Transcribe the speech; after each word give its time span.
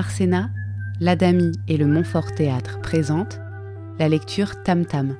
Arsena, 0.00 0.48
l'Adami 0.98 1.52
et 1.68 1.76
le 1.76 1.86
Montfort 1.86 2.34
Théâtre 2.34 2.80
présentent 2.80 3.38
la 3.98 4.08
lecture 4.08 4.62
Tam 4.62 4.86
Tam, 4.86 5.18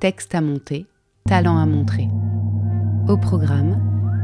texte 0.00 0.34
à 0.34 0.40
monter, 0.40 0.86
talent 1.28 1.58
à 1.58 1.66
montrer. 1.66 2.08
Au 3.06 3.18
programme, 3.18 3.78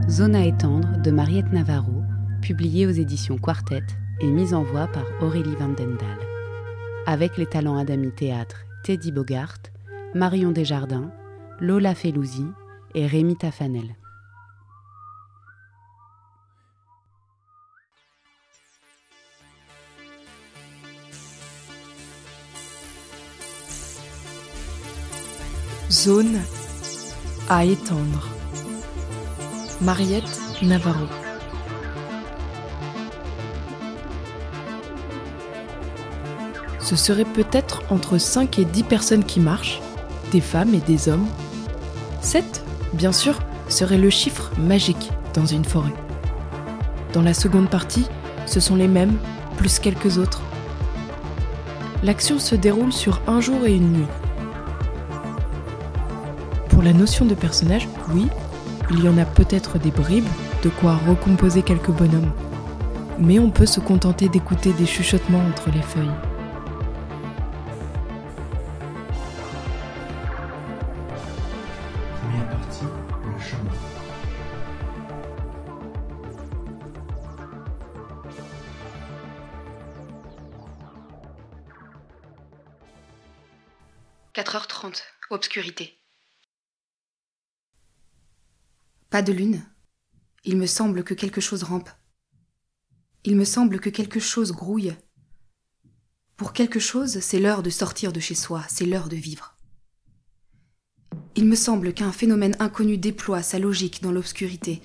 Zone 0.08 0.34
à 0.34 0.46
étendre 0.46 0.96
de 1.02 1.10
Mariette 1.10 1.52
Navarro, 1.52 2.00
publiée 2.40 2.86
aux 2.86 2.90
éditions 2.92 3.36
Quartet 3.36 3.84
et 4.22 4.26
mise 4.30 4.54
en 4.54 4.62
voix 4.62 4.86
par 4.86 5.04
Aurélie 5.20 5.54
Vandendal. 5.56 6.18
Avec 7.04 7.36
les 7.36 7.44
talents 7.44 7.76
Adami 7.76 8.10
Théâtre 8.10 8.64
Teddy 8.84 9.12
Bogart, 9.12 9.58
Marion 10.14 10.50
Desjardins, 10.50 11.10
Lola 11.60 11.94
Felouzi 11.94 12.46
et 12.94 13.06
Rémi 13.06 13.36
Tafanel. 13.36 13.96
Zone 25.90 26.38
à 27.48 27.64
étendre. 27.64 28.28
Mariette 29.80 30.40
Navarro. 30.62 31.06
Ce 36.78 36.94
serait 36.94 37.24
peut-être 37.24 37.82
entre 37.90 38.18
5 38.18 38.60
et 38.60 38.64
10 38.64 38.84
personnes 38.84 39.24
qui 39.24 39.40
marchent, 39.40 39.80
des 40.30 40.40
femmes 40.40 40.74
et 40.74 40.80
des 40.80 41.08
hommes. 41.08 41.26
7, 42.20 42.62
bien 42.92 43.10
sûr, 43.10 43.40
serait 43.68 43.98
le 43.98 44.10
chiffre 44.10 44.52
magique 44.58 45.10
dans 45.34 45.46
une 45.46 45.64
forêt. 45.64 45.94
Dans 47.14 47.22
la 47.22 47.34
seconde 47.34 47.68
partie, 47.68 48.06
ce 48.46 48.60
sont 48.60 48.76
les 48.76 48.88
mêmes, 48.88 49.18
plus 49.56 49.80
quelques 49.80 50.18
autres. 50.18 50.42
L'action 52.04 52.38
se 52.38 52.54
déroule 52.54 52.92
sur 52.92 53.20
un 53.26 53.40
jour 53.40 53.66
et 53.66 53.74
une 53.74 53.92
nuit. 53.92 54.19
Pour 56.80 56.86
la 56.86 56.94
notion 56.94 57.26
de 57.26 57.34
personnage, 57.34 57.86
oui, 58.14 58.26
il 58.90 59.04
y 59.04 59.08
en 59.10 59.18
a 59.18 59.26
peut-être 59.26 59.78
des 59.78 59.90
bribes, 59.90 60.24
de 60.62 60.70
quoi 60.70 60.96
recomposer 61.06 61.62
quelques 61.62 61.90
bonhommes. 61.90 62.32
Mais 63.18 63.38
on 63.38 63.50
peut 63.50 63.66
se 63.66 63.80
contenter 63.80 64.30
d'écouter 64.30 64.72
des 64.72 64.86
chuchotements 64.86 65.44
entre 65.46 65.68
les 65.70 65.82
feuilles. 65.82 66.08
Première 72.22 72.48
partie, 72.48 72.86
le 73.26 73.38
chemin. 73.38 73.74
«4h30, 84.34 85.02
obscurité. 85.28 85.99
Pas 89.10 89.22
de 89.22 89.32
lune. 89.32 89.60
Il 90.44 90.56
me 90.56 90.66
semble 90.66 91.02
que 91.02 91.14
quelque 91.14 91.40
chose 91.40 91.64
rampe. 91.64 91.90
Il 93.24 93.34
me 93.34 93.44
semble 93.44 93.80
que 93.80 93.90
quelque 93.90 94.20
chose 94.20 94.52
grouille. 94.52 94.94
Pour 96.36 96.52
quelque 96.52 96.78
chose, 96.78 97.18
c'est 97.18 97.40
l'heure 97.40 97.64
de 97.64 97.70
sortir 97.70 98.12
de 98.12 98.20
chez 98.20 98.36
soi, 98.36 98.64
c'est 98.68 98.86
l'heure 98.86 99.08
de 99.08 99.16
vivre. 99.16 99.56
Il 101.34 101.46
me 101.46 101.56
semble 101.56 101.92
qu'un 101.92 102.12
phénomène 102.12 102.54
inconnu 102.60 102.98
déploie 102.98 103.42
sa 103.42 103.58
logique 103.58 104.00
dans 104.00 104.12
l'obscurité. 104.12 104.80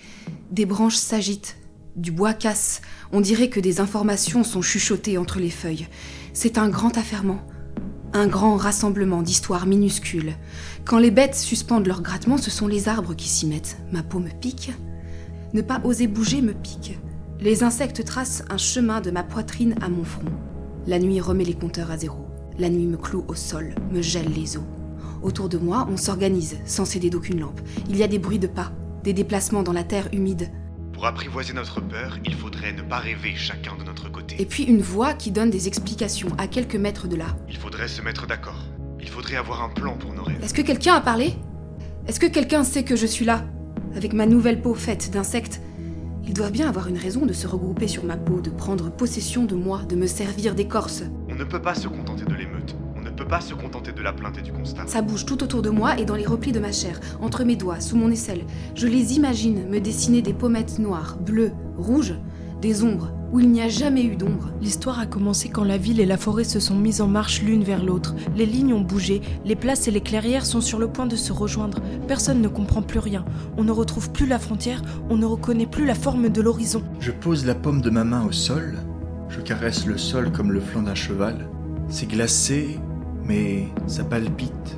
Des 0.49 0.65
branches 0.65 0.97
s'agitent, 0.97 1.57
du 1.95 2.11
bois 2.11 2.33
casse, 2.33 2.81
on 3.11 3.21
dirait 3.21 3.51
que 3.51 3.59
des 3.59 3.79
informations 3.79 4.43
sont 4.43 4.63
chuchotées 4.63 5.19
entre 5.19 5.39
les 5.39 5.51
feuilles. 5.51 5.87
C'est 6.33 6.57
un 6.57 6.69
grand 6.69 6.97
affairement, 6.97 7.45
un 8.15 8.27
grand 8.27 8.55
rassemblement 8.55 9.21
d'histoires 9.21 9.65
minuscules. 9.65 10.35
Quand 10.85 10.99
les 10.99 11.11
bêtes 11.11 11.35
suspendent 11.35 11.85
leur 11.85 12.01
grattement, 12.01 12.37
ce 12.37 12.49
sont 12.49 12.67
les 12.67 12.87
arbres 12.87 13.13
qui 13.13 13.27
s'y 13.27 13.45
mettent. 13.45 13.77
Ma 13.91 14.03
peau 14.03 14.19
me 14.19 14.29
pique. 14.29 14.71
Ne 15.53 15.61
pas 15.61 15.81
oser 15.83 16.07
bouger 16.07 16.41
me 16.41 16.53
pique. 16.53 16.97
Les 17.41 17.63
insectes 17.63 18.05
tracent 18.05 18.45
un 18.49 18.57
chemin 18.57 19.01
de 19.01 19.11
ma 19.11 19.23
poitrine 19.23 19.75
à 19.81 19.89
mon 19.89 20.05
front. 20.05 20.31
La 20.87 20.97
nuit 20.97 21.19
remet 21.19 21.43
les 21.43 21.55
compteurs 21.55 21.91
à 21.91 21.97
zéro. 21.97 22.25
La 22.57 22.69
nuit 22.69 22.87
me 22.87 22.95
cloue 22.95 23.25
au 23.27 23.35
sol, 23.35 23.75
me 23.91 24.01
gèle 24.01 24.31
les 24.33 24.55
os. 24.55 24.63
Autour 25.21 25.49
de 25.49 25.57
moi, 25.57 25.85
on 25.91 25.97
s'organise, 25.97 26.57
sans 26.65 26.85
céder 26.85 27.09
d'aucune 27.09 27.41
lampe. 27.41 27.59
Il 27.89 27.97
y 27.97 28.03
a 28.03 28.07
des 28.07 28.19
bruits 28.19 28.39
de 28.39 28.47
pas, 28.47 28.71
des 29.03 29.11
déplacements 29.11 29.63
dans 29.63 29.73
la 29.73 29.83
terre 29.83 30.07
humide. 30.13 30.49
Pour 30.95 31.05
apprivoiser 31.07 31.51
notre 31.51 31.81
peur, 31.81 32.17
il 32.23 32.33
faudrait 32.33 32.71
ne 32.71 32.81
pas 32.81 32.99
rêver 32.99 33.33
chacun 33.35 33.75
de 33.75 33.83
notre 33.83 34.09
côté. 34.09 34.41
Et 34.41 34.45
puis 34.45 34.63
une 34.63 34.79
voix 34.79 35.13
qui 35.13 35.29
donne 35.29 35.49
des 35.49 35.67
explications 35.67 36.29
à 36.37 36.47
quelques 36.47 36.77
mètres 36.77 37.09
de 37.09 37.17
là. 37.17 37.35
Il 37.49 37.57
faudrait 37.57 37.89
se 37.89 38.01
mettre 38.01 38.25
d'accord. 38.27 38.63
Il 39.01 39.09
faudrait 39.09 39.35
avoir 39.35 39.61
un 39.61 39.67
plan 39.67 39.97
pour 39.97 40.13
nos 40.13 40.23
rêves. 40.23 40.41
Est-ce 40.41 40.53
que 40.53 40.61
quelqu'un 40.61 40.93
a 40.93 41.01
parlé? 41.01 41.33
Est-ce 42.07 42.21
que 42.21 42.27
quelqu'un 42.27 42.63
sait 42.63 42.85
que 42.85 42.95
je 42.95 43.05
suis 43.05 43.25
là? 43.25 43.43
Avec 43.93 44.13
ma 44.13 44.25
nouvelle 44.25 44.61
peau 44.61 44.73
faite 44.73 45.11
d'insectes 45.11 45.59
Ils 46.25 46.33
doivent 46.33 46.53
bien 46.53 46.69
avoir 46.69 46.87
une 46.87 46.97
raison 46.97 47.25
de 47.25 47.33
se 47.33 47.45
regrouper 47.45 47.89
sur 47.89 48.05
ma 48.05 48.15
peau, 48.15 48.39
de 48.39 48.49
prendre 48.49 48.89
possession 48.89 49.43
de 49.43 49.55
moi, 49.55 49.81
de 49.83 49.97
me 49.97 50.07
servir 50.07 50.55
d'écorce. 50.55 51.03
On 51.27 51.35
ne 51.35 51.43
peut 51.43 51.61
pas 51.61 51.75
se 51.75 51.89
contenter 51.89 52.23
de 52.23 52.35
l'émeute. 52.35 52.73
On 53.15 53.17
ne 53.19 53.23
peut 53.23 53.29
pas 53.29 53.39
se 53.39 53.53
contenter 53.53 53.93
de 53.93 54.01
la 54.01 54.11
plainte 54.11 54.37
et 54.39 54.41
du 54.41 54.51
constat. 54.51 54.87
Ça 54.87 55.01
bouge 55.01 55.25
tout 55.25 55.41
autour 55.41 55.61
de 55.61 55.69
moi 55.69 55.97
et 55.97 56.03
dans 56.03 56.15
les 56.15 56.25
replis 56.25 56.51
de 56.51 56.59
ma 56.59 56.73
chair, 56.73 56.99
entre 57.21 57.45
mes 57.45 57.55
doigts, 57.55 57.79
sous 57.79 57.95
mon 57.95 58.11
aisselle. 58.11 58.41
Je 58.75 58.87
les 58.87 59.15
imagine 59.15 59.69
me 59.69 59.79
dessiner 59.79 60.21
des 60.21 60.33
pommettes 60.33 60.79
noires, 60.79 61.15
bleues, 61.25 61.53
rouges, 61.77 62.15
des 62.61 62.83
ombres, 62.83 63.13
où 63.31 63.39
il 63.39 63.49
n'y 63.49 63.61
a 63.61 63.69
jamais 63.69 64.03
eu 64.03 64.17
d'ombre. 64.17 64.49
L'histoire 64.59 64.99
a 64.99 65.05
commencé 65.05 65.47
quand 65.47 65.63
la 65.63 65.77
ville 65.77 66.01
et 66.01 66.05
la 66.05 66.17
forêt 66.17 66.43
se 66.43 66.59
sont 66.59 66.75
mises 66.75 66.99
en 66.99 67.07
marche 67.07 67.41
l'une 67.41 67.63
vers 67.63 67.85
l'autre. 67.85 68.15
Les 68.35 68.45
lignes 68.45 68.73
ont 68.73 68.81
bougé, 68.81 69.21
les 69.45 69.55
places 69.55 69.87
et 69.87 69.91
les 69.91 70.01
clairières 70.01 70.45
sont 70.45 70.59
sur 70.59 70.77
le 70.77 70.89
point 70.89 71.05
de 71.05 71.15
se 71.15 71.31
rejoindre. 71.31 71.79
Personne 72.09 72.41
ne 72.41 72.49
comprend 72.49 72.81
plus 72.81 72.99
rien. 72.99 73.23
On 73.55 73.63
ne 73.63 73.71
retrouve 73.71 74.11
plus 74.11 74.27
la 74.27 74.39
frontière, 74.39 74.81
on 75.09 75.15
ne 75.15 75.25
reconnaît 75.25 75.67
plus 75.67 75.85
la 75.85 75.95
forme 75.95 76.27
de 76.27 76.41
l'horizon. 76.41 76.83
Je 76.99 77.13
pose 77.13 77.45
la 77.45 77.55
paume 77.55 77.79
de 77.79 77.89
ma 77.89 78.03
main 78.03 78.25
au 78.25 78.33
sol, 78.33 78.75
je 79.29 79.39
caresse 79.39 79.85
le 79.85 79.97
sol 79.97 80.33
comme 80.33 80.51
le 80.51 80.59
flanc 80.59 80.81
d'un 80.81 80.95
cheval. 80.95 81.47
C'est 81.87 82.07
glacé, 82.07 82.77
mais 83.27 83.65
ça 83.87 84.03
palpite. 84.03 84.77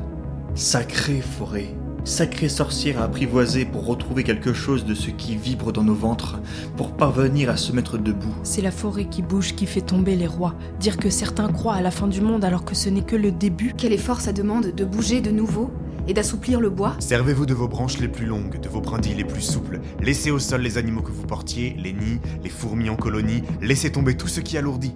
Sacrée 0.56 1.22
forêt, 1.22 1.76
sacrée 2.04 2.50
sorcière 2.50 3.00
à 3.00 3.04
apprivoiser 3.04 3.66
pour 3.66 3.86
retrouver 3.86 4.24
quelque 4.24 4.54
chose 4.54 4.86
de 4.86 4.96
ce 4.96 5.12
qui 5.12 5.36
vibre 5.36 5.72
dans 5.72 5.84
nos 5.84 5.94
ventres, 5.94 6.40
pour 6.76 6.94
parvenir 6.94 7.50
à 7.50 7.58
se 7.58 7.72
mettre 7.72 7.98
debout. 7.98 8.34
C'est 8.44 8.62
la 8.62 8.72
forêt 8.72 9.06
qui 9.06 9.22
bouge 9.22 9.54
qui 9.56 9.66
fait 9.68 9.82
tomber 9.82 10.16
les 10.16 10.28
rois. 10.28 10.56
Dire 10.80 10.98
que 10.98 11.10
certains 11.10 11.50
croient 11.50 11.76
à 11.76 11.82
la 11.82 11.92
fin 11.92 12.08
du 12.08 12.22
monde 12.22 12.44
alors 12.44 12.66
que 12.66 12.76
ce 12.76 12.90
n'est 12.90 13.02
que 13.02 13.16
le 13.16 13.32
début. 13.32 13.74
Quel 13.78 13.94
effort 13.94 14.22
ça 14.22 14.34
demande 14.34 14.74
de 14.74 14.86
bouger 14.86 15.22
de 15.22 15.30
nouveau 15.30 15.70
et 16.08 16.14
d'assouplir 16.14 16.60
le 16.62 16.70
bois? 16.70 16.96
Servez-vous 17.00 17.46
de 17.46 17.54
vos 17.54 17.68
branches 17.68 18.00
les 18.00 18.08
plus 18.08 18.26
longues, 18.26 18.60
de 18.60 18.70
vos 18.70 18.82
brindilles 18.82 19.16
les 19.16 19.26
plus 19.26 19.42
souples. 19.42 19.82
Laissez 20.02 20.32
au 20.32 20.40
sol 20.40 20.62
les 20.62 20.78
animaux 20.78 21.02
que 21.02 21.12
vous 21.12 21.28
portiez, 21.28 21.76
les 21.78 21.94
nids, 21.94 22.20
les 22.44 22.50
fourmis 22.50 22.90
en 22.90 22.96
colonie. 22.96 23.44
Laissez 23.62 23.92
tomber 23.92 24.16
tout 24.16 24.30
ce 24.30 24.40
qui 24.40 24.58
alourdit. 24.58 24.96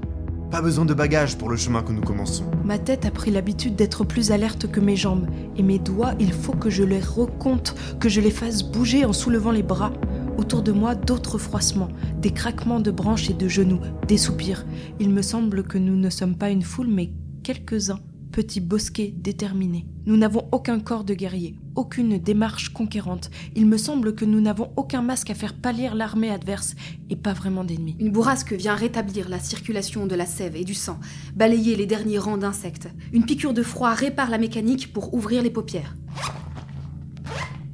Pas 0.51 0.61
besoin 0.61 0.83
de 0.83 0.93
bagages 0.93 1.37
pour 1.37 1.49
le 1.49 1.55
chemin 1.55 1.81
que 1.81 1.93
nous 1.93 2.01
commençons. 2.01 2.43
Ma 2.65 2.77
tête 2.77 3.05
a 3.05 3.11
pris 3.11 3.31
l'habitude 3.31 3.77
d'être 3.77 4.03
plus 4.03 4.31
alerte 4.31 4.69
que 4.69 4.81
mes 4.81 4.97
jambes, 4.97 5.27
et 5.55 5.63
mes 5.63 5.79
doigts, 5.79 6.13
il 6.19 6.33
faut 6.33 6.51
que 6.51 6.69
je 6.69 6.83
les 6.83 6.99
recompte, 6.99 7.73
que 8.01 8.09
je 8.09 8.19
les 8.19 8.31
fasse 8.31 8.61
bouger 8.61 9.05
en 9.05 9.13
soulevant 9.13 9.51
les 9.51 9.63
bras. 9.63 9.93
Autour 10.37 10.61
de 10.61 10.73
moi, 10.73 10.93
d'autres 10.93 11.37
froissements, 11.37 11.87
des 12.17 12.31
craquements 12.31 12.81
de 12.81 12.91
branches 12.91 13.29
et 13.29 13.33
de 13.33 13.47
genoux, 13.47 13.79
des 14.09 14.17
soupirs. 14.17 14.65
Il 14.99 15.09
me 15.11 15.21
semble 15.21 15.63
que 15.63 15.77
nous 15.77 15.95
ne 15.95 16.09
sommes 16.09 16.35
pas 16.35 16.49
une 16.49 16.63
foule, 16.63 16.89
mais 16.89 17.11
quelques-uns, 17.43 17.99
petits 18.31 18.61
bosquets 18.61 19.13
déterminés. 19.15 19.85
Nous 20.05 20.17
n'avons 20.17 20.47
aucun 20.51 20.79
corps 20.79 21.03
de 21.03 21.13
guerrier, 21.13 21.55
aucune 21.75 22.17
démarche 22.17 22.69
conquérante. 22.69 23.29
Il 23.55 23.67
me 23.67 23.77
semble 23.77 24.15
que 24.15 24.25
nous 24.25 24.41
n'avons 24.41 24.71
aucun 24.77 25.01
masque 25.01 25.29
à 25.29 25.35
faire 25.35 25.53
pâlir 25.53 25.93
l'armée 25.93 26.31
adverse, 26.31 26.75
et 27.09 27.15
pas 27.15 27.33
vraiment 27.33 27.63
d'ennemis. 27.63 27.97
Une 27.99 28.11
bourrasque 28.11 28.53
vient 28.53 28.75
rétablir 28.75 29.29
la 29.29 29.39
circulation 29.39 30.07
de 30.07 30.15
la 30.15 30.25
sève 30.25 30.55
et 30.55 30.63
du 30.63 30.73
sang, 30.73 30.99
balayer 31.35 31.75
les 31.75 31.85
derniers 31.85 32.17
rangs 32.17 32.37
d'insectes. 32.37 32.89
Une 33.13 33.25
piqûre 33.25 33.53
de 33.53 33.63
froid 33.63 33.93
répare 33.93 34.29
la 34.29 34.37
mécanique 34.37 34.93
pour 34.93 35.13
ouvrir 35.13 35.43
les 35.43 35.51
paupières. 35.51 35.95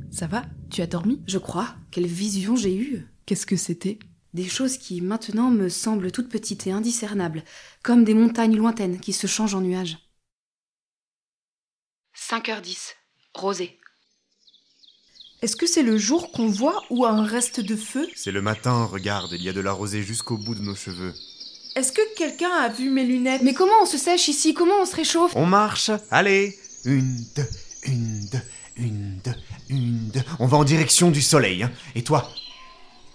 Ça 0.10 0.28
va? 0.28 0.44
Tu 0.70 0.82
as 0.82 0.88
dormi? 0.88 1.22
Je 1.28 1.38
crois. 1.38 1.76
Quelle 1.92 2.08
vision 2.08 2.56
j'ai 2.56 2.76
eue 2.76 3.08
Qu'est-ce 3.26 3.46
que 3.46 3.56
c'était? 3.56 4.00
Des 4.34 4.46
choses 4.46 4.78
qui 4.78 5.02
maintenant 5.02 5.50
me 5.50 5.70
semblent 5.70 6.12
toutes 6.12 6.30
petites 6.30 6.68
et 6.68 6.72
indiscernables, 6.72 7.44
comme 7.84 8.04
des 8.04 8.14
montagnes 8.14 8.58
lointaines 8.58 9.00
qui 9.00 9.14
se 9.14 9.28
changent 9.28 9.56
en 9.56 9.62
nuages. 9.62 10.07
5h10. 12.30 12.96
Rosée. 13.36 13.78
Est-ce 15.42 15.56
que 15.56 15.66
c'est 15.68 15.84
le 15.84 15.98
jour 15.98 16.32
qu'on 16.32 16.48
voit 16.48 16.84
ou 16.90 17.06
un 17.06 17.24
reste 17.24 17.60
de 17.62 17.76
feu? 17.76 18.10
C'est 18.16 18.32
le 18.32 18.42
matin, 18.42 18.86
regarde, 18.86 19.32
il 19.34 19.44
y 19.44 19.50
a 19.50 19.54
de 19.54 19.62
la 19.62 19.72
rosée 19.72 20.04
jusqu'au 20.04 20.38
bout 20.38 20.56
de 20.56 20.62
nos 20.62 20.76
cheveux. 20.76 21.14
Est-ce 21.76 21.92
que 21.94 22.02
quelqu'un 22.18 22.50
a 22.50 22.70
vu 22.70 22.90
mes 22.90 23.06
lunettes? 23.06 23.44
Mais 23.44 23.54
comment 23.54 23.82
on 23.82 23.86
se 23.86 23.98
sèche 23.98 24.28
ici? 24.28 24.54
Comment 24.54 24.82
on 24.82 24.86
se 24.86 24.96
réchauffe? 24.96 25.36
On 25.36 25.46
marche, 25.46 25.92
allez 26.12 26.58
Une, 26.86 27.16
deux, 27.36 27.48
une, 27.84 28.28
deux, 28.30 28.42
une, 28.78 29.20
deux, 29.24 29.36
une, 29.70 30.10
deux. 30.10 30.24
On 30.40 30.48
va 30.48 30.58
en 30.58 30.64
direction 30.64 31.12
du 31.12 31.22
soleil, 31.22 31.64
hein. 31.64 31.72
Et 31.96 32.04
toi? 32.04 32.30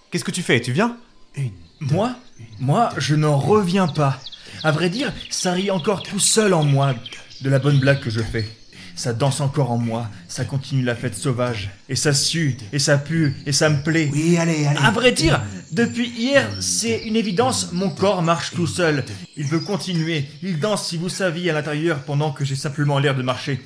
Qu'est-ce 0.09 0.23
que 0.23 0.31
tu 0.31 0.41
fais? 0.41 0.61
Tu 0.61 0.71
viens? 0.71 0.97
Une, 1.35 1.51
deux, 1.81 1.93
Moi? 1.93 2.15
Moi, 2.59 2.89
je 2.97 3.15
n'en 3.15 3.37
reviens 3.37 3.87
pas. 3.87 4.19
À 4.63 4.71
vrai 4.71 4.89
dire, 4.89 5.13
ça 5.29 5.51
rit 5.51 5.69
encore 5.69 6.01
tout 6.01 6.19
seul 6.19 6.53
en 6.53 6.63
moi 6.63 6.95
de 7.41 7.49
la 7.49 7.59
bonne 7.59 7.79
blague 7.79 7.99
que 7.99 8.09
je 8.09 8.21
fais. 8.21 8.47
Ça 8.95 9.13
danse 9.13 9.41
encore 9.41 9.71
en 9.71 9.77
moi, 9.77 10.07
ça 10.27 10.45
continue 10.45 10.83
la 10.83 10.95
fête 10.95 11.15
sauvage. 11.15 11.71
Et 11.89 11.95
ça 11.95 12.13
sue, 12.13 12.57
et 12.71 12.79
ça 12.79 12.97
pue, 12.97 13.33
et 13.45 13.51
ça 13.51 13.69
me 13.69 13.81
plaît. 13.81 14.09
Oui, 14.13 14.37
allez, 14.37 14.65
allez. 14.65 14.79
À 14.79 14.91
vrai 14.91 15.11
dire, 15.11 15.41
depuis 15.71 16.09
hier, 16.09 16.47
c'est 16.59 16.99
une 17.05 17.15
évidence, 17.15 17.71
mon 17.73 17.89
corps 17.89 18.21
marche 18.21 18.51
tout 18.51 18.67
seul. 18.67 19.03
Il 19.35 19.47
veut 19.47 19.59
continuer, 19.59 20.25
il 20.43 20.59
danse 20.59 20.87
si 20.87 20.97
vous 20.97 21.09
saviez 21.09 21.49
à 21.49 21.53
l'intérieur 21.53 22.03
pendant 22.03 22.31
que 22.31 22.45
j'ai 22.45 22.55
simplement 22.55 22.99
l'air 22.99 23.15
de 23.15 23.23
marcher. 23.23 23.59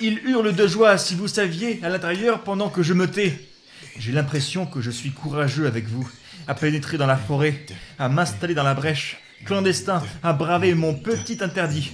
Il 0.00 0.20
hurle 0.24 0.54
de 0.54 0.66
joie 0.66 0.96
si 0.96 1.14
vous 1.14 1.28
saviez 1.28 1.80
à 1.82 1.90
l'intérieur 1.90 2.42
pendant 2.42 2.70
que 2.70 2.82
je 2.82 2.94
me 2.94 3.10
tais. 3.10 3.38
J'ai 3.98 4.12
l'impression 4.12 4.64
que 4.64 4.80
je 4.80 4.90
suis 4.90 5.10
courageux 5.10 5.66
avec 5.66 5.88
vous, 5.88 6.08
à 6.46 6.54
pénétrer 6.54 6.96
dans 6.96 7.06
la 7.06 7.16
forêt, 7.16 7.66
à 7.98 8.08
m'installer 8.08 8.54
dans 8.54 8.62
la 8.62 8.74
brèche, 8.74 9.18
clandestin, 9.44 10.02
à 10.22 10.32
braver 10.32 10.74
mon 10.74 10.94
petit 10.94 11.38
interdit. 11.42 11.92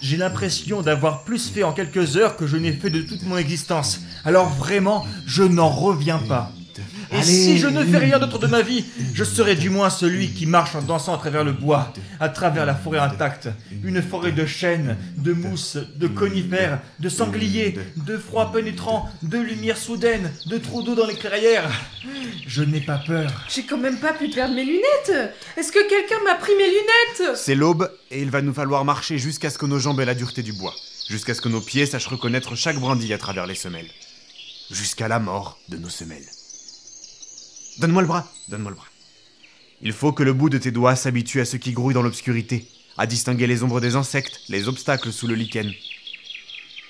J'ai 0.00 0.16
l'impression 0.16 0.82
d'avoir 0.82 1.24
plus 1.24 1.48
fait 1.50 1.62
en 1.62 1.72
quelques 1.72 2.16
heures 2.16 2.36
que 2.36 2.46
je 2.46 2.56
n'ai 2.56 2.72
fait 2.72 2.90
de 2.90 3.02
toute 3.02 3.22
mon 3.24 3.36
existence. 3.36 4.00
Alors 4.24 4.48
vraiment, 4.48 5.06
je 5.26 5.42
n'en 5.42 5.68
reviens 5.68 6.18
pas. 6.18 6.52
Et 7.12 7.22
si 7.22 7.58
je 7.58 7.66
ne 7.66 7.84
fais 7.84 7.98
rien 7.98 8.18
d'autre 8.18 8.38
de 8.38 8.46
ma 8.46 8.62
vie, 8.62 8.84
je 9.14 9.24
serai 9.24 9.54
du 9.54 9.70
moins 9.70 9.90
celui 9.90 10.30
qui 10.30 10.46
marche 10.46 10.74
en 10.74 10.82
dansant 10.82 11.14
à 11.14 11.18
travers 11.18 11.44
le 11.44 11.52
bois, 11.52 11.92
à 12.20 12.28
travers 12.28 12.66
la 12.66 12.74
forêt 12.74 12.98
intacte, 12.98 13.48
une 13.82 14.02
forêt 14.02 14.32
de 14.32 14.44
chênes, 14.44 14.96
de 15.16 15.32
mousses, 15.32 15.78
de 15.96 16.06
conifères, 16.06 16.80
de 16.98 17.08
sangliers, 17.08 17.78
de 17.96 18.18
froid 18.18 18.52
pénétrant, 18.52 19.08
de 19.22 19.38
lumière 19.38 19.78
soudaine, 19.78 20.30
de 20.46 20.58
trous 20.58 20.82
d'eau 20.82 20.94
dans 20.94 21.06
les 21.06 21.14
clairières. 21.14 21.70
Je 22.46 22.62
n'ai 22.62 22.80
pas 22.80 22.98
peur. 22.98 23.30
J'ai 23.48 23.64
quand 23.64 23.78
même 23.78 23.98
pas 23.98 24.12
pu 24.12 24.28
perdre 24.28 24.54
mes 24.54 24.64
lunettes. 24.64 25.34
Est-ce 25.56 25.72
que 25.72 25.88
quelqu'un 25.88 26.22
m'a 26.24 26.34
pris 26.34 26.52
mes 26.56 26.68
lunettes? 26.68 27.36
C'est 27.36 27.54
l'aube 27.54 27.90
et 28.10 28.20
il 28.20 28.30
va 28.30 28.42
nous 28.42 28.54
falloir 28.54 28.84
marcher 28.84 29.18
jusqu'à 29.18 29.50
ce 29.50 29.58
que 29.58 29.66
nos 29.66 29.78
jambes 29.78 30.00
aient 30.00 30.04
la 30.04 30.14
dureté 30.14 30.42
du 30.42 30.52
bois, 30.52 30.74
jusqu'à 31.08 31.34
ce 31.34 31.40
que 31.40 31.48
nos 31.48 31.60
pieds 31.60 31.86
sachent 31.86 32.08
reconnaître 32.08 32.54
chaque 32.54 32.78
brindille 32.78 33.14
à 33.14 33.18
travers 33.18 33.46
les 33.46 33.54
semelles, 33.54 33.90
jusqu'à 34.70 35.08
la 35.08 35.18
mort 35.18 35.58
de 35.68 35.76
nos 35.76 35.88
semelles. 35.88 36.26
Donne-moi 37.78 38.02
le 38.02 38.08
bras, 38.08 38.28
donne-moi 38.48 38.70
le 38.70 38.76
bras. 38.76 38.88
Il 39.82 39.92
faut 39.92 40.12
que 40.12 40.24
le 40.24 40.32
bout 40.32 40.50
de 40.50 40.58
tes 40.58 40.72
doigts 40.72 40.96
s'habitue 40.96 41.40
à 41.40 41.44
ce 41.44 41.56
qui 41.56 41.72
grouille 41.72 41.94
dans 41.94 42.02
l'obscurité, 42.02 42.66
à 42.96 43.06
distinguer 43.06 43.46
les 43.46 43.62
ombres 43.62 43.80
des 43.80 43.94
insectes, 43.94 44.40
les 44.48 44.66
obstacles 44.66 45.12
sous 45.12 45.28
le 45.28 45.36
lichen. 45.36 45.72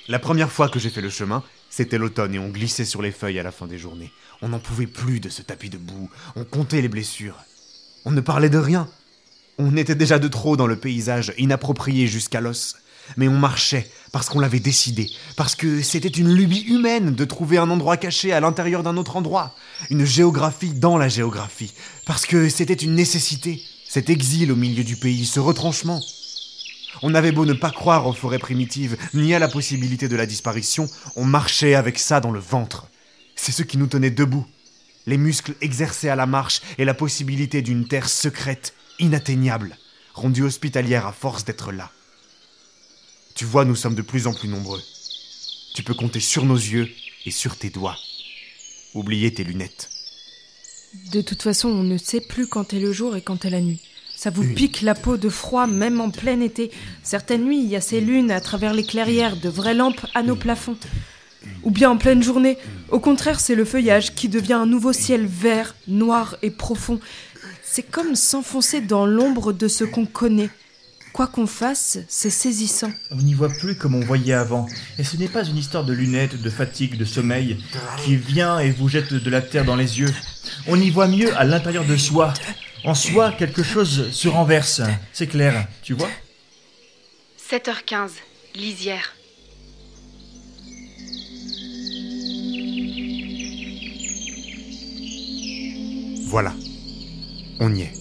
La 0.09 0.19
première 0.19 0.51
fois 0.51 0.71
que 0.71 0.79
j'ai 0.79 0.89
fait 0.89 1.03
le 1.03 1.11
chemin, 1.11 1.45
c'était 1.69 1.99
l'automne 1.99 2.35
et 2.35 2.39
on 2.39 2.49
glissait 2.49 2.87
sur 2.87 3.03
les 3.03 3.13
feuilles 3.13 3.39
à 3.39 3.43
la 3.43 3.53
fin 3.53 3.67
des 3.67 3.77
journées. 3.77 4.11
On 4.41 4.49
n'en 4.49 4.59
pouvait 4.59 4.87
plus 4.87 5.21
de 5.21 5.29
ce 5.29 5.43
tapis 5.43 5.69
de 5.69 5.77
boue, 5.77 6.09
on 6.35 6.45
comptait 6.45 6.81
les 6.81 6.89
blessures. 6.89 7.37
On 8.07 8.11
ne 8.11 8.23
parlait 8.23 8.49
de 8.49 8.57
rien. 8.57 8.89
On 9.59 9.77
était 9.77 9.95
déjà 9.95 10.19
de 10.19 10.29
trop 10.29 10.57
dans 10.57 10.67
le 10.67 10.77
paysage, 10.77 11.35
inapproprié 11.37 12.07
jusqu'à 12.07 12.41
l'os. 12.41 12.77
Mais 13.17 13.29
on 13.29 13.39
marchait 13.39 13.91
parce 14.13 14.29
qu'on 14.29 14.41
l'avait 14.41 14.61
décidé, 14.61 15.11
parce 15.37 15.55
que 15.55 15.83
c'était 15.83 16.09
une 16.09 16.33
lubie 16.33 16.65
humaine 16.69 17.15
de 17.15 17.25
trouver 17.25 17.59
un 17.59 17.71
endroit 17.71 17.97
caché 17.97 18.33
à 18.33 18.41
l'intérieur 18.41 18.83
d'un 18.83 18.97
autre 18.97 19.17
endroit, 19.17 19.55
une 19.91 20.05
géographie 20.05 20.73
dans 20.73 20.97
la 20.97 21.09
géographie, 21.09 21.73
parce 22.07 22.27
que 22.27 22.49
c'était 22.49 22.75
une 22.75 22.95
nécessité, 22.95 23.63
cet 23.89 24.11
exil 24.11 24.53
au 24.53 24.57
milieu 24.57 24.85
du 24.85 24.97
pays, 24.97 25.27
ce 25.27 25.41
retranchement. 25.41 26.01
On 27.03 27.15
avait 27.15 27.33
beau 27.33 27.45
ne 27.45 27.53
pas 27.53 27.71
croire 27.71 28.07
aux 28.07 28.13
forêts 28.13 28.39
primitives, 28.39 28.97
ni 29.15 29.35
à 29.35 29.39
la 29.39 29.49
possibilité 29.49 30.09
de 30.09 30.17
la 30.17 30.27
disparition, 30.27 30.89
on 31.17 31.25
marchait 31.25 31.75
avec 31.75 31.99
ça 31.99 32.21
dans 32.21 32.33
le 32.33 32.41
ventre. 32.41 32.89
C'est 33.37 33.53
ce 33.53 33.63
qui 33.63 33.79
nous 33.79 33.87
tenait 33.87 34.11
debout. 34.11 34.47
Les 35.07 35.17
muscles 35.17 35.55
exercés 35.61 36.09
à 36.09 36.17
la 36.17 36.27
marche 36.27 36.61
et 36.77 36.85
la 36.85 36.95
possibilité 36.95 37.63
d'une 37.63 37.87
terre 37.87 38.09
secrète, 38.09 38.75
inatteignable, 38.99 39.77
rendue 40.13 40.43
hospitalière 40.43 41.07
à 41.07 41.13
force 41.13 41.45
d'être 41.45 41.73
là. 41.73 41.91
Tu 43.39 43.45
vois, 43.45 43.65
nous 43.65 43.77
sommes 43.77 43.95
de 43.95 44.03
plus 44.03 44.27
en 44.27 44.35
plus 44.35 44.49
nombreux. 44.49 44.83
Tu 45.73 45.85
peux 45.85 45.95
compter 45.95 46.19
sur 46.19 46.45
nos 46.45 46.57
yeux 46.57 46.89
et 47.25 47.31
sur 47.31 47.55
tes 47.55 47.71
doigts. 47.71 47.97
Oubliez 48.95 49.33
tes 49.33 49.45
lunettes. 49.45 49.91
De 51.13 51.21
toute 51.21 51.43
façon, 51.43 51.69
on 51.69 51.85
ne 51.85 51.99
sait 51.99 52.21
plus 52.21 52.49
quand 52.49 52.75
est 52.75 52.81
le 52.81 52.93
jour 52.93 53.15
et 53.15 53.23
quand 53.23 53.45
est 53.45 53.51
la 53.51 53.61
nuit. 53.61 53.81
Ça 54.17 54.31
vous 54.31 54.43
pique 54.55 54.83
la 54.83 54.97
peau 54.97 55.17
de 55.17 55.29
froid 55.29 55.69
même 55.69 56.01
en 56.01 56.11
plein 56.11 56.41
été. 56.41 56.73
Certaines 57.05 57.45
nuits, 57.45 57.63
il 57.63 57.69
y 57.69 57.77
a 57.77 57.81
ces 57.81 58.01
lunes 58.01 58.33
à 58.33 58.41
travers 58.41 58.75
les 58.75 58.83
clairières, 58.83 59.37
de 59.37 59.49
vraies 59.49 59.73
lampes 59.73 60.05
à 60.17 60.25
nos 60.25 60.35
plafonds. 60.35 60.77
Ou 61.63 61.71
bien 61.71 61.91
en 61.91 61.97
pleine 61.97 62.25
journée. 62.25 62.59
Au 62.91 62.99
contraire, 62.99 63.39
c'est 63.39 63.55
le 63.55 63.65
feuillage 63.65 64.17
qui 64.17 64.29
devient 64.29 64.55
un 64.55 64.67
nouveau 64.67 64.93
ciel 64.93 65.27
vert, 65.27 65.77
noir 65.87 66.37
et 66.43 66.51
profond. 66.51 66.99
C'est 67.63 67.89
comme 67.89 68.17
s'enfoncer 68.17 68.81
dans 68.81 69.07
l'ombre 69.07 69.53
de 69.53 69.69
ce 69.69 69.85
qu'on 69.85 70.07
connaît. 70.07 70.51
Quoi 71.13 71.27
qu'on 71.27 71.47
fasse, 71.47 71.99
c'est 72.09 72.31
saisissant. 72.31 72.93
On 73.11 73.17
n'y 73.17 73.35
voit 73.35 73.49
plus 73.49 73.77
comme 73.77 73.95
on 73.95 74.01
voyait 74.01 74.35
avant. 74.35 74.67
Et 74.99 75.05
ce 75.05 75.17
n'est 75.17 75.29
pas 75.29 75.45
une 75.45 75.57
histoire 75.57 75.85
de 75.85 75.93
lunettes, 75.93 76.41
de 76.41 76.51
fatigue, 76.51 76.97
de 76.97 77.05
sommeil, 77.05 77.59
qui 78.05 78.17
vient 78.17 78.59
et 78.61 78.71
vous 78.71 78.89
jette 78.89 79.13
de 79.13 79.31
la 79.31 79.43
terre 79.43 79.65
dans 79.65 79.77
les 79.77 79.99
yeux. 79.99 80.13
On 80.67 80.81
y 80.81 80.91
voit 80.91 81.09
mieux 81.09 81.37
à 81.37 81.45
l'intérieur 81.45 81.85
de 81.85 81.97
soi. 81.97 82.35
En 82.85 82.95
soi, 82.95 83.33
quelque 83.33 83.63
chose 83.63 84.11
se 84.13 84.29
renverse. 84.29 84.81
C'est 85.13 85.27
clair, 85.27 85.67
tu 85.83 85.95
vois 85.95 86.11
7h15, 87.51 88.11
lisière. 88.55 89.15
Voilà. 96.27 96.53
On 97.59 97.75
y 97.75 97.83
est. 97.83 97.93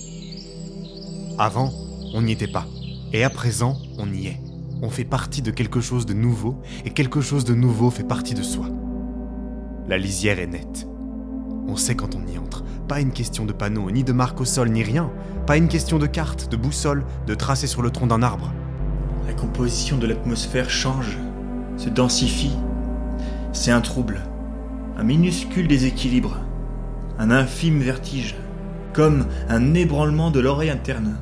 Avant, 1.39 1.73
on 2.13 2.21
n'y 2.21 2.33
était 2.33 2.47
pas. 2.47 2.67
Et 3.13 3.23
à 3.23 3.29
présent, 3.29 3.77
on 3.97 4.11
y 4.11 4.27
est. 4.27 4.41
On 4.81 4.89
fait 4.89 5.05
partie 5.05 5.41
de 5.41 5.51
quelque 5.51 5.79
chose 5.81 6.05
de 6.05 6.13
nouveau, 6.13 6.61
et 6.85 6.91
quelque 6.91 7.21
chose 7.21 7.45
de 7.45 7.53
nouveau 7.53 7.89
fait 7.89 8.03
partie 8.03 8.33
de 8.33 8.43
soi. 8.43 8.67
La 9.87 9.97
lisière 9.97 10.39
est 10.39 10.47
nette. 10.47 10.87
On 11.67 11.77
sait 11.77 11.95
quand 11.95 12.15
on 12.15 12.27
y 12.27 12.37
entre. 12.37 12.63
Pas 12.87 12.99
une 12.99 13.11
question 13.11 13.45
de 13.45 13.53
panneau, 13.53 13.89
ni 13.91 14.03
de 14.03 14.11
marque 14.11 14.41
au 14.41 14.45
sol, 14.45 14.69
ni 14.69 14.83
rien. 14.83 15.09
Pas 15.45 15.57
une 15.57 15.69
question 15.69 15.99
de 15.99 16.05
carte, 16.05 16.51
de 16.51 16.57
boussole, 16.57 17.05
de 17.25 17.33
tracé 17.33 17.67
sur 17.67 17.81
le 17.81 17.91
tronc 17.91 18.07
d'un 18.07 18.21
arbre. 18.21 18.51
La 19.25 19.33
composition 19.33 19.97
de 19.97 20.07
l'atmosphère 20.07 20.69
change, 20.69 21.17
se 21.77 21.89
densifie. 21.89 22.57
C'est 23.53 23.71
un 23.71 23.81
trouble, 23.81 24.21
un 24.97 25.03
minuscule 25.03 25.67
déséquilibre, 25.67 26.37
un 27.19 27.31
infime 27.31 27.79
vertige, 27.79 28.35
comme 28.93 29.27
un 29.47 29.73
ébranlement 29.73 30.31
de 30.31 30.39
l'oreille 30.39 30.69
interne, 30.69 31.17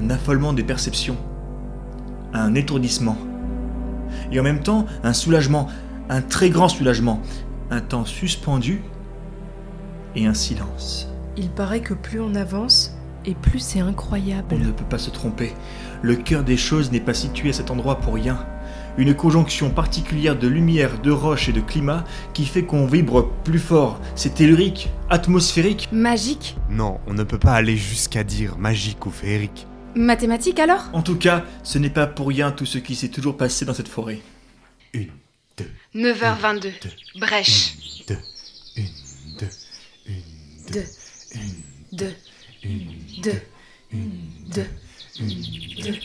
un 0.00 0.10
affolement 0.10 0.52
des 0.52 0.64
perceptions, 0.64 1.16
un 2.32 2.54
étourdissement, 2.54 3.16
et 4.30 4.40
en 4.40 4.42
même 4.42 4.60
temps 4.60 4.86
un 5.02 5.12
soulagement, 5.12 5.68
un 6.08 6.22
très 6.22 6.50
grand 6.50 6.68
soulagement, 6.68 7.20
un 7.70 7.80
temps 7.80 8.04
suspendu 8.04 8.82
et 10.14 10.26
un 10.26 10.34
silence. 10.34 11.08
Il 11.36 11.50
paraît 11.50 11.80
que 11.80 11.94
plus 11.94 12.20
on 12.20 12.34
avance, 12.34 12.96
et 13.26 13.34
plus 13.34 13.58
c'est 13.58 13.80
incroyable. 13.80 14.46
On 14.52 14.58
ne 14.58 14.70
peut 14.70 14.84
pas 14.84 14.98
se 14.98 15.10
tromper. 15.10 15.52
Le 16.02 16.14
cœur 16.16 16.44
des 16.44 16.56
choses 16.56 16.92
n'est 16.92 17.00
pas 17.00 17.14
situé 17.14 17.50
à 17.50 17.52
cet 17.52 17.70
endroit 17.70 17.98
pour 17.98 18.14
rien. 18.14 18.38
Une 18.98 19.14
conjonction 19.14 19.68
particulière 19.70 20.38
de 20.38 20.48
lumière, 20.48 21.00
de 21.02 21.10
roche 21.10 21.48
et 21.48 21.52
de 21.52 21.60
climat 21.60 22.04
qui 22.32 22.46
fait 22.46 22.64
qu'on 22.64 22.86
vibre 22.86 23.28
plus 23.44 23.58
fort. 23.58 24.00
C'est 24.14 24.34
tellurique, 24.34 24.90
atmosphérique. 25.10 25.88
Magique 25.92 26.56
Non, 26.70 26.98
on 27.06 27.14
ne 27.14 27.24
peut 27.24 27.38
pas 27.38 27.52
aller 27.52 27.76
jusqu'à 27.76 28.24
dire 28.24 28.56
magique 28.56 29.04
ou 29.04 29.10
féerique. 29.10 29.66
Mathématiques 29.96 30.58
alors? 30.58 30.84
En 30.92 31.02
tout 31.02 31.16
cas, 31.16 31.44
ce 31.62 31.78
n'est 31.78 31.90
pas 31.90 32.06
pour 32.06 32.28
rien 32.28 32.52
tout 32.52 32.66
ce 32.66 32.76
qui 32.78 32.94
s'est 32.94 33.08
toujours 33.08 33.36
passé 33.36 33.64
dans 33.64 33.72
cette 33.74 33.88
forêt. 33.88 34.20
Une, 34.92 35.08
deux, 35.56 35.70
9h22, 35.94 36.70
brèche. 37.18 37.76
deux, 38.06 38.18
une, 38.76 38.84
deux, 39.40 39.48
une, 40.06 40.22
deux, 40.70 40.84
Deux, 41.92 42.14
deux, 43.22 43.42
une, 43.92 44.10
deux, 44.54 44.66
deux, 45.18 45.24
deux, 45.82 45.96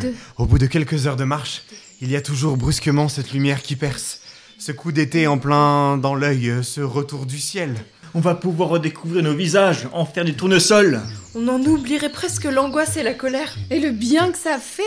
deux. 0.00 0.14
Au 0.38 0.46
bout 0.46 0.58
de 0.58 0.66
quelques 0.66 1.06
heures 1.06 1.16
de 1.16 1.24
marche, 1.24 1.62
il 2.00 2.10
y 2.10 2.16
a 2.16 2.22
toujours 2.22 2.56
brusquement 2.56 3.08
cette 3.08 3.32
lumière 3.32 3.62
qui 3.62 3.76
perce. 3.76 4.20
Ce 4.58 4.72
coup 4.72 4.90
d'été 4.92 5.26
en 5.26 5.38
plein 5.38 5.98
dans 5.98 6.14
l'œil, 6.14 6.52
ce 6.62 6.80
retour 6.80 7.26
du 7.26 7.38
ciel. 7.38 7.74
On 8.12 8.20
va 8.20 8.34
pouvoir 8.34 8.70
redécouvrir 8.70 9.22
nos 9.22 9.34
visages, 9.34 9.86
en 9.92 10.04
faire 10.04 10.24
des 10.24 10.32
tournesols. 10.32 11.00
On 11.36 11.46
en 11.46 11.62
oublierait 11.62 12.10
presque 12.10 12.44
l'angoisse 12.44 12.96
et 12.96 13.04
la 13.04 13.14
colère. 13.14 13.56
Et 13.70 13.78
le 13.78 13.92
bien 13.92 14.32
que 14.32 14.38
ça 14.38 14.58
fait 14.58 14.82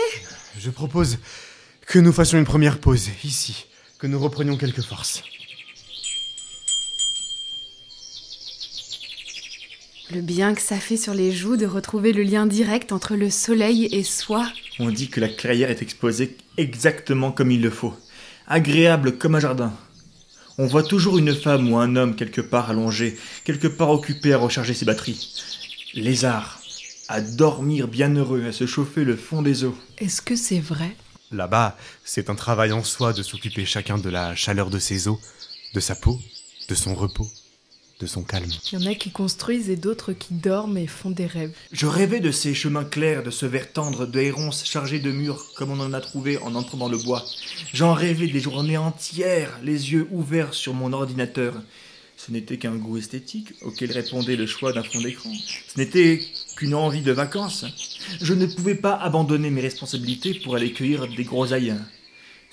Je 0.58 0.68
propose 0.68 1.18
que 1.86 1.98
nous 1.98 2.12
fassions 2.12 2.38
une 2.38 2.44
première 2.44 2.80
pause 2.80 3.08
ici, 3.24 3.66
que 3.98 4.06
nous 4.06 4.18
reprenions 4.18 4.58
quelques 4.58 4.82
forces. 4.82 5.22
Le 10.10 10.20
bien 10.20 10.54
que 10.54 10.60
ça 10.60 10.76
fait 10.76 10.98
sur 10.98 11.14
les 11.14 11.32
joues 11.32 11.56
de 11.56 11.64
retrouver 11.64 12.12
le 12.12 12.22
lien 12.22 12.46
direct 12.46 12.92
entre 12.92 13.16
le 13.16 13.30
soleil 13.30 13.88
et 13.90 14.04
soi. 14.04 14.46
On 14.78 14.90
dit 14.90 15.08
que 15.08 15.20
la 15.20 15.28
clairière 15.28 15.70
est 15.70 15.80
exposée 15.80 16.36
exactement 16.58 17.32
comme 17.32 17.50
il 17.50 17.62
le 17.62 17.70
faut. 17.70 17.94
Agréable 18.46 19.16
comme 19.16 19.34
un 19.34 19.40
jardin. 19.40 19.72
On 20.56 20.66
voit 20.66 20.84
toujours 20.84 21.18
une 21.18 21.34
femme 21.34 21.72
ou 21.72 21.78
un 21.78 21.96
homme 21.96 22.14
quelque 22.14 22.40
part 22.40 22.70
allongé, 22.70 23.18
quelque 23.44 23.66
part 23.66 23.90
occupé 23.90 24.32
à 24.32 24.38
recharger 24.38 24.72
ses 24.72 24.84
batteries. 24.84 25.32
Lézard, 25.94 26.60
à 27.08 27.20
dormir 27.20 27.88
bien 27.88 28.14
heureux, 28.14 28.44
à 28.46 28.52
se 28.52 28.66
chauffer 28.66 29.04
le 29.04 29.16
fond 29.16 29.42
des 29.42 29.64
eaux. 29.64 29.76
Est-ce 29.98 30.22
que 30.22 30.36
c'est 30.36 30.60
vrai? 30.60 30.96
Là-bas, 31.32 31.76
c'est 32.04 32.30
un 32.30 32.36
travail 32.36 32.70
en 32.70 32.84
soi 32.84 33.12
de 33.12 33.22
s'occuper 33.22 33.64
chacun 33.64 33.98
de 33.98 34.08
la 34.08 34.36
chaleur 34.36 34.70
de 34.70 34.78
ses 34.78 35.08
os, 35.08 35.18
de 35.74 35.80
sa 35.80 35.96
peau, 35.96 36.20
de 36.68 36.74
son 36.76 36.94
repos, 36.94 37.28
de 38.00 38.06
son 38.06 38.22
calme. 38.22 38.50
Il 38.72 38.78
y 38.78 38.86
en 38.86 38.90
a 38.90 38.94
qui 38.94 39.10
construisent 39.10 39.70
et 39.70 39.76
d'autres 39.76 40.12
qui 40.12 40.34
dorment 40.34 40.78
et 40.78 40.86
font 40.86 41.10
des 41.10 41.26
rêves. 41.26 41.54
Je 41.72 41.86
rêvais 41.86 42.20
de 42.20 42.30
ces 42.30 42.54
chemins 42.54 42.84
clairs, 42.84 43.22
de 43.22 43.30
ce 43.30 43.46
verre 43.46 43.72
tendre, 43.72 44.06
de 44.06 44.20
héronces 44.20 44.64
chargés 44.64 44.98
de 44.98 45.12
murs 45.12 45.44
comme 45.56 45.70
on 45.70 45.80
en 45.80 45.92
a 45.92 46.00
trouvé 46.00 46.38
en 46.38 46.54
entrant 46.54 46.78
dans 46.78 46.88
le 46.88 46.98
bois. 46.98 47.24
J'en 47.72 47.92
rêvais 47.94 48.26
des 48.26 48.40
journées 48.40 48.78
entières, 48.78 49.58
les 49.62 49.92
yeux 49.92 50.08
ouverts 50.10 50.54
sur 50.54 50.74
mon 50.74 50.92
ordinateur. 50.92 51.54
Ce 52.16 52.30
n'était 52.30 52.58
qu'un 52.58 52.76
goût 52.76 52.96
esthétique 52.96 53.52
auquel 53.62 53.92
répondait 53.92 54.36
le 54.36 54.46
choix 54.46 54.72
d'un 54.72 54.82
fond 54.82 55.00
d'écran. 55.00 55.30
Ce 55.68 55.78
n'était 55.78 56.20
qu'une 56.56 56.74
envie 56.74 57.02
de 57.02 57.12
vacances. 57.12 57.66
Je 58.20 58.34
ne 58.34 58.46
pouvais 58.46 58.76
pas 58.76 58.94
abandonner 58.94 59.50
mes 59.50 59.60
responsabilités 59.60 60.34
pour 60.34 60.56
aller 60.56 60.72
cueillir 60.72 61.06
des 61.08 61.24
groseilles. 61.24 61.74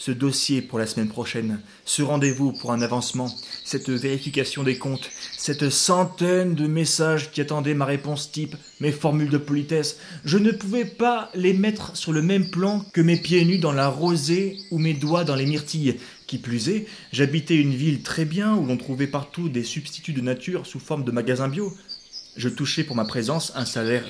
Ce 0.01 0.09
dossier 0.09 0.63
pour 0.63 0.79
la 0.79 0.87
semaine 0.87 1.09
prochaine, 1.09 1.61
ce 1.85 2.01
rendez-vous 2.01 2.53
pour 2.53 2.71
un 2.71 2.81
avancement, 2.81 3.31
cette 3.63 3.91
vérification 3.91 4.63
des 4.63 4.79
comptes, 4.79 5.11
cette 5.37 5.69
centaine 5.69 6.55
de 6.55 6.65
messages 6.65 7.29
qui 7.29 7.39
attendaient 7.39 7.75
ma 7.75 7.85
réponse 7.85 8.31
type, 8.31 8.55
mes 8.79 8.91
formules 8.91 9.29
de 9.29 9.37
politesse, 9.37 9.99
je 10.25 10.39
ne 10.39 10.49
pouvais 10.49 10.85
pas 10.85 11.29
les 11.35 11.53
mettre 11.53 11.95
sur 11.95 12.13
le 12.13 12.23
même 12.23 12.49
plan 12.49 12.83
que 12.93 13.01
mes 13.01 13.15
pieds 13.15 13.45
nus 13.45 13.59
dans 13.59 13.73
la 13.73 13.89
rosée 13.89 14.57
ou 14.71 14.79
mes 14.79 14.95
doigts 14.95 15.23
dans 15.23 15.35
les 15.35 15.45
myrtilles. 15.45 15.99
Qui 16.25 16.39
plus 16.39 16.69
est, 16.69 16.87
j'habitais 17.11 17.57
une 17.57 17.75
ville 17.75 18.01
très 18.01 18.25
bien 18.25 18.55
où 18.55 18.65
l'on 18.65 18.77
trouvait 18.77 19.05
partout 19.05 19.49
des 19.49 19.63
substituts 19.63 20.13
de 20.13 20.21
nature 20.21 20.65
sous 20.65 20.79
forme 20.79 21.03
de 21.03 21.11
magasins 21.11 21.47
bio. 21.47 21.71
Je 22.37 22.49
touchais 22.49 22.83
pour 22.83 22.95
ma 22.95 23.05
présence 23.05 23.51
un 23.53 23.65
salaire 23.65 24.05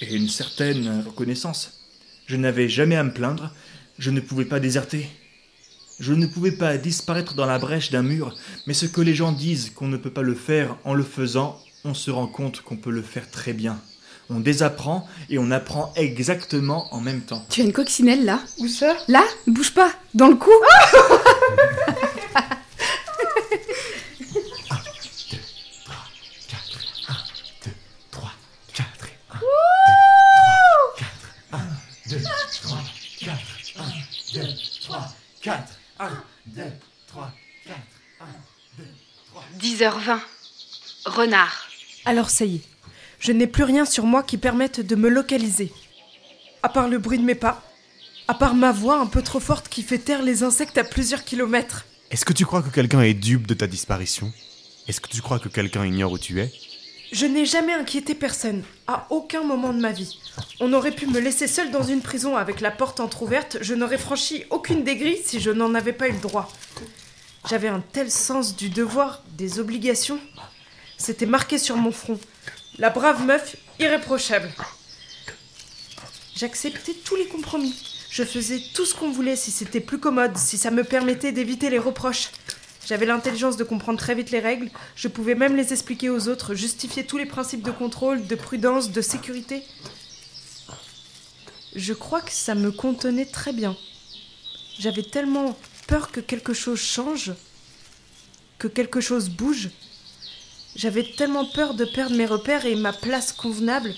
et 0.00 0.12
une 0.12 0.28
certaine 0.28 1.04
reconnaissance. 1.06 1.84
Je 2.26 2.34
n'avais 2.34 2.68
jamais 2.68 2.96
à 2.96 3.04
me 3.04 3.12
plaindre, 3.12 3.54
je 4.00 4.10
ne 4.10 4.18
pouvais 4.18 4.44
pas 4.44 4.58
déserter. 4.58 5.08
Je 5.98 6.12
ne 6.12 6.26
pouvais 6.26 6.52
pas 6.52 6.76
disparaître 6.76 7.34
dans 7.34 7.46
la 7.46 7.58
brèche 7.58 7.90
d'un 7.90 8.02
mur, 8.02 8.36
mais 8.66 8.74
ce 8.74 8.84
que 8.84 9.00
les 9.00 9.14
gens 9.14 9.32
disent 9.32 9.70
qu'on 9.70 9.88
ne 9.88 9.96
peut 9.96 10.10
pas 10.10 10.22
le 10.22 10.34
faire 10.34 10.76
en 10.84 10.92
le 10.92 11.02
faisant, 11.02 11.58
on 11.84 11.94
se 11.94 12.10
rend 12.10 12.26
compte 12.26 12.60
qu'on 12.60 12.76
peut 12.76 12.90
le 12.90 13.00
faire 13.00 13.30
très 13.30 13.54
bien. 13.54 13.78
On 14.28 14.40
désapprend 14.40 15.08
et 15.30 15.38
on 15.38 15.50
apprend 15.50 15.94
exactement 15.96 16.92
en 16.92 17.00
même 17.00 17.22
temps. 17.22 17.46
Tu 17.48 17.62
as 17.62 17.64
une 17.64 17.72
coccinelle 17.72 18.26
là? 18.26 18.40
Où 18.58 18.68
ça? 18.68 18.94
Là? 19.08 19.24
Bouge 19.46 19.72
pas! 19.72 19.90
Dans 20.14 20.28
le 20.28 20.34
cou 20.34 20.50
10h20. 39.76 40.18
Renard. 41.04 41.68
Alors 42.06 42.30
ça 42.30 42.46
y 42.46 42.56
est, 42.56 42.62
je 43.20 43.32
n'ai 43.32 43.46
plus 43.46 43.62
rien 43.62 43.84
sur 43.84 44.04
moi 44.04 44.22
qui 44.22 44.38
permette 44.38 44.80
de 44.80 44.96
me 44.96 45.10
localiser. 45.10 45.70
À 46.62 46.70
part 46.70 46.88
le 46.88 46.98
bruit 46.98 47.18
de 47.18 47.24
mes 47.24 47.34
pas, 47.34 47.62
à 48.26 48.34
part 48.34 48.54
ma 48.54 48.72
voix 48.72 48.98
un 48.98 49.06
peu 49.06 49.22
trop 49.22 49.38
forte 49.38 49.68
qui 49.68 49.82
fait 49.82 49.98
taire 49.98 50.22
les 50.22 50.42
insectes 50.42 50.78
à 50.78 50.84
plusieurs 50.84 51.24
kilomètres. 51.24 51.84
Est-ce 52.10 52.24
que 52.24 52.32
tu 52.32 52.46
crois 52.46 52.62
que 52.62 52.70
quelqu'un 52.70 53.02
est 53.02 53.14
dupe 53.14 53.46
de 53.46 53.52
ta 53.54 53.66
disparition? 53.66 54.32
Est-ce 54.88 55.00
que 55.00 55.08
tu 55.08 55.20
crois 55.20 55.38
que 55.38 55.48
quelqu'un 55.48 55.84
ignore 55.84 56.12
où 56.12 56.18
tu 56.18 56.40
es? 56.40 56.50
Je 57.12 57.26
n'ai 57.26 57.44
jamais 57.44 57.74
inquiété 57.74 58.14
personne, 58.14 58.64
à 58.86 59.06
aucun 59.10 59.42
moment 59.42 59.74
de 59.74 59.80
ma 59.80 59.92
vie. 59.92 60.18
On 60.58 60.72
aurait 60.72 60.90
pu 60.90 61.06
me 61.06 61.20
laisser 61.20 61.46
seule 61.46 61.70
dans 61.70 61.82
une 61.82 62.00
prison 62.00 62.36
avec 62.36 62.60
la 62.60 62.70
porte 62.70 62.98
entr'ouverte, 62.98 63.58
je 63.60 63.74
n'aurais 63.74 63.98
franchi 63.98 64.44
aucune 64.50 64.84
des 64.84 64.96
grilles 64.96 65.22
si 65.22 65.38
je 65.38 65.50
n'en 65.50 65.74
avais 65.74 65.92
pas 65.92 66.08
eu 66.08 66.12
le 66.12 66.20
droit. 66.20 66.50
J'avais 67.48 67.68
un 67.68 67.80
tel 67.80 68.10
sens 68.10 68.56
du 68.56 68.70
devoir, 68.70 69.22
des 69.38 69.60
obligations. 69.60 70.18
C'était 70.98 71.26
marqué 71.26 71.58
sur 71.58 71.76
mon 71.76 71.92
front. 71.92 72.18
La 72.78 72.90
brave 72.90 73.24
meuf 73.24 73.56
irréprochable. 73.78 74.50
J'acceptais 76.34 76.94
tous 77.04 77.14
les 77.14 77.28
compromis. 77.28 77.74
Je 78.10 78.24
faisais 78.24 78.60
tout 78.74 78.84
ce 78.84 78.94
qu'on 78.94 79.10
voulait 79.10 79.36
si 79.36 79.52
c'était 79.52 79.80
plus 79.80 79.98
commode, 79.98 80.36
si 80.36 80.58
ça 80.58 80.72
me 80.72 80.82
permettait 80.82 81.32
d'éviter 81.32 81.70
les 81.70 81.78
reproches. 81.78 82.30
J'avais 82.84 83.06
l'intelligence 83.06 83.56
de 83.56 83.64
comprendre 83.64 83.98
très 83.98 84.14
vite 84.14 84.30
les 84.30 84.38
règles, 84.38 84.70
je 84.94 85.08
pouvais 85.08 85.34
même 85.34 85.56
les 85.56 85.72
expliquer 85.72 86.08
aux 86.08 86.28
autres, 86.28 86.54
justifier 86.54 87.04
tous 87.04 87.16
les 87.16 87.26
principes 87.26 87.62
de 87.62 87.72
contrôle, 87.72 88.26
de 88.26 88.34
prudence, 88.36 88.90
de 88.92 89.00
sécurité. 89.00 89.64
Je 91.74 91.92
crois 91.92 92.20
que 92.20 92.30
ça 92.30 92.54
me 92.54 92.70
contenait 92.70 93.26
très 93.26 93.52
bien. 93.52 93.76
J'avais 94.78 95.02
tellement 95.02 95.56
peur 95.86 96.10
que 96.10 96.20
quelque 96.20 96.52
chose 96.52 96.80
change, 96.80 97.32
que 98.58 98.68
quelque 98.68 99.00
chose 99.00 99.28
bouge. 99.28 99.70
J'avais 100.74 101.04
tellement 101.16 101.46
peur 101.46 101.74
de 101.74 101.84
perdre 101.84 102.16
mes 102.16 102.26
repères 102.26 102.66
et 102.66 102.74
ma 102.74 102.92
place 102.92 103.32
convenable. 103.32 103.94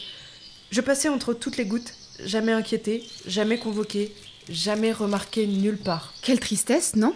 Je 0.71 0.81
passais 0.81 1.09
entre 1.09 1.35
toutes 1.35 1.57
les 1.57 1.65
gouttes, 1.65 1.95
jamais 2.25 2.53
inquiété, 2.53 3.05
jamais 3.27 3.59
convoqué, 3.59 4.15
jamais 4.49 4.93
remarqué 4.93 5.47
nulle 5.47 5.79
part. 5.79 6.15
Quelle 6.23 6.41
tristesse, 6.41 6.95
non? 6.95 7.15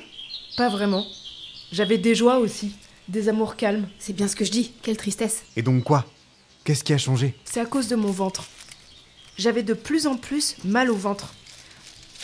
Pas 0.57 0.69
vraiment. 0.69 1.07
J'avais 1.71 1.99
des 1.99 2.15
joies 2.15 2.39
aussi, 2.39 2.73
des 3.09 3.29
amours 3.29 3.57
calmes. 3.57 3.89
C'est 3.99 4.15
bien 4.15 4.29
ce 4.29 4.37
que 4.37 4.45
je 4.45 4.51
dis, 4.51 4.73
quelle 4.83 4.97
tristesse. 4.97 5.43
Et 5.57 5.63
donc 5.63 5.85
quoi? 5.85 6.07
Qu'est-ce 6.65 6.85
qui 6.85 6.93
a 6.93 6.99
changé? 6.99 7.35
C'est 7.45 7.61
à 7.61 7.67
cause 7.67 7.89
de 7.89 7.97
mon 7.97 8.11
ventre. 8.11 8.45
J'avais 9.39 9.63
de 9.63 9.75
plus 9.75 10.07
en 10.07 10.17
plus 10.17 10.57
mal 10.65 10.91
au 10.91 10.97
ventre. 10.97 11.35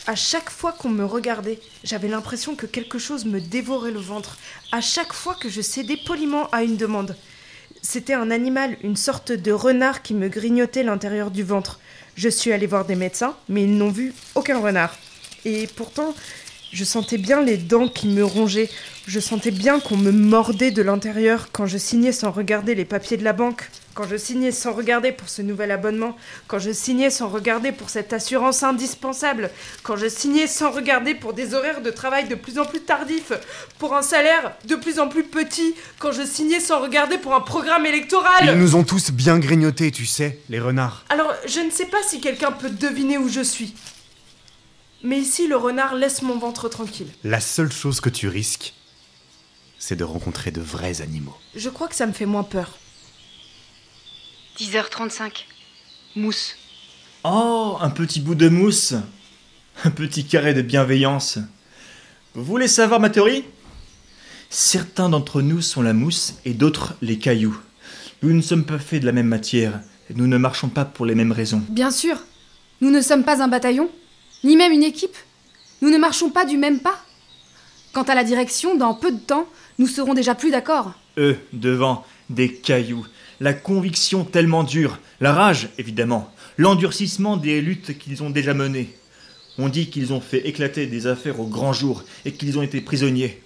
À 0.08 0.14
chaque 0.14 0.48
fois 0.48 0.72
qu'on 0.72 0.88
me 0.88 1.04
regardait, 1.04 1.60
j'avais 1.84 2.08
l'impression 2.08 2.56
que 2.56 2.64
quelque 2.64 2.98
chose 2.98 3.26
me 3.26 3.42
dévorait 3.42 3.90
le 3.90 4.00
ventre. 4.00 4.38
À 4.72 4.80
chaque 4.80 5.12
fois 5.12 5.34
que 5.34 5.50
je 5.50 5.60
cédais 5.60 5.98
poliment 5.98 6.48
à 6.48 6.62
une 6.62 6.78
demande. 6.78 7.14
C'était 7.82 8.14
un 8.14 8.30
animal, 8.30 8.78
une 8.82 8.96
sorte 8.96 9.32
de 9.32 9.52
renard 9.52 10.00
qui 10.00 10.14
me 10.14 10.28
grignotait 10.28 10.82
l'intérieur 10.82 11.30
du 11.30 11.42
ventre. 11.42 11.78
Je 12.14 12.30
suis 12.30 12.52
allée 12.52 12.66
voir 12.66 12.86
des 12.86 12.94
médecins, 12.94 13.36
mais 13.50 13.64
ils 13.64 13.76
n'ont 13.76 13.90
vu 13.90 14.14
aucun 14.34 14.58
renard. 14.60 14.96
Et 15.44 15.66
pourtant, 15.76 16.14
je 16.72 16.84
sentais 16.84 17.18
bien 17.18 17.42
les 17.42 17.56
dents 17.56 17.88
qui 17.88 18.08
me 18.08 18.24
rongeaient. 18.24 18.70
Je 19.06 19.20
sentais 19.20 19.50
bien 19.50 19.80
qu'on 19.80 19.96
me 19.96 20.12
mordait 20.12 20.70
de 20.70 20.82
l'intérieur 20.82 21.48
quand 21.50 21.66
je 21.66 21.78
signais 21.78 22.12
sans 22.12 22.30
regarder 22.30 22.74
les 22.74 22.84
papiers 22.84 23.16
de 23.16 23.24
la 23.24 23.32
banque, 23.32 23.70
quand 23.94 24.06
je 24.06 24.16
signais 24.16 24.52
sans 24.52 24.72
regarder 24.72 25.12
pour 25.12 25.30
ce 25.30 25.40
nouvel 25.40 25.70
abonnement, 25.70 26.14
quand 26.46 26.58
je 26.58 26.70
signais 26.70 27.08
sans 27.08 27.28
regarder 27.28 27.72
pour 27.72 27.88
cette 27.88 28.12
assurance 28.12 28.62
indispensable, 28.62 29.50
quand 29.82 29.96
je 29.96 30.08
signais 30.08 30.46
sans 30.46 30.70
regarder 30.70 31.14
pour 31.14 31.32
des 31.32 31.54
horaires 31.54 31.80
de 31.80 31.90
travail 31.90 32.28
de 32.28 32.34
plus 32.34 32.58
en 32.58 32.66
plus 32.66 32.80
tardifs, 32.80 33.32
pour 33.78 33.96
un 33.96 34.02
salaire 34.02 34.52
de 34.66 34.76
plus 34.76 34.98
en 35.00 35.08
plus 35.08 35.24
petit, 35.24 35.74
quand 35.98 36.12
je 36.12 36.22
signais 36.22 36.60
sans 36.60 36.80
regarder 36.80 37.16
pour 37.16 37.34
un 37.34 37.40
programme 37.40 37.86
électoral. 37.86 38.44
Ils 38.44 38.58
nous 38.58 38.76
ont 38.76 38.84
tous 38.84 39.10
bien 39.10 39.38
grignotés, 39.38 39.90
tu 39.90 40.04
sais, 40.04 40.38
les 40.50 40.60
renards. 40.60 41.04
Alors, 41.08 41.32
je 41.46 41.60
ne 41.60 41.70
sais 41.70 41.86
pas 41.86 42.02
si 42.06 42.20
quelqu'un 42.20 42.52
peut 42.52 42.70
deviner 42.70 43.16
où 43.16 43.28
je 43.28 43.40
suis. 43.40 43.74
Mais 45.02 45.18
ici, 45.20 45.46
le 45.46 45.56
renard 45.56 45.94
laisse 45.94 46.22
mon 46.22 46.38
ventre 46.38 46.68
tranquille. 46.68 47.08
La 47.24 47.40
seule 47.40 47.70
chose 47.72 48.00
que 48.00 48.08
tu 48.08 48.28
risques, 48.28 48.74
c'est 49.78 49.96
de 49.96 50.04
rencontrer 50.04 50.50
de 50.50 50.60
vrais 50.60 51.00
animaux. 51.02 51.36
Je 51.54 51.68
crois 51.68 51.88
que 51.88 51.94
ça 51.94 52.06
me 52.06 52.12
fait 52.12 52.26
moins 52.26 52.42
peur. 52.42 52.76
10h35. 54.58 55.44
Mousse. 56.16 56.56
Oh, 57.24 57.76
un 57.80 57.90
petit 57.90 58.20
bout 58.20 58.34
de 58.34 58.48
mousse. 58.48 58.94
Un 59.84 59.90
petit 59.90 60.24
carré 60.24 60.54
de 60.54 60.62
bienveillance. 60.62 61.38
Vous 62.34 62.42
voulez 62.42 62.66
savoir 62.66 62.98
ma 62.98 63.10
théorie? 63.10 63.44
Certains 64.50 65.08
d'entre 65.08 65.42
nous 65.42 65.60
sont 65.60 65.82
la 65.82 65.92
mousse 65.92 66.34
et 66.44 66.54
d'autres 66.54 66.94
les 67.02 67.18
cailloux. 67.18 67.56
Nous 68.22 68.32
ne 68.32 68.40
sommes 68.42 68.64
pas 68.64 68.78
faits 68.80 69.02
de 69.02 69.06
la 69.06 69.12
même 69.12 69.28
matière. 69.28 69.80
et 70.10 70.14
Nous 70.14 70.26
ne 70.26 70.38
marchons 70.38 70.68
pas 70.68 70.84
pour 70.84 71.06
les 71.06 71.14
mêmes 71.14 71.30
raisons. 71.32 71.62
Bien 71.68 71.92
sûr, 71.92 72.18
nous 72.80 72.90
ne 72.90 73.00
sommes 73.00 73.24
pas 73.24 73.42
un 73.42 73.48
bataillon, 73.48 73.88
ni 74.44 74.56
même 74.56 74.72
une 74.72 74.82
équipe. 74.82 75.16
Nous 75.82 75.90
ne 75.90 75.98
marchons 75.98 76.30
pas 76.30 76.44
du 76.44 76.56
même 76.56 76.80
pas. 76.80 76.98
Quant 77.92 78.02
à 78.02 78.14
la 78.14 78.24
direction, 78.24 78.76
dans 78.76 78.94
peu 78.94 79.12
de 79.12 79.18
temps, 79.18 79.48
nous 79.78 79.86
serons 79.86 80.14
déjà 80.14 80.34
plus 80.34 80.50
d'accord. 80.50 80.92
Eux, 81.16 81.38
devant, 81.52 82.04
des 82.30 82.52
cailloux. 82.52 83.06
La 83.40 83.54
conviction 83.54 84.24
tellement 84.24 84.64
dure. 84.64 84.98
La 85.20 85.32
rage, 85.32 85.68
évidemment. 85.78 86.32
L'endurcissement 86.56 87.36
des 87.36 87.60
luttes 87.60 87.98
qu'ils 87.98 88.22
ont 88.22 88.30
déjà 88.30 88.54
menées. 88.54 88.94
On 89.58 89.68
dit 89.68 89.90
qu'ils 89.90 90.12
ont 90.12 90.20
fait 90.20 90.46
éclater 90.46 90.86
des 90.86 91.06
affaires 91.06 91.40
au 91.40 91.46
grand 91.46 91.72
jour 91.72 92.04
et 92.24 92.32
qu'ils 92.32 92.58
ont 92.58 92.62
été 92.62 92.80
prisonniers. 92.80 93.42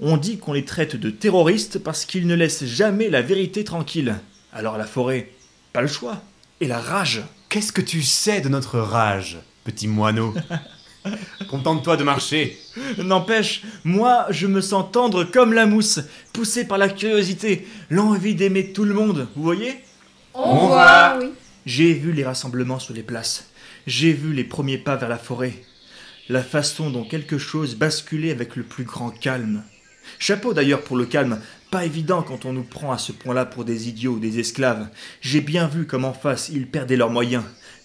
On 0.00 0.16
dit 0.16 0.38
qu'on 0.38 0.52
les 0.52 0.64
traite 0.64 0.96
de 0.96 1.10
terroristes 1.10 1.78
parce 1.78 2.04
qu'ils 2.04 2.26
ne 2.26 2.34
laissent 2.34 2.64
jamais 2.64 3.10
la 3.10 3.22
vérité 3.22 3.64
tranquille. 3.64 4.16
Alors 4.52 4.78
la 4.78 4.86
forêt, 4.86 5.30
pas 5.72 5.82
le 5.82 5.88
choix. 5.88 6.22
Et 6.60 6.66
la 6.66 6.78
rage. 6.78 7.22
Qu'est-ce 7.48 7.72
que 7.72 7.80
tu 7.80 8.02
sais 8.02 8.40
de 8.40 8.48
notre 8.48 8.78
rage, 8.78 9.38
petit 9.70 9.88
moineau 9.88 10.34
Contente-toi 11.48 11.96
de 11.96 12.04
marcher. 12.04 12.58
N'empêche, 12.98 13.62
moi, 13.84 14.26
je 14.30 14.46
me 14.46 14.60
sens 14.60 14.84
tendre 14.92 15.24
comme 15.24 15.54
la 15.54 15.64
mousse, 15.64 16.00
poussé 16.32 16.66
par 16.66 16.76
la 16.76 16.88
curiosité, 16.88 17.66
l'envie 17.88 18.34
d'aimer 18.34 18.72
tout 18.72 18.84
le 18.84 18.92
monde, 18.94 19.26
vous 19.34 19.42
voyez? 19.42 19.76
On 20.34 20.66
voit, 20.66 21.18
oui. 21.20 21.30
J'ai 21.64 21.94
vu 21.94 22.12
les 22.12 22.24
rassemblements 22.24 22.78
sur 22.78 22.94
les 22.94 23.02
places. 23.02 23.48
J'ai 23.86 24.12
vu 24.12 24.32
les 24.32 24.44
premiers 24.44 24.78
pas 24.78 24.96
vers 24.96 25.08
la 25.08 25.18
forêt. 25.18 25.54
La 26.28 26.42
façon 26.42 26.90
dont 26.90 27.04
quelque 27.04 27.38
chose 27.38 27.76
basculait 27.76 28.30
avec 28.30 28.56
le 28.56 28.62
plus 28.62 28.84
grand 28.84 29.10
calme. 29.10 29.62
Chapeau 30.18 30.52
d'ailleurs 30.52 30.82
pour 30.82 30.96
le 30.96 31.06
calme, 31.06 31.40
pas 31.70 31.84
évident 31.84 32.22
quand 32.22 32.44
on 32.44 32.52
nous 32.52 32.62
prend 32.62 32.92
à 32.92 32.98
ce 32.98 33.12
point-là 33.12 33.46
pour 33.46 33.64
des 33.64 33.88
idiots 33.88 34.12
ou 34.12 34.18
des 34.18 34.38
esclaves. 34.38 34.88
J'ai 35.20 35.40
bien 35.40 35.66
vu 35.66 35.86
comme 35.86 36.04
en 36.04 36.12
face 36.12 36.50
ils 36.50 36.66
perdaient 36.66 36.96
leurs 36.96 37.10
moyens. 37.10 37.44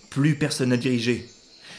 Plus 0.10 0.36
personne 0.36 0.74
à 0.74 0.78
diriger. 0.78 1.28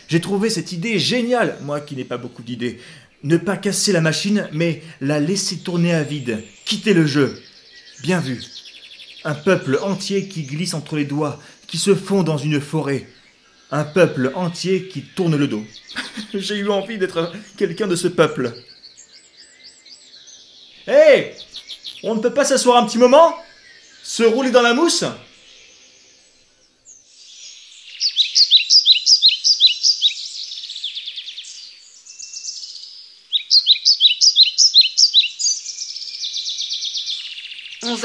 J'ai 0.08 0.20
trouvé 0.20 0.50
cette 0.50 0.72
idée 0.72 0.98
géniale, 0.98 1.58
moi 1.62 1.80
qui 1.80 1.96
n'ai 1.96 2.04
pas 2.04 2.16
beaucoup 2.16 2.42
d'idées. 2.42 2.80
Ne 3.25 3.36
pas 3.38 3.56
casser 3.56 3.92
la 3.92 4.00
machine, 4.00 4.48
mais 4.52 4.82
la 5.00 5.18
laisser 5.18 5.58
tourner 5.58 5.92
à 5.92 6.02
vide. 6.02 6.44
Quitter 6.64 6.94
le 6.94 7.06
jeu. 7.06 7.40
Bien 8.02 8.20
vu. 8.20 8.42
Un 9.25 9.34
peuple 9.34 9.78
entier 9.82 10.28
qui 10.28 10.44
glisse 10.44 10.75
entre 10.75 10.96
les 10.96 11.04
doigts, 11.04 11.40
qui 11.66 11.78
se 11.78 11.94
fond 11.94 12.22
dans 12.22 12.38
une 12.38 12.60
forêt. 12.60 13.08
Un 13.72 13.82
peuple 13.82 14.30
entier 14.36 14.86
qui 14.86 15.02
tourne 15.02 15.34
le 15.34 15.48
dos. 15.48 15.64
J'ai 16.34 16.56
eu 16.56 16.68
envie 16.68 16.98
d'être 16.98 17.32
quelqu'un 17.56 17.88
de 17.88 17.96
ce 17.96 18.06
peuple. 18.06 18.52
Hé 20.86 21.32
On 22.04 22.14
ne 22.14 22.20
peut 22.20 22.32
pas 22.32 22.44
s'asseoir 22.44 22.80
un 22.80 22.86
petit 22.86 22.98
moment? 22.98 23.34
Se 24.04 24.22
rouler 24.22 24.52
dans 24.52 24.62
la 24.62 24.72
mousse« 24.72 25.04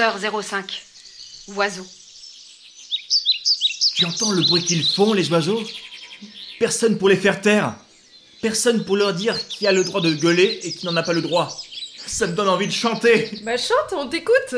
11h05. 0.01 0.63
Oiseaux. 1.55 1.87
Tu 3.95 4.05
entends 4.05 4.31
le 4.31 4.41
bruit 4.41 4.63
qu'ils 4.63 4.85
font, 4.85 5.13
les 5.13 5.29
oiseaux? 5.31 5.61
Personne 6.59 6.97
pour 6.97 7.09
les 7.09 7.15
faire 7.15 7.41
taire. 7.41 7.75
Personne 8.41 8.83
pour 8.85 8.97
leur 8.97 9.13
dire 9.13 9.47
qui 9.47 9.67
a 9.67 9.71
le 9.71 9.83
droit 9.83 10.01
de 10.01 10.13
gueuler 10.13 10.59
et 10.63 10.71
qui 10.73 10.85
n'en 10.85 10.95
a 10.95 11.03
pas 11.03 11.13
le 11.13 11.21
droit. 11.21 11.49
Ça 12.07 12.27
me 12.27 12.35
donne 12.35 12.49
envie 12.49 12.67
de 12.67 12.71
chanter. 12.71 13.29
Bah 13.43 13.57
chante, 13.57 13.93
on 13.93 14.07
t'écoute 14.07 14.55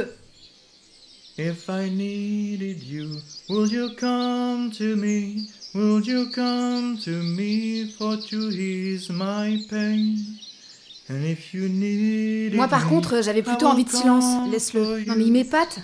If 1.38 1.68
I 1.68 1.90
needed 1.90 2.84
you, 2.84 3.10
will 3.50 3.72
you 3.72 3.90
come 4.00 4.72
to 4.78 4.96
me? 4.96 5.50
Will 5.74 6.02
you 6.06 6.30
come 6.30 6.98
to 7.04 7.10
me 7.10 7.92
for 7.98 8.18
to 8.30 8.50
ease 8.52 9.10
my 9.10 9.58
pain? 9.68 10.18
And 11.03 11.03
if 11.03 11.03
you 11.03 11.03
needed 11.03 11.03
Moi, 12.56 12.68
par 12.68 12.88
contre, 12.88 13.22
j'avais 13.24 13.42
plutôt 13.42 13.68
envie 13.68 13.84
de 13.84 13.90
silence. 13.90 14.26
Laisse-le. 14.52 15.06
Non, 15.08 15.16
mais 15.18 15.26
il 15.26 15.32
m'épate. 15.32 15.80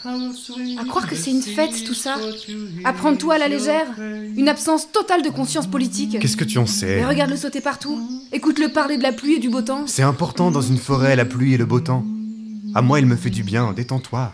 À 0.80 0.86
croire 0.86 1.08
que 1.08 1.16
c'est 1.16 1.32
une 1.32 1.42
fête, 1.42 1.84
tout 1.86 1.94
ça. 1.94 2.16
to 2.16 2.54
À 2.84 2.94
prendre 2.94 3.18
tout 3.18 3.32
à 3.32 3.38
la 3.38 3.48
légère. 3.48 3.88
Une 4.36 4.48
absence 4.48 4.92
totale 4.92 5.22
de 5.22 5.30
conscience 5.30 5.68
politique. 5.68 6.20
Qu'est-ce 6.20 6.38
que 6.38 6.46
tu 6.46 6.58
en 6.58 6.66
sais? 6.66 6.98
Mais 6.98 7.06
regarde-le 7.06 7.38
sauter 7.38 7.62
partout. 7.62 8.00
Écoute-le 8.32 8.70
parler 8.70 8.98
de 8.98 9.04
la 9.04 9.12
pluie 9.12 9.36
et 9.36 9.40
du 9.40 9.50
beau 9.50 9.62
temps. 9.62 9.84
C'est 9.88 10.04
important 10.04 10.52
dans 10.52 10.62
une 10.62 10.78
forêt, 10.78 11.16
la 11.16 11.26
pluie 11.26 11.54
et 11.54 11.58
le 11.58 11.66
beau 11.66 11.80
temps. 11.80 12.04
À 12.76 12.82
moi, 12.82 13.00
il 13.00 13.06
me 13.06 13.16
fait 13.16 13.30
du 13.30 13.44
bien, 13.44 13.74
détends-toi. 13.74 14.34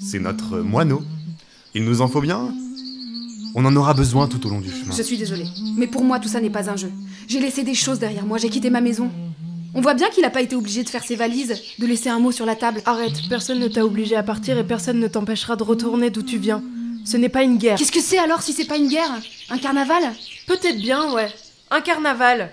C'est 0.00 0.18
notre 0.18 0.58
moineau. 0.58 1.02
Il 1.74 1.84
nous 1.84 2.00
en 2.00 2.08
faut 2.08 2.20
bien. 2.20 2.52
On 3.54 3.64
en 3.64 3.74
aura 3.74 3.94
besoin 3.94 4.28
tout 4.28 4.46
au 4.46 4.50
long 4.50 4.60
du 4.60 4.70
chemin. 4.70 4.94
Je 4.96 5.02
suis 5.02 5.16
désolée. 5.16 5.46
Mais 5.76 5.86
pour 5.86 6.04
moi, 6.04 6.20
tout 6.20 6.28
ça 6.28 6.40
n'est 6.40 6.50
pas 6.50 6.70
un 6.70 6.76
jeu. 6.76 6.90
J'ai 7.28 7.40
laissé 7.40 7.62
des 7.64 7.74
choses 7.74 7.98
derrière 7.98 8.24
moi. 8.24 8.38
J'ai 8.38 8.48
quitté 8.48 8.70
ma 8.70 8.80
maison. 8.80 9.10
On 9.72 9.80
voit 9.80 9.94
bien 9.94 10.10
qu'il 10.10 10.22
n'a 10.22 10.30
pas 10.30 10.42
été 10.42 10.56
obligé 10.56 10.82
de 10.82 10.88
faire 10.88 11.04
ses 11.04 11.14
valises, 11.14 11.62
de 11.78 11.86
laisser 11.86 12.08
un 12.08 12.18
mot 12.18 12.32
sur 12.32 12.44
la 12.44 12.56
table. 12.56 12.82
Arrête, 12.86 13.28
personne 13.28 13.60
ne 13.60 13.68
t'a 13.68 13.84
obligé 13.84 14.16
à 14.16 14.24
partir 14.24 14.58
et 14.58 14.64
personne 14.64 14.98
ne 14.98 15.06
t'empêchera 15.06 15.54
de 15.54 15.62
retourner 15.62 16.10
d'où 16.10 16.22
tu 16.22 16.38
viens. 16.38 16.62
Ce 17.04 17.16
n'est 17.16 17.28
pas 17.28 17.44
une 17.44 17.56
guerre. 17.56 17.78
Qu'est-ce 17.78 17.92
que 17.92 18.00
c'est 18.00 18.18
alors 18.18 18.42
si 18.42 18.52
c'est 18.52 18.64
pas 18.64 18.76
une 18.76 18.88
guerre? 18.88 19.10
Un 19.48 19.58
carnaval? 19.58 20.12
Peut-être 20.46 20.78
bien, 20.78 21.12
ouais. 21.12 21.32
Un 21.70 21.80
carnaval. 21.80 22.52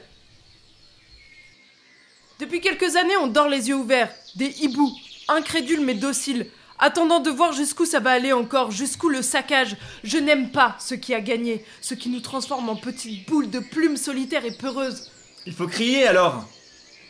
Depuis 2.39 2.62
quelques 2.62 2.96
années, 2.96 3.18
on 3.22 3.28
dort 3.28 3.50
les 3.50 3.70
yeux 3.70 3.76
ouverts. 3.76 4.13
Des 4.36 4.54
hiboux, 4.62 4.92
incrédules 5.28 5.82
mais 5.82 5.96
dociles, 5.96 6.46
attendant 6.78 7.20
de 7.20 7.32
voir 7.32 7.52
jusqu'où 7.52 7.86
ça 7.86 8.00
va 8.00 8.12
aller 8.12 8.32
encore, 8.32 8.70
jusqu'où 8.70 9.10
le 9.10 9.24
saccage. 9.24 9.76
Je 10.04 10.20
n'aime 10.20 10.52
pas 10.52 10.76
ce 10.80 10.94
qui 10.94 11.15
a 11.15 11.20
gagné, 11.20 11.65
ce 11.82 11.96
qui 11.96 12.10
nous 12.10 12.20
transforme 12.20 12.70
en 12.70 12.76
petites 12.76 13.28
boules 13.28 13.50
de 13.50 13.60
plumes 13.60 13.98
solitaires 13.98 14.46
et 14.46 14.52
peureuses. 14.52 15.10
Il 15.48 15.54
faut 15.54 15.68
crier 15.68 16.06
alors. 16.06 16.48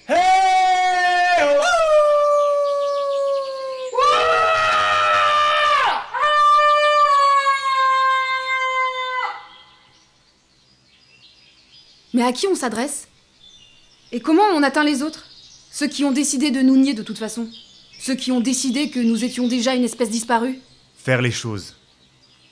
Hey 0.10 0.16
oh 1.44 1.62
Mais 12.14 12.24
à 12.24 12.32
qui 12.32 12.48
on 12.48 12.56
s'adresse? 12.56 13.10
Et 14.14 14.22
comment 14.22 14.44
on 14.54 14.64
atteint 14.64 14.86
les 14.86 15.04
autres? 15.04 15.26
Ceux 15.72 15.88
qui 15.88 16.06
ont 16.06 16.14
décidé 16.14 16.52
de 16.52 16.62
nous 16.62 16.78
nier 16.78 16.94
de 16.94 17.04
toute 17.04 17.18
façon. 17.18 17.50
Ceux 18.00 18.16
qui 18.16 18.32
ont 18.32 18.40
décidé 18.40 18.90
que 18.90 19.02
nous 19.02 19.26
étions 19.26 19.48
déjà 19.48 19.76
une 19.76 19.84
espèce 19.84 20.10
disparue. 20.10 20.60
Faire 20.96 21.22
les 21.22 21.32
choses. 21.32 21.76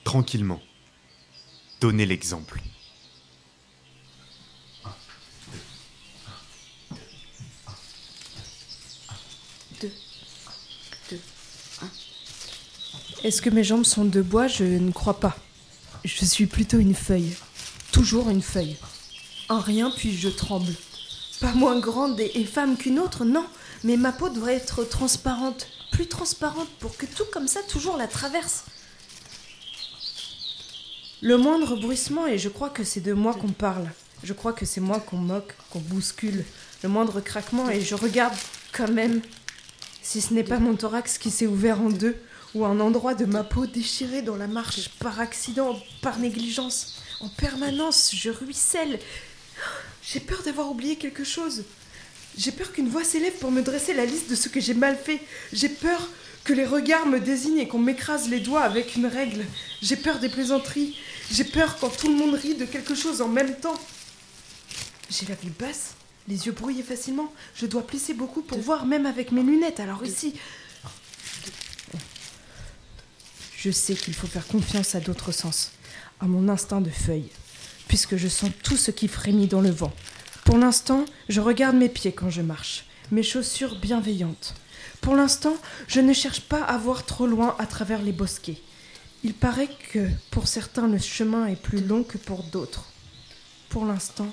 Tranquillement. 0.04 0.60
Donner 1.80 2.06
l'exemple. 2.06 2.60
Est-ce 13.26 13.42
que 13.42 13.50
mes 13.50 13.64
jambes 13.64 13.86
sont 13.86 14.06
de 14.06 14.22
bois? 14.22 14.46
Je 14.46 14.64
ne 14.64 14.92
crois 14.92 15.20
pas. 15.20 15.36
Je 16.04 16.24
suis 16.24 16.46
plutôt 16.46 16.78
une 16.78 16.94
feuille. 16.94 17.36
Toujours 17.92 18.30
une 18.30 18.44
feuille. 18.44 18.78
Un 19.50 19.60
rien, 19.60 19.90
puis 19.90 20.16
je 20.16 20.30
tremble. 20.30 20.72
Pas 21.42 21.54
moins 21.54 21.80
grande 21.80 22.20
et, 22.20 22.30
et 22.36 22.46
femme 22.46 22.78
qu'une 22.78 23.00
autre, 23.00 23.26
non. 23.26 23.44
Mais 23.84 23.98
ma 23.98 24.12
peau 24.12 24.30
doit 24.30 24.54
être 24.54 24.84
transparente. 24.84 25.66
Plus 25.92 26.06
transparente 26.06 26.70
pour 26.80 26.98
que 26.98 27.08
tout 27.08 27.24
comme 27.34 27.48
ça 27.48 27.62
toujours 27.64 27.98
la 27.98 28.06
traverse. 28.06 28.66
Le 31.24 31.36
moindre 31.36 31.78
bruissement, 31.78 32.28
et 32.28 32.38
je 32.38 32.50
crois 32.50 32.70
que 32.70 32.84
c'est 32.84 33.02
de 33.02 33.14
moi 33.14 33.34
qu'on 33.34 33.48
parle. 33.48 33.90
Je 34.24 34.34
crois 34.34 34.54
que 34.54 34.68
c'est 34.68 34.82
moi 34.82 35.00
qu'on 35.00 35.18
moque, 35.18 35.56
qu'on 35.72 35.80
bouscule. 35.80 36.46
Le 36.84 36.90
moindre 36.90 37.22
craquement, 37.22 37.72
et 37.72 37.82
je 37.82 37.96
regarde 37.96 38.38
quand 38.72 38.92
même. 38.92 39.22
Si 40.04 40.22
ce 40.22 40.32
n'est 40.32 40.44
pas 40.44 40.60
mon 40.60 40.76
thorax 40.76 41.18
qui 41.18 41.32
s'est 41.32 41.48
ouvert 41.48 41.82
en 41.82 41.90
deux, 41.90 42.16
ou 42.56 42.66
un 42.66 42.80
endroit 42.80 43.14
de 43.14 43.26
ma 43.26 43.44
peau 43.44 43.66
déchiré 43.68 44.22
dans 44.22 44.38
la 44.38 44.48
marche 44.48 44.90
par 45.00 45.20
accident, 45.20 45.78
par 46.02 46.18
négligence. 46.18 46.96
En 47.20 47.28
permanence, 47.28 48.12
je 48.16 48.30
ruisselle. 48.30 49.00
J'ai 50.02 50.22
peur 50.22 50.42
d'avoir 50.44 50.72
oublié 50.72 50.96
quelque 50.96 51.26
chose. 51.26 51.66
J'ai 52.38 52.52
peur 52.52 52.72
qu'une 52.72 52.90
voix 52.90 53.04
s'élève 53.04 53.38
pour 53.40 53.52
me 53.52 53.62
dresser 53.62 53.94
la 53.94 54.06
liste 54.06 54.30
de 54.30 54.36
ce 54.36 54.48
que 54.50 54.62
j'ai 54.62 54.74
mal 54.74 54.98
fait. 54.98 55.20
J'ai 55.52 55.70
peur 55.70 56.10
que 56.46 56.54
les 56.54 56.66
regards 56.66 57.08
me 57.08 57.20
désignent 57.20 57.60
et 57.60 57.68
qu'on 57.68 57.80
m'écrase 57.80 58.30
les 58.30 58.40
doigts 58.40 58.62
avec 58.62 58.96
une 58.96 59.08
règle. 59.08 59.46
J'ai 59.82 59.98
peur 59.98 60.20
des 60.20 60.30
plaisanteries. 60.30 60.98
J'ai 61.32 61.44
peur 61.44 61.78
quand 61.80 61.90
tout 61.90 62.08
le 62.08 62.16
monde 62.16 62.36
rit 62.36 62.56
de 62.56 62.66
quelque 62.66 62.96
chose 62.96 63.22
en 63.22 63.28
même 63.28 63.56
temps. 63.56 63.80
J'ai 65.10 65.26
la 65.26 65.36
vue 65.36 65.52
basse, 65.60 65.94
les 66.28 66.46
yeux 66.46 66.52
brouillés 66.54 66.84
facilement. 66.84 67.34
Je 67.56 67.66
dois 67.66 67.86
plisser 67.86 68.14
beaucoup 68.14 68.42
pour 68.42 68.60
voir 68.60 68.86
même 68.86 69.06
avec 69.06 69.32
mes 69.32 69.44
lunettes. 69.44 69.80
Alors 69.80 70.06
ici, 70.06 70.36
je 73.66 73.72
sais 73.72 73.96
qu'il 73.96 74.14
faut 74.14 74.28
faire 74.28 74.46
confiance 74.46 74.94
à 74.94 75.00
d'autres 75.00 75.32
sens, 75.32 75.72
à 76.20 76.28
mon 76.28 76.50
instinct 76.50 76.82
de 76.82 76.92
feuille, 76.92 77.32
puisque 77.88 78.16
je 78.16 78.28
sens 78.28 78.52
tout 78.62 78.78
ce 78.78 78.92
qui 78.92 79.08
frémit 79.08 79.48
dans 79.48 79.62
le 79.62 79.72
vent. 79.72 79.92
Pour 80.44 80.60
l'instant, 80.60 81.04
je 81.30 81.42
regarde 81.42 81.76
mes 81.76 81.90
pieds 81.90 82.12
quand 82.12 82.30
je 82.30 82.44
marche, 82.44 82.86
mes 83.10 83.24
chaussures 83.24 83.80
bienveillantes. 83.80 84.54
Pour 85.02 85.16
l'instant, 85.16 85.58
je 85.88 86.00
ne 86.00 86.14
cherche 86.14 86.42
pas 86.42 86.62
à 86.62 86.78
voir 86.78 87.08
trop 87.08 87.26
loin 87.26 87.56
à 87.58 87.66
travers 87.66 88.04
les 88.04 88.12
bosquets. 88.12 88.62
Il 89.24 89.34
paraît 89.34 89.72
que 89.92 90.10
pour 90.30 90.48
certains 90.48 90.88
le 90.88 91.00
chemin 91.00 91.48
est 91.48 91.60
plus 91.60 91.82
long 91.82 92.04
que 92.04 92.20
pour 92.20 92.44
d'autres. 92.44 92.86
Pour 93.70 93.86
l'instant, 93.86 94.32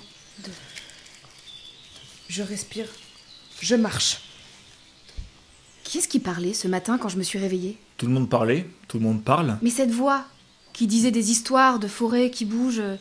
je 2.29 2.43
respire, 2.43 2.87
je 3.61 3.73
marche. 3.73 4.21
Qui 5.83 5.97
est-ce 5.97 6.07
qui 6.07 6.19
parlait 6.19 6.53
ce 6.53 6.67
matin 6.67 6.99
quand 6.99 7.09
je 7.09 7.17
me 7.17 7.23
suis 7.23 7.39
réveillée? 7.39 7.79
Tout 8.03 8.09
le 8.09 8.15
monde 8.15 8.29
parlait, 8.29 8.65
tout 8.89 8.97
le 8.97 9.03
monde 9.05 9.23
parle. 9.23 9.57
Mais 9.61 9.69
cette 9.69 9.91
voix, 9.91 10.25
qui 10.73 10.87
disait 10.87 11.09
des 11.09 11.31
histoires 11.31 11.79
de 11.79 11.87
forêts 11.87 12.31
qui 12.31 12.43
bougent, 12.43 12.81
euh, 12.81 12.97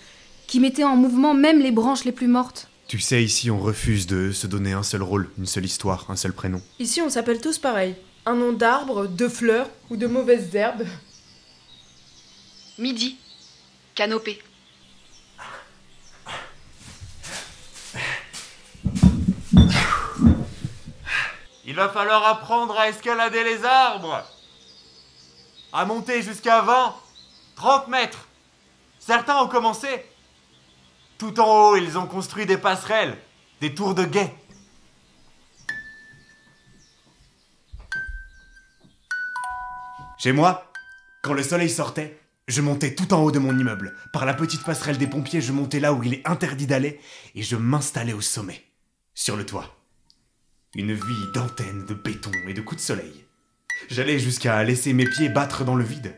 qui 0.46 0.60
mettait 0.60 0.84
en 0.84 0.94
mouvement 0.94 1.34
même 1.34 1.58
les 1.58 1.72
branches 1.72 2.04
les 2.04 2.12
plus 2.12 2.28
mortes. 2.28 2.68
Tu 2.86 3.00
sais, 3.00 3.20
ici, 3.20 3.50
on 3.50 3.58
refuse 3.58 4.06
de 4.06 4.30
se 4.30 4.46
donner 4.46 4.74
un 4.74 4.84
seul 4.84 5.02
rôle, 5.02 5.28
une 5.38 5.46
seule 5.46 5.64
histoire, 5.64 6.06
un 6.08 6.14
seul 6.14 6.32
prénom. 6.32 6.62
Ici, 6.78 7.02
on 7.02 7.10
s'appelle 7.10 7.40
tous 7.40 7.58
pareil. 7.58 7.96
Un 8.26 8.36
nom 8.36 8.52
d'arbre, 8.52 9.08
de 9.08 9.26
fleurs 9.26 9.68
ou 9.90 9.96
de 9.96 10.06
mauvaises 10.06 10.54
herbes. 10.54 10.86
Midi. 12.78 13.16
Canopée. 13.96 14.40
Il 21.66 21.74
va 21.74 21.88
falloir 21.88 22.24
apprendre 22.24 22.78
à 22.78 22.88
escalader 22.88 23.42
les 23.42 23.64
arbres. 23.64 24.24
À 25.72 25.84
monter 25.84 26.22
jusqu'à 26.22 26.60
20, 26.62 26.94
30 27.56 27.88
mètres. 27.88 28.28
Certains 28.98 29.36
ont 29.42 29.48
commencé. 29.48 29.88
Tout 31.18 31.40
en 31.40 31.70
haut, 31.70 31.76
ils 31.76 31.96
ont 31.96 32.06
construit 32.06 32.46
des 32.46 32.58
passerelles, 32.58 33.16
des 33.60 33.74
tours 33.74 33.94
de 33.94 34.04
guet. 34.04 34.34
Chez 40.18 40.32
moi, 40.32 40.70
quand 41.22 41.32
le 41.32 41.42
soleil 41.42 41.70
sortait, 41.70 42.20
je 42.48 42.60
montais 42.60 42.94
tout 42.94 43.14
en 43.14 43.22
haut 43.22 43.32
de 43.32 43.38
mon 43.38 43.58
immeuble. 43.58 43.96
Par 44.12 44.24
la 44.24 44.34
petite 44.34 44.62
passerelle 44.62 44.98
des 44.98 45.06
pompiers, 45.06 45.40
je 45.40 45.52
montais 45.52 45.80
là 45.80 45.92
où 45.92 46.02
il 46.02 46.14
est 46.14 46.28
interdit 46.28 46.66
d'aller 46.66 47.00
et 47.34 47.42
je 47.42 47.56
m'installais 47.56 48.12
au 48.12 48.20
sommet, 48.20 48.64
sur 49.14 49.36
le 49.36 49.46
toit. 49.46 49.74
Une 50.74 50.92
vie 50.92 51.32
d'antennes, 51.34 51.86
de 51.86 51.94
béton 51.94 52.30
et 52.46 52.54
de 52.54 52.60
coups 52.60 52.80
de 52.80 52.86
soleil. 52.86 53.24
J'allais 53.90 54.18
jusqu'à 54.18 54.62
laisser 54.64 54.92
mes 54.92 55.04
pieds 55.04 55.28
battre 55.28 55.64
dans 55.64 55.74
le 55.74 55.84
vide. 55.84 56.14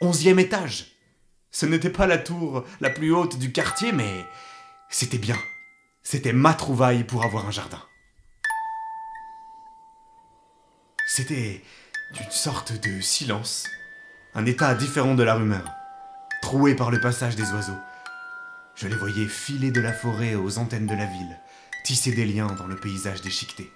Onzième 0.00 0.38
étage. 0.38 0.96
Ce 1.50 1.66
n'était 1.66 1.90
pas 1.90 2.06
la 2.06 2.18
tour 2.18 2.64
la 2.80 2.90
plus 2.90 3.12
haute 3.12 3.38
du 3.38 3.52
quartier, 3.52 3.92
mais 3.92 4.24
c'était 4.88 5.18
bien. 5.18 5.38
C'était 6.02 6.32
ma 6.32 6.54
trouvaille 6.54 7.04
pour 7.04 7.24
avoir 7.24 7.46
un 7.46 7.50
jardin. 7.50 7.82
C'était 11.06 11.62
une 12.18 12.30
sorte 12.30 12.72
de 12.72 13.00
silence, 13.00 13.66
un 14.34 14.46
état 14.46 14.74
différent 14.74 15.14
de 15.14 15.22
la 15.22 15.34
rumeur, 15.34 15.70
troué 16.40 16.74
par 16.74 16.90
le 16.90 17.00
passage 17.00 17.36
des 17.36 17.52
oiseaux. 17.52 17.78
Je 18.74 18.88
les 18.88 18.96
voyais 18.96 19.28
filer 19.28 19.70
de 19.70 19.80
la 19.80 19.92
forêt 19.92 20.34
aux 20.34 20.58
antennes 20.58 20.86
de 20.86 20.94
la 20.94 21.04
ville, 21.04 21.40
tisser 21.84 22.12
des 22.12 22.24
liens 22.24 22.46
dans 22.46 22.66
le 22.66 22.76
paysage 22.76 23.20
déchiqueté. 23.20 23.70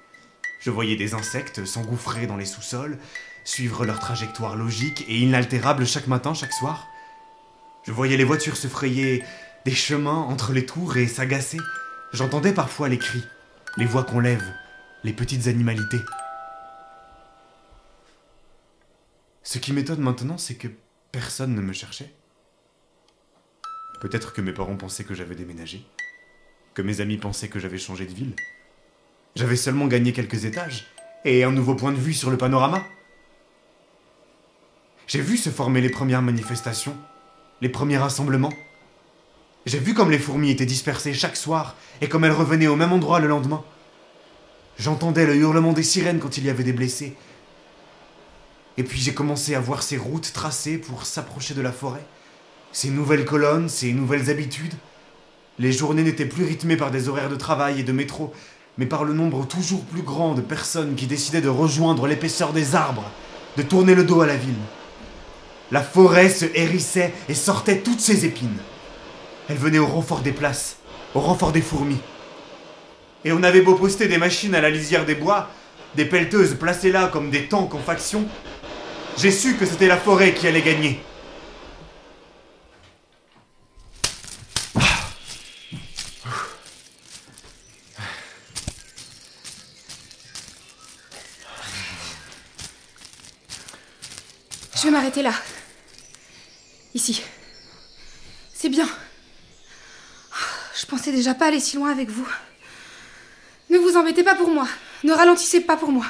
Je 0.60 0.70
voyais 0.70 0.96
des 0.96 1.14
insectes 1.14 1.64
s'engouffrer 1.64 2.26
dans 2.26 2.36
les 2.36 2.46
sous-sols, 2.46 2.98
suivre 3.44 3.84
leur 3.84 4.00
trajectoire 4.00 4.56
logique 4.56 5.04
et 5.08 5.18
inaltérable 5.18 5.86
chaque 5.86 6.08
matin, 6.08 6.34
chaque 6.34 6.52
soir. 6.52 6.88
Je 7.84 7.92
voyais 7.92 8.16
les 8.16 8.24
voitures 8.24 8.56
se 8.56 8.66
frayer 8.66 9.22
des 9.64 9.74
chemins 9.74 10.12
entre 10.12 10.52
les 10.52 10.66
tours 10.66 10.96
et 10.96 11.06
s'agacer. 11.06 11.58
J'entendais 12.12 12.52
parfois 12.52 12.88
les 12.88 12.98
cris, 12.98 13.22
les 13.76 13.84
voix 13.84 14.04
qu'on 14.04 14.20
lève, 14.20 14.44
les 15.04 15.12
petites 15.12 15.46
animalités. 15.46 16.00
Ce 19.42 19.58
qui 19.58 19.72
m'étonne 19.72 20.00
maintenant, 20.00 20.38
c'est 20.38 20.56
que 20.56 20.68
personne 21.12 21.54
ne 21.54 21.60
me 21.60 21.72
cherchait. 21.72 22.12
Peut-être 24.00 24.32
que 24.32 24.40
mes 24.40 24.52
parents 24.52 24.76
pensaient 24.76 25.04
que 25.04 25.14
j'avais 25.14 25.36
déménagé, 25.36 25.86
que 26.74 26.82
mes 26.82 27.00
amis 27.00 27.16
pensaient 27.16 27.48
que 27.48 27.60
j'avais 27.60 27.78
changé 27.78 28.06
de 28.06 28.12
ville. 28.12 28.34
J'avais 29.36 29.56
seulement 29.56 29.86
gagné 29.86 30.14
quelques 30.14 30.46
étages 30.46 30.86
et 31.26 31.44
un 31.44 31.52
nouveau 31.52 31.74
point 31.74 31.92
de 31.92 31.98
vue 31.98 32.14
sur 32.14 32.30
le 32.30 32.38
panorama. 32.38 32.82
J'ai 35.06 35.20
vu 35.20 35.36
se 35.36 35.50
former 35.50 35.82
les 35.82 35.90
premières 35.90 36.22
manifestations, 36.22 36.96
les 37.60 37.68
premiers 37.68 37.98
rassemblements. 37.98 38.52
J'ai 39.66 39.78
vu 39.78 39.92
comme 39.92 40.10
les 40.10 40.18
fourmis 40.18 40.50
étaient 40.50 40.64
dispersées 40.64 41.12
chaque 41.12 41.36
soir 41.36 41.76
et 42.00 42.08
comme 42.08 42.24
elles 42.24 42.32
revenaient 42.32 42.66
au 42.66 42.76
même 42.76 42.94
endroit 42.94 43.20
le 43.20 43.28
lendemain. 43.28 43.62
J'entendais 44.78 45.26
le 45.26 45.36
hurlement 45.36 45.74
des 45.74 45.82
sirènes 45.82 46.18
quand 46.18 46.38
il 46.38 46.46
y 46.46 46.50
avait 46.50 46.64
des 46.64 46.72
blessés. 46.72 47.14
Et 48.78 48.84
puis 48.84 48.98
j'ai 48.98 49.12
commencé 49.12 49.54
à 49.54 49.60
voir 49.60 49.82
ces 49.82 49.98
routes 49.98 50.32
tracées 50.32 50.78
pour 50.78 51.04
s'approcher 51.04 51.52
de 51.52 51.60
la 51.60 51.72
forêt, 51.72 52.04
ces 52.72 52.88
nouvelles 52.88 53.26
colonnes, 53.26 53.68
ces 53.68 53.92
nouvelles 53.92 54.30
habitudes. 54.30 54.74
Les 55.58 55.72
journées 55.72 56.04
n'étaient 56.04 56.26
plus 56.26 56.44
rythmées 56.44 56.76
par 56.76 56.90
des 56.90 57.08
horaires 57.08 57.30
de 57.30 57.36
travail 57.36 57.80
et 57.80 57.84
de 57.84 57.92
métro, 57.92 58.32
mais 58.78 58.86
par 58.86 59.04
le 59.04 59.14
nombre 59.14 59.46
toujours 59.46 59.82
plus 59.84 60.02
grand 60.02 60.34
de 60.34 60.40
personnes 60.40 60.94
qui 60.94 61.06
décidaient 61.06 61.40
de 61.40 61.48
rejoindre 61.48 62.06
l'épaisseur 62.06 62.52
des 62.52 62.74
arbres, 62.74 63.10
de 63.56 63.62
tourner 63.62 63.94
le 63.94 64.04
dos 64.04 64.20
à 64.20 64.26
la 64.26 64.36
ville. 64.36 64.54
La 65.72 65.82
forêt 65.82 66.28
se 66.28 66.44
hérissait 66.54 67.12
et 67.28 67.34
sortait 67.34 67.78
toutes 67.78 68.00
ses 68.00 68.24
épines. 68.24 68.58
Elle 69.48 69.56
venait 69.56 69.78
au 69.78 69.86
renfort 69.86 70.20
des 70.20 70.32
places, 70.32 70.76
au 71.14 71.20
renfort 71.20 71.52
des 71.52 71.62
fourmis. 71.62 72.00
Et 73.24 73.32
on 73.32 73.42
avait 73.42 73.62
beau 73.62 73.74
poster 73.74 74.08
des 74.08 74.18
machines 74.18 74.54
à 74.54 74.60
la 74.60 74.70
lisière 74.70 75.04
des 75.04 75.14
bois, 75.14 75.48
des 75.96 76.04
pelleteuses 76.04 76.54
placées 76.54 76.92
là 76.92 77.08
comme 77.08 77.30
des 77.30 77.48
tanks 77.48 77.74
en 77.74 77.78
faction, 77.78 78.26
j'ai 79.16 79.30
su 79.30 79.54
que 79.54 79.64
c'était 79.64 79.86
la 79.88 79.96
forêt 79.96 80.34
qui 80.34 80.46
allait 80.46 80.62
gagner. 80.62 81.00
M'arrêter 95.16 95.22
là. 95.22 95.34
Ici. 96.94 97.22
C'est 98.52 98.68
bien. 98.68 98.88
Je 100.78 100.84
pensais 100.84 101.10
déjà 101.10 101.34
pas 101.34 101.46
aller 101.46 101.60
si 101.60 101.76
loin 101.76 101.90
avec 101.90 102.10
vous. 102.10 102.26
Ne 103.70 103.78
vous 103.78 103.96
embêtez 103.96 104.22
pas 104.22 104.34
pour 104.34 104.48
moi. 104.48 104.68
Ne 105.04 105.12
ralentissez 105.12 105.60
pas 105.60 105.76
pour 105.76 105.90
moi. 105.90 106.04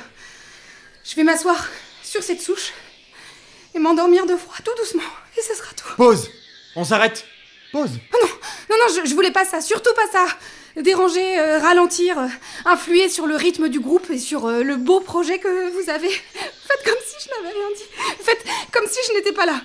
Je 1.05 1.15
vais 1.15 1.23
m'asseoir 1.23 1.69
sur 2.03 2.23
cette 2.23 2.41
souche 2.41 2.73
et 3.75 3.79
m'endormir 3.79 4.27
de 4.27 4.37
froid 4.37 4.57
tout 4.65 4.75
doucement. 4.77 5.09
Et 5.37 5.43
ce 5.43 5.55
sera 5.55 5.73
tout. 5.75 5.95
Pause 5.97 6.29
On 6.75 6.85
s'arrête 6.85 7.25
Pause 7.71 8.01
Oh 8.13 8.17
non, 8.23 8.29
non, 8.71 8.77
non, 8.81 8.95
je, 8.95 9.09
je 9.09 9.15
voulais 9.15 9.31
pas 9.31 9.45
ça. 9.45 9.61
Surtout 9.61 9.95
pas 9.95 10.11
ça. 10.11 10.27
Déranger, 10.77 11.39
euh, 11.39 11.59
ralentir, 11.59 12.19
euh, 12.19 12.27
influer 12.67 13.09
sur 13.09 13.27
le 13.27 13.35
rythme 13.35 13.71
du 13.71 13.81
groupe 13.81 14.11
et 14.11 14.19
sur 14.19 14.45
euh, 14.45 14.63
le 14.63 14.77
beau 14.77 15.01
projet 15.01 15.39
que 15.39 15.71
vous 15.71 15.89
avez. 15.89 16.11
Faites 16.11 16.85
comme 16.85 16.99
si 17.07 17.15
je 17.25 17.31
n'avais 17.31 17.55
rien 17.55 17.69
dit. 17.75 18.15
Faites 18.23 18.45
comme 18.73 18.87
si 18.87 18.99
je 19.09 19.15
n'étais 19.15 19.33
pas 19.33 19.47
là. 19.47 19.63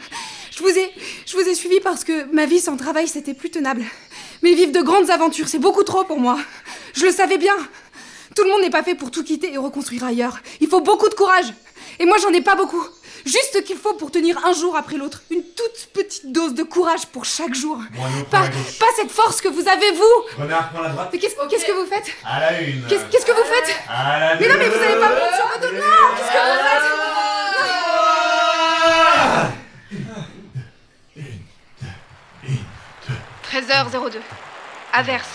Je 0.52 0.64
vous 0.64 0.70
ai, 0.70 0.90
je 1.26 1.36
vous 1.36 1.46
ai 1.46 1.54
suivi 1.54 1.82
parce 1.82 2.06
que 2.06 2.32
ma 2.34 2.46
vie 2.46 2.62
sans 2.62 2.78
travail 2.78 3.10
c'était 3.10 3.34
plus 3.34 3.50
tenable. 3.50 3.84
Mais 4.42 4.54
vivre 4.54 4.72
de 4.72 4.82
grandes 4.82 5.10
aventures 5.10 5.50
c'est 5.50 5.60
beaucoup 5.60 5.84
trop 5.84 6.06
pour 6.06 6.18
moi. 6.18 6.40
Je 6.94 7.06
le 7.06 7.12
savais 7.12 7.38
bien. 7.38 7.56
Tout 8.36 8.44
le 8.44 8.50
monde 8.50 8.62
n'est 8.62 8.70
pas 8.70 8.84
fait 8.84 8.96
pour 8.96 9.12
tout 9.12 9.24
quitter 9.24 9.54
et 9.54 9.58
reconstruire 9.58 10.04
ailleurs. 10.06 10.40
Il 10.60 10.68
faut 10.68 10.82
beaucoup 10.82 11.10
de 11.10 11.14
courage. 11.14 11.54
Et 12.00 12.06
moi 12.06 12.18
j'en 12.22 12.30
ai 12.30 12.42
pas 12.42 12.56
beaucoup. 12.56 12.84
Juste 13.26 13.52
ce 13.54 13.60
qu'il 13.60 13.78
faut 13.78 13.94
pour 13.94 14.10
tenir 14.10 14.44
un 14.46 14.54
jour 14.54 14.76
après 14.76 14.98
l'autre. 14.98 15.22
Une 15.30 15.44
toute 15.44 15.90
petite 15.94 16.32
dose 16.32 16.54
de 16.54 16.64
courage 16.64 17.06
pour 17.08 17.26
chaque 17.26 17.54
jour. 17.54 17.78
Pas, 18.32 18.42
pas 18.80 18.86
cette 18.96 19.12
force 19.12 19.42
que 19.42 19.48
vous 19.48 19.68
avez 19.68 19.92
vous. 19.92 20.42
Renard, 20.44 20.72
prends 20.72 20.82
la 20.82 20.90
droite. 20.90 21.10
Mais 21.14 21.20
qu'est-ce 21.20 21.36
qu'est-ce 21.50 21.66
que 21.66 21.72
vous 21.72 21.86
faites? 21.86 22.12
À 22.26 22.40
la 22.40 22.62
une. 22.62 22.84
Qu'est-ce 22.88 23.26
que 23.26 23.32
vous 23.32 23.44
faites? 23.44 23.76
À 23.88 24.20
la 24.20 24.36
Mais 24.38 24.48
non, 24.48 24.56
mais 24.58 24.70
vous 24.70 24.82
allez 24.84 25.00
pas 25.00 25.10
me 25.10 25.16
mettre 25.16 25.36
sur 25.36 25.48
votre 25.48 25.62
dos. 25.62 25.76
Non, 25.78 26.16
qu'est-ce 26.18 26.32
que 26.32 26.38
vous 26.38 26.68
faites? 26.68 26.92
13h02. 33.52 34.18
Averse. 34.94 35.30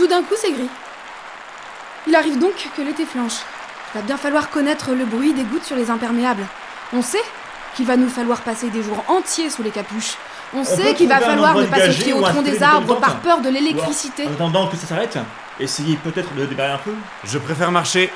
Tout 0.00 0.06
d'un 0.06 0.22
coup, 0.22 0.32
c'est 0.34 0.50
gris. 0.50 0.70
Il 2.06 2.14
arrive 2.14 2.38
donc 2.38 2.54
que 2.74 2.80
l'été 2.80 3.04
flanche. 3.04 3.34
Il 3.92 3.98
va 4.00 4.06
bien 4.06 4.16
falloir 4.16 4.48
connaître 4.48 4.92
le 4.92 5.04
bruit 5.04 5.34
des 5.34 5.42
gouttes 5.42 5.64
sur 5.64 5.76
les 5.76 5.90
imperméables. 5.90 6.46
On 6.94 7.02
sait 7.02 7.22
qu'il 7.74 7.84
va 7.84 7.98
nous 7.98 8.08
falloir 8.08 8.40
passer 8.40 8.70
des 8.70 8.82
jours 8.82 9.04
entiers 9.08 9.50
sous 9.50 9.62
les 9.62 9.68
capuches. 9.68 10.14
On, 10.54 10.64
sait 10.64 10.94
qu'il 10.94 11.06
va 11.06 11.20
falloir 11.20 11.54
ne 11.54 11.66
pas 11.66 11.84
se 11.84 11.90
fier 11.90 12.14
au 12.14 12.22
tronc 12.22 12.40
des 12.40 12.62
arbres 12.62 12.98
par 12.98 13.16
peur 13.16 13.42
de 13.42 13.50
l'électricité. 13.50 14.26
En 14.26 14.32
attendant 14.32 14.68
que 14.68 14.76
ça 14.78 14.86
s'arrête, 14.86 15.18
essayez 15.60 15.96
peut-être 15.96 16.34
de 16.34 16.46
démarrer 16.46 16.72
un 16.72 16.78
peu. 16.78 16.94
Je 17.24 17.36
préfère 17.36 17.70
marcher. 17.70 18.10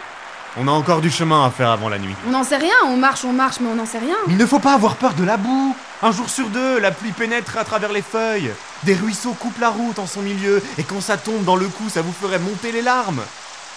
On 0.57 0.67
a 0.69 0.71
encore 0.71 1.03
du 1.03 1.11
chemin 1.11 1.45
à 1.45 1.51
faire 1.51 1.69
avant 1.69 1.91
la 1.91 1.99
nuit. 1.99 2.15
On 2.27 2.31
n'en 2.31 2.45
sait 2.45 2.57
rien, 2.57 2.77
on 2.87 2.97
marche, 2.97 3.27
on 3.27 3.33
marche, 3.35 3.57
mais 3.61 3.69
on 3.69 3.75
n'en 3.75 3.85
sait 3.85 3.99
rien. 3.99 4.17
Il 4.29 4.39
ne 4.39 4.47
faut 4.47 4.59
pas 4.59 4.73
avoir 4.73 4.97
peur 4.97 5.13
de 5.13 5.25
la 5.25 5.37
boue. 5.37 5.77
Un 6.05 6.13
jour 6.13 6.29
sur 6.29 6.51
deux, 6.51 6.79
la 6.81 6.91
pluie 6.91 7.13
pénètre 7.13 7.57
à 7.57 7.65
travers 7.65 7.91
les 7.91 8.03
feuilles. 8.03 8.51
Des 8.83 8.93
ruisseaux 8.93 9.33
coupent 9.33 9.59
la 9.59 9.71
route 9.71 9.99
en 9.99 10.07
son 10.07 10.21
milieu, 10.21 10.63
et 10.77 10.83
quand 10.83 11.01
ça 11.01 11.17
tombe 11.17 11.47
dans 11.47 11.57
le 11.57 11.67
cou, 11.67 11.89
ça 11.89 12.03
vous 12.03 12.13
ferait 12.13 12.39
monter 12.39 12.73
les 12.73 12.83
larmes. 12.83 13.23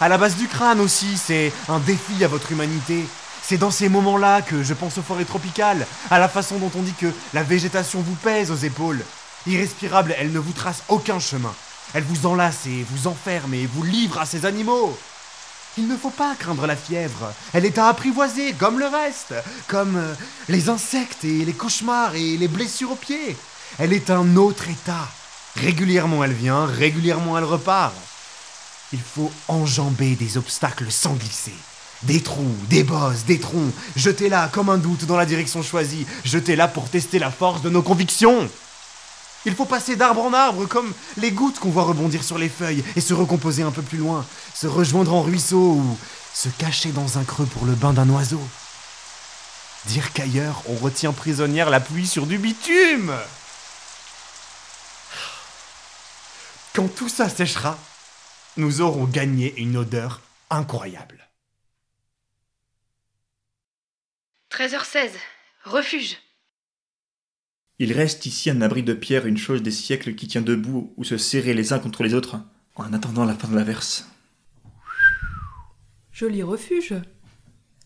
À 0.02 0.10
la 0.10 0.18
base 0.18 0.36
du 0.36 0.50
crâne 0.50 0.82
aussi, 0.82 1.16
c'est 1.16 1.54
un 1.70 1.80
défi 1.80 2.22
à 2.26 2.28
votre 2.28 2.52
humanité. 2.52 3.06
C'est 3.42 3.56
dans 3.56 3.72
ces 3.72 3.88
moments-là 3.88 4.42
que 4.42 4.62
je 4.62 4.74
pense 4.74 4.98
aux 4.98 5.04
forêts 5.04 5.24
tropicales, 5.24 5.88
à 6.12 6.20
la 6.20 6.28
façon 6.28 6.58
dont 6.58 6.72
on 6.78 6.82
dit 6.82 6.96
que 7.00 7.14
la 7.34 7.44
végétation 7.44 8.02
vous 8.02 8.16
pèse 8.16 8.52
aux 8.52 8.58
épaules. 8.58 9.06
Irrespirable, 9.46 10.14
elle 10.20 10.34
ne 10.34 10.40
vous 10.40 10.52
trace 10.52 10.84
aucun 10.90 11.20
chemin. 11.20 11.54
Elle 11.94 12.04
vous 12.04 12.26
enlace 12.26 12.66
et 12.66 12.86
vous 12.92 13.08
enferme 13.08 13.54
et 13.54 13.66
vous 13.66 13.84
livre 13.84 14.20
à 14.20 14.26
ces 14.26 14.46
animaux. 14.46 14.98
Il 15.78 15.88
ne 15.88 15.96
faut 15.96 16.10
pas 16.10 16.34
craindre 16.36 16.66
la 16.66 16.76
fièvre. 16.76 17.32
Elle 17.54 17.66
est 17.66 17.78
à 17.78 17.88
apprivoiser, 17.88 18.54
comme 18.54 18.80
le 18.80 18.88
reste. 18.88 19.36
Comme 19.68 19.96
euh, 19.96 20.14
les 20.50 20.70
insectes 20.70 21.24
et 21.24 21.46
les 21.46 21.54
cauchemars 21.54 22.16
et 22.16 22.36
les 22.36 22.48
blessures 22.48 22.94
aux 22.94 22.96
pieds. 22.96 23.38
Elle 23.78 23.94
est 23.94 24.10
un 24.10 24.36
autre 24.38 24.70
état. 24.70 25.08
Régulièrement 25.56 26.24
elle 26.24 26.34
vient, 26.34 26.66
régulièrement 26.66 27.38
elle 27.38 27.44
repart. 27.44 27.94
Il 28.92 29.00
faut 29.00 29.32
enjamber 29.48 30.16
des 30.16 30.38
obstacles 30.38 30.92
sans 30.92 31.14
glisser. 31.14 31.54
Des 32.04 32.22
trous, 32.22 32.56
des 32.70 32.84
bosses, 32.84 33.26
des 33.26 33.40
troncs. 33.40 33.74
Jetez-la 33.96 34.48
comme 34.48 34.70
un 34.70 34.78
doute 34.78 35.06
dans 35.06 35.18
la 35.18 35.26
direction 35.26 35.62
choisie. 35.62 36.08
Jetez-la 36.26 36.68
pour 36.68 36.90
tester 36.90 37.20
la 37.20 37.32
force 37.32 37.62
de 37.62 37.70
nos 37.70 37.82
convictions. 37.82 38.50
Il 39.48 39.56
faut 39.56 39.64
passer 39.64 39.96
d'arbre 39.96 40.24
en 40.24 40.34
arbre, 40.34 40.66
comme 40.66 40.94
les 41.16 41.32
gouttes 41.32 41.58
qu'on 41.58 41.70
voit 41.70 41.86
rebondir 41.86 42.22
sur 42.22 42.38
les 42.38 42.50
feuilles 42.50 42.84
et 42.98 43.02
se 43.02 43.14
recomposer 43.14 43.64
un 43.64 43.72
peu 43.72 43.82
plus 43.82 43.98
loin, 43.98 44.26
se 44.54 44.68
rejoindre 44.68 45.14
en 45.14 45.22
ruisseau 45.22 45.76
ou 45.76 45.98
se 46.34 46.50
cacher 46.50 46.92
dans 46.92 47.18
un 47.18 47.24
creux 47.24 47.46
pour 47.46 47.66
le 47.66 47.72
bain 47.72 47.94
d'un 47.94 48.10
oiseau. 48.10 48.42
Dire 49.86 50.12
qu'ailleurs, 50.12 50.64
on 50.68 50.76
retient 50.76 51.14
prisonnière 51.14 51.70
la 51.70 51.80
pluie 51.80 52.08
sur 52.08 52.26
du 52.26 52.38
bitume. 52.38 53.16
Quand 56.74 56.94
tout 56.94 57.08
ça 57.08 57.30
séchera, 57.30 57.80
nous 58.58 58.82
aurons 58.82 59.06
gagné 59.06 59.58
une 59.62 59.78
odeur 59.78 60.20
incroyable. 60.50 61.26
13h16. 64.52 65.12
Refuge. 65.64 66.18
Il 67.80 67.94
reste 67.94 68.26
ici 68.26 68.50
un 68.50 68.62
abri 68.62 68.82
de 68.82 68.94
pierre, 68.94 69.28
une 69.28 69.38
chose 69.38 69.62
des 69.62 69.72
siècles 69.72 70.16
qui 70.16 70.28
tient 70.28 70.42
debout 70.42 70.94
ou 70.98 71.04
se 71.04 71.18
serrer 71.18 71.54
les 71.54 71.74
uns 71.74 71.80
contre 71.80 72.02
les 72.02 72.16
autres 72.16 72.38
en 72.76 72.92
attendant 72.92 73.24
la 73.24 73.36
fin 73.36 73.48
de 73.48 73.56
l'averse. 73.56 74.08
Joli 76.12 76.42
refuge. 76.42 76.96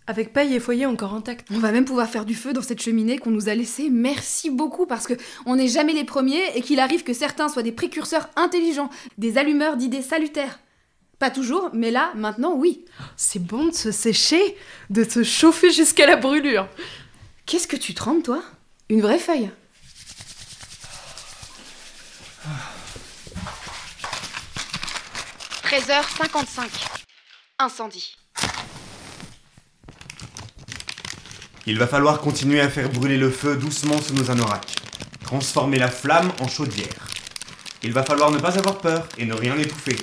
Avec 0.08 0.32
paille 0.32 0.56
et 0.56 0.62
foyer 0.62 0.86
encore 0.86 1.14
intacts. 1.14 1.48
On 1.52 1.60
va 1.60 1.74
même 1.74 1.84
pouvoir 1.84 2.10
faire 2.10 2.24
du 2.24 2.36
feu 2.36 2.54
dans 2.54 2.62
cette 2.62 2.82
cheminée 2.82 3.18
qu'on 3.18 3.32
nous 3.32 3.50
a 3.50 3.56
laissée. 3.56 3.90
Merci 3.90 4.50
beaucoup 4.50 4.86
parce 4.86 5.08
que 5.08 5.14
on 5.46 5.58
n'est 5.58 5.68
jamais 5.68 5.94
les 5.94 6.06
premiers 6.06 6.56
et 6.56 6.62
qu'il 6.62 6.80
arrive 6.80 7.04
que 7.04 7.14
certains 7.14 7.50
soient 7.50 7.62
des 7.62 7.72
précurseurs 7.74 8.30
intelligents, 8.38 8.90
des 9.18 9.38
allumeurs 9.38 9.76
d'idées 9.76 10.02
salutaires. 10.02 10.60
Pas 11.20 11.30
toujours, 11.30 11.70
mais 11.74 11.92
là, 11.92 12.14
maintenant, 12.16 12.56
oui. 12.56 12.86
C'est 13.18 13.44
bon 13.44 13.68
de 13.68 13.74
se 13.74 13.92
sécher, 13.92 14.56
de 14.90 15.04
se 15.04 15.24
chauffer 15.24 15.72
jusqu'à 15.72 16.08
la 16.08 16.16
brûlure. 16.16 16.68
Qu'est-ce 17.46 17.68
que 17.68 17.76
tu 17.76 17.94
trembles, 17.94 18.24
toi? 18.24 18.42
Une 18.90 19.02
vraie 19.02 19.20
feuille.– 19.20 19.50
13h55. 25.72 26.68
Incendie. 27.58 28.18
Il 31.66 31.78
va 31.78 31.88
falloir 31.88 32.20
continuer 32.20 32.60
à 32.60 32.68
faire 32.70 32.90
brûler 32.90 33.16
le 33.16 33.32
feu 33.32 33.56
doucement 33.56 34.02
sous 34.02 34.14
nos 34.14 34.30
anoraks. 34.30 34.76
Transformer 35.24 35.80
la 35.80 35.88
flamme 35.88 36.30
en 36.42 36.50
chaudière. 36.50 37.08
Il 37.84 37.94
va 37.94 38.04
falloir 38.04 38.32
ne 38.32 38.40
pas 38.40 38.58
avoir 38.58 38.80
peur 38.80 39.08
et 39.18 39.26
ne 39.26 39.34
rien 39.34 39.58
étouffer. 39.58 39.96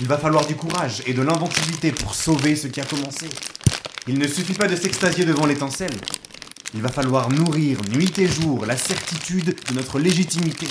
Il 0.00 0.08
va 0.08 0.18
falloir 0.18 0.46
du 0.46 0.56
courage 0.56 1.00
et 1.06 1.14
de 1.14 1.22
l'inventivité 1.22 1.92
pour 1.92 2.16
sauver 2.16 2.56
ce 2.56 2.66
qui 2.66 2.80
a 2.80 2.84
commencé. 2.84 3.28
Il 4.08 4.18
ne 4.18 4.26
suffit 4.26 4.54
pas 4.54 4.66
de 4.66 4.74
s'extasier 4.74 5.24
devant 5.24 5.46
l'étincelle. 5.46 5.94
Il 6.74 6.82
va 6.82 6.88
falloir 6.88 7.30
nourrir 7.30 7.78
nuit 7.94 8.18
et 8.18 8.26
jour 8.26 8.66
la 8.66 8.76
certitude 8.76 9.56
de 9.68 9.74
notre 9.74 10.00
légitimité, 10.00 10.66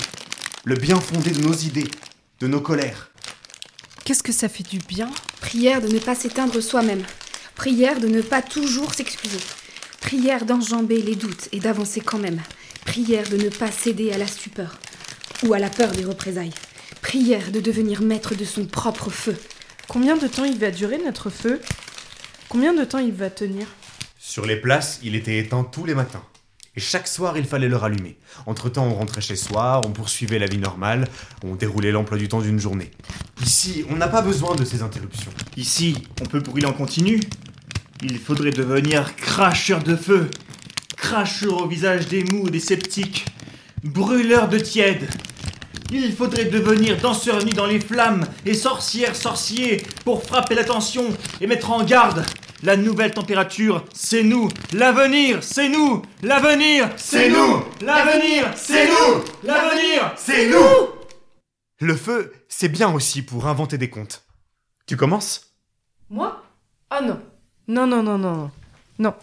le 0.64 0.74
bien 0.74 1.00
fondé 1.00 1.30
de 1.30 1.40
nos 1.40 1.54
idées, 1.54 1.90
de 2.40 2.46
nos 2.46 2.60
colères. 2.60 3.11
Qu'est-ce 4.04 4.22
que 4.24 4.32
ça 4.32 4.48
fait 4.48 4.68
du 4.68 4.78
bien 4.78 5.08
Prière 5.40 5.80
de 5.80 5.86
ne 5.86 6.00
pas 6.00 6.16
s'éteindre 6.16 6.60
soi-même. 6.60 7.04
Prière 7.54 8.00
de 8.00 8.08
ne 8.08 8.20
pas 8.20 8.42
toujours 8.42 8.94
s'excuser. 8.94 9.38
Prière 10.00 10.44
d'enjamber 10.44 11.00
les 11.00 11.14
doutes 11.14 11.48
et 11.52 11.60
d'avancer 11.60 12.00
quand 12.00 12.18
même. 12.18 12.40
Prière 12.84 13.28
de 13.28 13.36
ne 13.36 13.48
pas 13.48 13.70
céder 13.70 14.10
à 14.10 14.18
la 14.18 14.26
stupeur 14.26 14.76
ou 15.44 15.54
à 15.54 15.60
la 15.60 15.70
peur 15.70 15.92
des 15.92 16.04
représailles. 16.04 16.54
Prière 17.00 17.52
de 17.52 17.60
devenir 17.60 18.02
maître 18.02 18.34
de 18.34 18.44
son 18.44 18.66
propre 18.66 19.08
feu. 19.08 19.36
Combien 19.86 20.16
de 20.16 20.26
temps 20.26 20.44
il 20.44 20.58
va 20.58 20.72
durer 20.72 20.98
notre 20.98 21.30
feu? 21.30 21.60
Combien 22.48 22.74
de 22.74 22.84
temps 22.84 22.98
il 22.98 23.12
va 23.12 23.30
tenir? 23.30 23.68
Sur 24.18 24.46
les 24.46 24.56
places, 24.56 24.98
il 25.04 25.14
était 25.14 25.38
éteint 25.38 25.62
tous 25.62 25.84
les 25.84 25.94
matins. 25.94 26.24
Et 26.74 26.80
chaque 26.80 27.06
soir, 27.06 27.36
il 27.36 27.44
fallait 27.44 27.68
le 27.68 27.76
rallumer. 27.76 28.16
Entre-temps, 28.46 28.86
on 28.86 28.94
rentrait 28.94 29.20
chez 29.20 29.36
soi, 29.36 29.82
on 29.84 29.90
poursuivait 29.90 30.38
la 30.38 30.46
vie 30.46 30.56
normale, 30.56 31.06
on 31.44 31.54
déroulait 31.54 31.92
l'emploi 31.92 32.16
du 32.16 32.28
temps 32.28 32.40
d'une 32.40 32.58
journée. 32.58 32.90
Ici, 33.42 33.84
on 33.90 33.96
n'a 33.96 34.08
pas 34.08 34.22
besoin 34.22 34.54
de 34.54 34.64
ces 34.64 34.82
interruptions. 34.82 35.32
Ici, 35.58 35.94
on 36.22 36.24
peut 36.24 36.40
brûler 36.40 36.66
en 36.66 36.72
continu. 36.72 37.20
Il 38.02 38.18
faudrait 38.18 38.52
devenir 38.52 39.14
cracheur 39.16 39.82
de 39.82 39.94
feu, 39.94 40.30
cracheur 40.96 41.62
au 41.62 41.68
visage 41.68 42.08
des 42.08 42.24
mous 42.24 42.48
des 42.48 42.60
sceptiques, 42.60 43.26
brûleur 43.84 44.48
de 44.48 44.58
tiède. 44.58 45.10
Il 45.92 46.14
faudrait 46.14 46.46
devenir 46.46 46.96
danseur 46.96 47.44
nu 47.44 47.50
dans 47.50 47.66
les 47.66 47.80
flammes 47.80 48.24
et 48.46 48.54
sorcière 48.54 49.14
sorcier 49.14 49.82
pour 50.06 50.22
frapper 50.22 50.54
l'attention 50.54 51.04
et 51.42 51.46
mettre 51.46 51.70
en 51.70 51.84
garde. 51.84 52.24
La 52.64 52.76
nouvelle 52.76 53.10
température, 53.10 53.84
c'est 53.92 54.22
nous. 54.22 54.48
L'avenir, 54.72 55.42
c'est 55.42 55.68
nous. 55.68 56.00
L'avenir, 56.22 56.90
c'est 56.96 57.28
nous. 57.28 57.64
L'avenir, 57.80 58.52
c'est 58.54 58.86
nous. 58.86 59.24
L'avenir, 59.42 60.14
c'est 60.16 60.48
nous. 60.48 60.88
Le 61.80 61.96
feu, 61.96 62.32
c'est 62.48 62.68
bien 62.68 62.94
aussi 62.94 63.22
pour 63.22 63.48
inventer 63.48 63.78
des 63.78 63.90
contes. 63.90 64.22
Tu 64.86 64.96
commences? 64.96 65.56
Moi? 66.08 66.40
Ah 66.88 67.00
non. 67.00 67.20
Non, 67.66 67.88
non, 67.88 68.00
non, 68.04 68.18
non. 68.18 68.52
Non. 69.00 69.14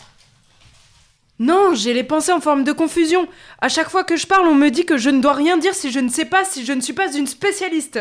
Non, 1.39 1.73
j'ai 1.75 1.93
les 1.93 2.03
pensées 2.03 2.33
en 2.33 2.41
forme 2.41 2.65
de 2.65 2.73
confusion. 2.73 3.25
À 3.61 3.69
chaque 3.69 3.89
fois 3.89 4.03
que 4.03 4.17
je 4.17 4.27
parle, 4.27 4.47
on 4.47 4.55
me 4.55 4.69
dit 4.69 4.85
que 4.85 4.97
je 4.97 5.09
ne 5.09 5.21
dois 5.21 5.31
rien 5.31 5.57
dire 5.57 5.73
si 5.73 5.91
je 5.91 5.99
ne 5.99 6.09
sais 6.09 6.25
pas, 6.25 6.43
si 6.43 6.65
je 6.65 6.73
ne 6.73 6.81
suis 6.81 6.91
pas 6.91 7.13
une 7.13 7.27
spécialiste. 7.27 7.99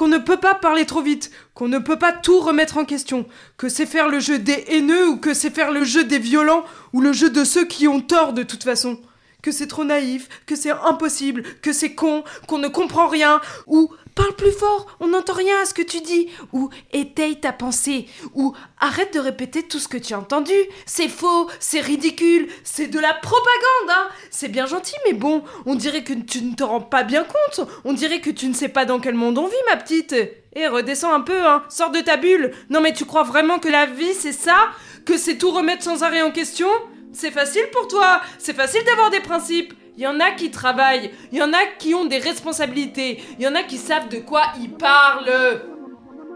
Qu'on 0.00 0.08
ne 0.08 0.16
peut 0.16 0.38
pas 0.38 0.54
parler 0.54 0.86
trop 0.86 1.02
vite, 1.02 1.30
qu'on 1.52 1.68
ne 1.68 1.76
peut 1.76 1.98
pas 1.98 2.14
tout 2.14 2.40
remettre 2.40 2.78
en 2.78 2.86
question, 2.86 3.26
que 3.58 3.68
c'est 3.68 3.84
faire 3.84 4.08
le 4.08 4.18
jeu 4.18 4.38
des 4.38 4.64
haineux 4.68 5.06
ou 5.06 5.18
que 5.18 5.34
c'est 5.34 5.54
faire 5.54 5.70
le 5.70 5.84
jeu 5.84 6.04
des 6.04 6.18
violents 6.18 6.64
ou 6.94 7.02
le 7.02 7.12
jeu 7.12 7.28
de 7.28 7.44
ceux 7.44 7.66
qui 7.66 7.86
ont 7.86 8.00
tort 8.00 8.32
de 8.32 8.42
toute 8.42 8.64
façon. 8.64 8.98
Que 9.42 9.52
c'est 9.52 9.66
trop 9.66 9.84
naïf, 9.84 10.28
que 10.46 10.56
c'est 10.56 10.70
impossible, 10.70 11.42
que 11.62 11.72
c'est 11.72 11.94
con, 11.94 12.24
qu'on 12.46 12.58
ne 12.58 12.68
comprend 12.68 13.08
rien, 13.08 13.40
ou 13.66 13.90
parle 14.14 14.34
plus 14.36 14.52
fort, 14.52 14.86
on 15.00 15.08
n'entend 15.08 15.32
rien 15.32 15.54
à 15.62 15.64
ce 15.64 15.74
que 15.74 15.82
tu 15.82 16.00
dis, 16.00 16.28
ou 16.52 16.68
étaye 16.92 17.40
ta 17.40 17.52
pensée, 17.52 18.06
ou 18.34 18.54
arrête 18.78 19.14
de 19.14 19.20
répéter 19.20 19.62
tout 19.62 19.78
ce 19.78 19.88
que 19.88 19.96
tu 19.96 20.14
as 20.14 20.18
entendu, 20.18 20.52
c'est 20.84 21.08
faux, 21.08 21.48
c'est 21.58 21.80
ridicule, 21.80 22.48
c'est 22.64 22.88
de 22.88 22.98
la 22.98 23.14
propagande, 23.14 23.90
hein 23.90 24.08
C'est 24.30 24.48
bien 24.48 24.66
gentil, 24.66 24.96
mais 25.06 25.14
bon, 25.14 25.42
on 25.66 25.74
dirait 25.74 26.04
que 26.04 26.12
tu 26.12 26.42
ne 26.42 26.54
te 26.54 26.64
rends 26.64 26.80
pas 26.80 27.02
bien 27.02 27.24
compte, 27.24 27.66
on 27.84 27.92
dirait 27.92 28.20
que 28.20 28.30
tu 28.30 28.46
ne 28.46 28.54
sais 28.54 28.68
pas 28.68 28.84
dans 28.84 29.00
quel 29.00 29.14
monde 29.14 29.38
on 29.38 29.46
vit, 29.46 29.54
ma 29.70 29.76
petite. 29.76 30.14
Eh, 30.56 30.66
redescends 30.66 31.12
un 31.12 31.20
peu, 31.20 31.46
hein, 31.46 31.62
sors 31.68 31.90
de 31.90 32.00
ta 32.00 32.16
bulle. 32.16 32.52
Non 32.70 32.80
mais 32.80 32.92
tu 32.92 33.04
crois 33.04 33.22
vraiment 33.22 33.60
que 33.60 33.68
la 33.68 33.86
vie, 33.86 34.14
c'est 34.14 34.32
ça? 34.32 34.70
Que 35.06 35.16
c'est 35.16 35.38
tout 35.38 35.52
remettre 35.52 35.84
sans 35.84 36.02
arrêt 36.02 36.22
en 36.22 36.32
question? 36.32 36.68
C'est 37.12 37.30
facile 37.30 37.64
pour 37.72 37.88
toi, 37.88 38.20
c'est 38.38 38.54
facile 38.54 38.82
d'avoir 38.84 39.10
des 39.10 39.20
principes. 39.20 39.74
Il 39.96 40.04
y 40.04 40.06
en 40.06 40.20
a 40.20 40.30
qui 40.30 40.50
travaillent, 40.50 41.10
il 41.32 41.38
y 41.38 41.42
en 41.42 41.52
a 41.52 41.66
qui 41.78 41.94
ont 41.94 42.06
des 42.06 42.18
responsabilités, 42.18 43.20
il 43.38 43.44
y 43.44 43.48
en 43.48 43.54
a 43.54 43.62
qui 43.62 43.76
savent 43.76 44.08
de 44.08 44.18
quoi 44.18 44.42
ils 44.60 44.70
parlent. 44.70 45.60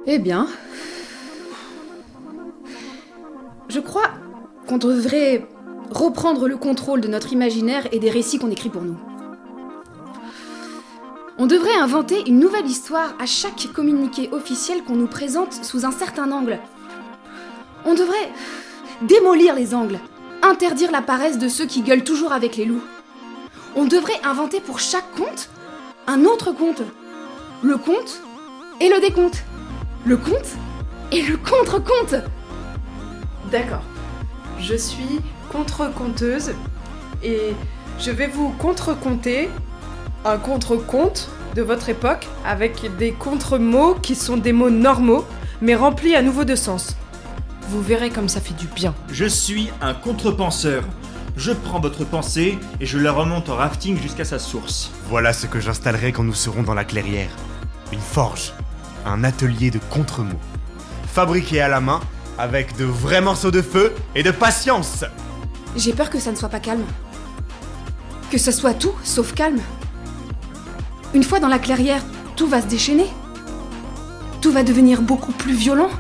Eh 0.07 0.19
bien. 0.19 0.49
Je 3.69 3.81
crois 3.81 4.11
qu'on 4.69 4.79
devrait 4.79 5.47
reprendre 5.91 6.49
le 6.49 6.57
contrôle 6.57 7.01
de 7.01 7.09
notre 7.09 7.33
imaginaire 7.33 7.87
et 7.93 7.99
des 7.99 8.11
récits 8.11 8.39
qu'on 8.39 8.51
écrit 8.51 8.69
pour 8.69 8.83
nous. 8.83 8.99
On 11.39 11.47
devrait 11.47 11.77
inventer 11.77 12.23
une 12.29 12.39
nouvelle 12.39 12.67
histoire 12.67 13.15
à 13.19 13.27
chaque 13.27 13.73
communiqué 13.73 14.29
officiel 14.33 14.85
qu'on 14.85 14.97
nous 14.97 15.09
présente 15.09 15.65
sous 15.65 15.85
un 15.85 15.91
certain 15.91 16.31
angle. 16.31 16.61
On 17.85 17.95
devrait 17.95 18.31
démolir 19.03 19.55
les 19.55 19.75
angles, 19.75 19.99
interdire 20.45 20.93
la 20.93 21.03
paresse 21.03 21.39
de 21.39 21.49
ceux 21.49 21.67
qui 21.67 21.83
gueulent 21.83 22.05
toujours 22.05 22.33
avec 22.33 22.57
les 22.57 22.67
loups. 22.67 22.85
On 23.77 23.87
devrait 23.87 24.21
inventer 24.25 24.61
pour 24.61 24.79
chaque 24.79 25.11
conte 25.17 25.49
un 26.07 26.25
autre 26.25 26.53
conte. 26.53 26.83
Le 27.63 27.79
conte 27.79 28.21
et 28.81 28.89
le 28.89 29.01
décompte. 29.01 29.45
Le 30.05 30.17
conte 30.17 30.57
et 31.13 31.23
le 31.23 31.39
contre-conte. 31.39 32.17
D'accord. 33.51 33.83
Je 34.59 34.75
suis 34.75 35.21
contre-conteuse 35.51 36.53
et 37.23 37.55
je 37.99 38.11
vais 38.11 38.27
vous 38.27 38.51
contre-conter 38.59 39.49
un 40.25 40.37
contre-conte 40.37 41.31
de 41.55 41.63
votre 41.63 41.89
époque 41.89 42.27
avec 42.45 42.97
des 42.99 43.13
contre-mots 43.13 43.95
qui 43.95 44.15
sont 44.15 44.37
des 44.37 44.53
mots 44.53 44.71
normaux 44.71 45.25
mais 45.63 45.75
remplis 45.75 46.15
à 46.15 46.23
nouveau 46.23 46.45
de 46.45 46.55
sens. 46.55 46.97
Vous 47.69 47.83
verrez 47.83 48.11
comme 48.11 48.29
ça 48.29 48.41
fait 48.41 48.55
du 48.55 48.67
bien. 48.67 48.95
Je 49.11 49.25
suis 49.25 49.71
un 49.81 49.95
contrepenseur. 49.95 50.85
Je 51.37 51.51
prends 51.53 51.81
votre 51.81 52.05
pensée 52.05 52.59
et 52.81 52.87
je 52.87 52.99
la 52.99 53.11
remonte 53.11 53.49
en 53.49 53.57
rafting 53.57 54.01
jusqu'à 54.01 54.25
sa 54.25 54.39
source. 54.39 54.93
Voilà 55.09 55.33
ce 55.33 55.47
que 55.47 55.61
j'installerai 55.61 56.13
quand 56.13 56.23
nous 56.23 56.35
serons 56.35 56.63
dans 56.63 56.75
la 56.75 56.85
clairière. 56.85 57.31
Une 57.93 58.01
forge, 58.01 58.53
un 59.07 59.25
atelier 59.25 59.71
de 59.71 59.81
contre-mots. 59.91 60.39
Fabriqué 61.13 61.61
à 61.61 61.69
la 61.69 61.81
main, 61.81 62.01
avec 62.39 62.77
de 62.77 62.85
vrais 62.85 63.21
morceaux 63.21 63.51
de 63.51 63.63
feu 63.63 63.95
et 64.15 64.23
de 64.23 64.31
patience. 64.31 65.05
J'ai 65.77 65.93
peur 65.93 66.11
que 66.11 66.21
ça 66.21 66.31
ne 66.31 66.37
soit 66.37 66.49
pas 66.49 66.61
calme. 66.61 66.85
Que 68.31 68.39
ce 68.39 68.53
soit 68.53 68.75
tout 68.75 68.95
sauf 69.03 69.33
calme. 69.35 69.61
Une 71.15 71.23
fois 71.23 71.41
dans 71.41 71.49
la 71.49 71.59
clairière, 71.59 72.03
tout 72.37 72.47
va 72.47 72.61
se 72.61 72.67
déchaîner. 72.67 73.07
Tout 74.41 74.53
va 74.53 74.63
devenir 74.63 75.01
beaucoup 75.03 75.33
plus 75.33 75.55
violent. 75.55 75.91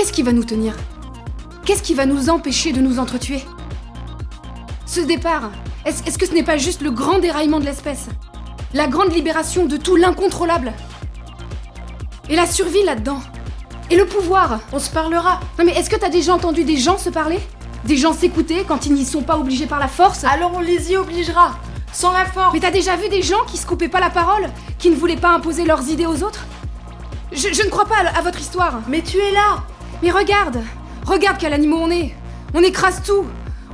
Qu'est-ce 0.00 0.14
qui 0.14 0.22
va 0.22 0.32
nous 0.32 0.44
tenir? 0.44 0.72
Qu'est-ce 1.66 1.82
qui 1.82 1.92
va 1.92 2.06
nous 2.06 2.30
empêcher 2.30 2.72
de 2.72 2.80
nous 2.80 2.98
entretuer? 2.98 3.44
Ce 4.86 5.00
départ, 5.00 5.50
est-ce 5.84 6.16
que 6.16 6.24
ce 6.24 6.32
n'est 6.32 6.42
pas 6.42 6.56
juste 6.56 6.80
le 6.80 6.90
grand 6.90 7.18
déraillement 7.18 7.60
de 7.60 7.66
l'espèce? 7.66 8.06
La 8.72 8.86
grande 8.86 9.12
libération 9.12 9.66
de 9.66 9.76
tout 9.76 9.96
l'incontrôlable? 9.96 10.72
Et 12.30 12.34
la 12.34 12.46
survie 12.46 12.82
là-dedans? 12.82 13.20
Et 13.90 13.96
le 13.96 14.06
pouvoir? 14.06 14.60
On 14.72 14.78
se 14.78 14.88
parlera. 14.88 15.38
Non 15.58 15.66
mais 15.66 15.72
est-ce 15.72 15.90
que 15.90 15.96
t'as 15.96 16.08
déjà 16.08 16.32
entendu 16.32 16.64
des 16.64 16.78
gens 16.78 16.96
se 16.96 17.10
parler? 17.10 17.38
Des 17.84 17.98
gens 17.98 18.14
s'écouter 18.14 18.64
quand 18.66 18.86
ils 18.86 18.94
n'y 18.94 19.04
sont 19.04 19.22
pas 19.22 19.36
obligés 19.36 19.66
par 19.66 19.80
la 19.80 19.88
force? 19.88 20.24
Alors 20.24 20.52
on 20.54 20.60
les 20.60 20.92
y 20.92 20.96
obligera. 20.96 21.56
Sans 21.92 22.12
la 22.12 22.24
force. 22.24 22.54
Mais 22.54 22.60
t'as 22.60 22.70
déjà 22.70 22.96
vu 22.96 23.10
des 23.10 23.20
gens 23.20 23.44
qui 23.46 23.58
se 23.58 23.66
coupaient 23.66 23.88
pas 23.90 24.00
la 24.00 24.08
parole 24.08 24.48
Qui 24.78 24.88
ne 24.88 24.96
voulaient 24.96 25.18
pas 25.18 25.34
imposer 25.34 25.66
leurs 25.66 25.86
idées 25.90 26.06
aux 26.06 26.22
autres? 26.22 26.46
Je, 27.32 27.52
je 27.52 27.62
ne 27.64 27.68
crois 27.68 27.84
pas 27.84 27.96
à, 27.96 28.18
à 28.18 28.22
votre 28.22 28.40
histoire. 28.40 28.80
Mais 28.88 29.02
tu 29.02 29.18
es 29.18 29.32
là. 29.32 29.62
Mais 30.02 30.10
regarde 30.10 30.62
Regarde 31.06 31.36
quel 31.38 31.52
animaux 31.52 31.78
on 31.80 31.90
est. 31.90 32.14
On 32.54 32.62
écrase 32.62 33.02
tout. 33.04 33.26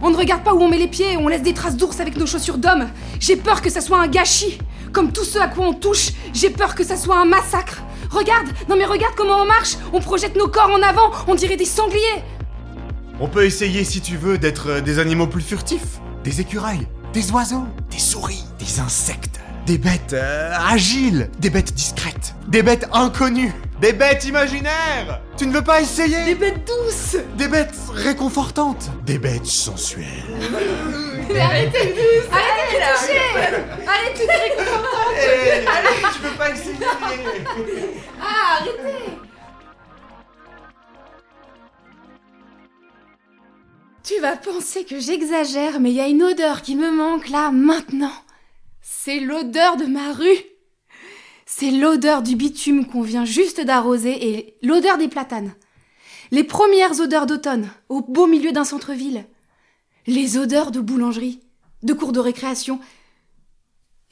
On 0.02 0.10
ne 0.10 0.16
regarde 0.16 0.42
pas 0.42 0.54
où 0.54 0.60
on 0.60 0.68
met 0.68 0.78
les 0.78 0.88
pieds, 0.88 1.16
on 1.16 1.28
laisse 1.28 1.42
des 1.42 1.54
traces 1.54 1.76
d'ours 1.76 2.00
avec 2.00 2.16
nos 2.16 2.26
chaussures 2.26 2.58
d'homme. 2.58 2.88
J'ai 3.18 3.36
peur 3.36 3.62
que 3.62 3.70
ça 3.70 3.80
soit 3.80 3.98
un 3.98 4.08
gâchis. 4.08 4.58
Comme 4.92 5.12
tout 5.12 5.24
ce 5.24 5.38
à 5.38 5.48
quoi 5.48 5.66
on 5.66 5.72
touche, 5.74 6.10
j'ai 6.32 6.50
peur 6.50 6.74
que 6.74 6.84
ça 6.84 6.96
soit 6.96 7.18
un 7.18 7.24
massacre. 7.24 7.82
Regarde 8.10 8.48
Non 8.68 8.76
mais 8.76 8.84
regarde 8.84 9.14
comment 9.16 9.40
on 9.42 9.46
marche. 9.46 9.76
On 9.92 10.00
projette 10.00 10.36
nos 10.36 10.48
corps 10.48 10.70
en 10.70 10.82
avant, 10.82 11.10
on 11.28 11.34
dirait 11.34 11.56
des 11.56 11.64
sangliers. 11.64 12.22
On 13.18 13.28
peut 13.28 13.44
essayer, 13.44 13.84
si 13.84 14.00
tu 14.02 14.16
veux, 14.16 14.36
d'être 14.36 14.68
euh, 14.68 14.80
des 14.82 14.98
animaux 14.98 15.26
plus 15.26 15.42
furtifs. 15.42 16.00
Des 16.22 16.40
écureuils, 16.42 16.86
des 17.14 17.30
oiseaux, 17.30 17.64
des 17.90 17.98
souris, 17.98 18.44
des 18.58 18.80
insectes. 18.80 19.40
Des 19.66 19.78
bêtes 19.78 20.12
euh, 20.12 20.54
agiles, 20.68 21.30
des 21.38 21.50
bêtes 21.50 21.72
discrètes, 21.74 22.34
des 22.48 22.62
bêtes 22.62 22.86
inconnues, 22.92 23.52
des 23.80 23.92
bêtes 23.92 24.24
imaginaires. 24.24 25.20
Tu 25.36 25.46
ne 25.46 25.52
veux 25.52 25.62
pas 25.64 25.80
essayer? 25.80 26.24
Des 26.24 26.34
bêtes 26.34 26.66
douces. 26.66 27.16
Des 27.36 27.48
bêtes 27.48 27.74
réconfortantes, 27.92 28.90
des 29.04 29.18
bêtes 29.18 29.46
sensuelles. 29.46 30.06
Arrêtez 31.28 31.40
Arrêtez 31.42 31.88
de 31.88 32.94
toucher 32.94 33.20
Arrêtez 33.86 34.26
de 34.26 34.32
réconfortant 34.32 35.10
Eh, 35.18 35.64
tu 36.14 36.22
veux 36.22 36.36
pas 36.38 36.50
essayer 36.50 36.76
Ah, 38.22 38.58
arrêtez 38.60 39.18
Tu 44.04 44.20
vas 44.20 44.36
penser 44.36 44.84
que 44.84 45.00
j'exagère, 45.00 45.80
mais 45.80 45.90
il 45.90 45.96
y 45.96 46.00
a 46.00 46.06
une 46.06 46.22
odeur 46.22 46.62
qui 46.62 46.76
me 46.76 46.92
manque 46.92 47.28
là, 47.28 47.50
maintenant. 47.50 48.12
C'est 48.80 49.18
l'odeur 49.18 49.76
de 49.76 49.86
ma 49.86 50.12
rue. 50.12 50.55
C'est 51.58 51.70
l'odeur 51.70 52.22
du 52.22 52.36
bitume 52.36 52.86
qu'on 52.86 53.00
vient 53.00 53.24
juste 53.24 53.62
d'arroser 53.62 54.28
et 54.28 54.58
l'odeur 54.60 54.98
des 54.98 55.08
platanes. 55.08 55.54
Les 56.30 56.44
premières 56.44 57.00
odeurs 57.00 57.24
d'automne, 57.24 57.70
au 57.88 58.02
beau 58.02 58.26
milieu 58.26 58.52
d'un 58.52 58.64
centre-ville. 58.64 59.24
Les 60.06 60.36
odeurs 60.36 60.70
de 60.70 60.80
boulangerie, 60.80 61.40
de 61.82 61.94
cours 61.94 62.12
de 62.12 62.20
récréation. 62.20 62.78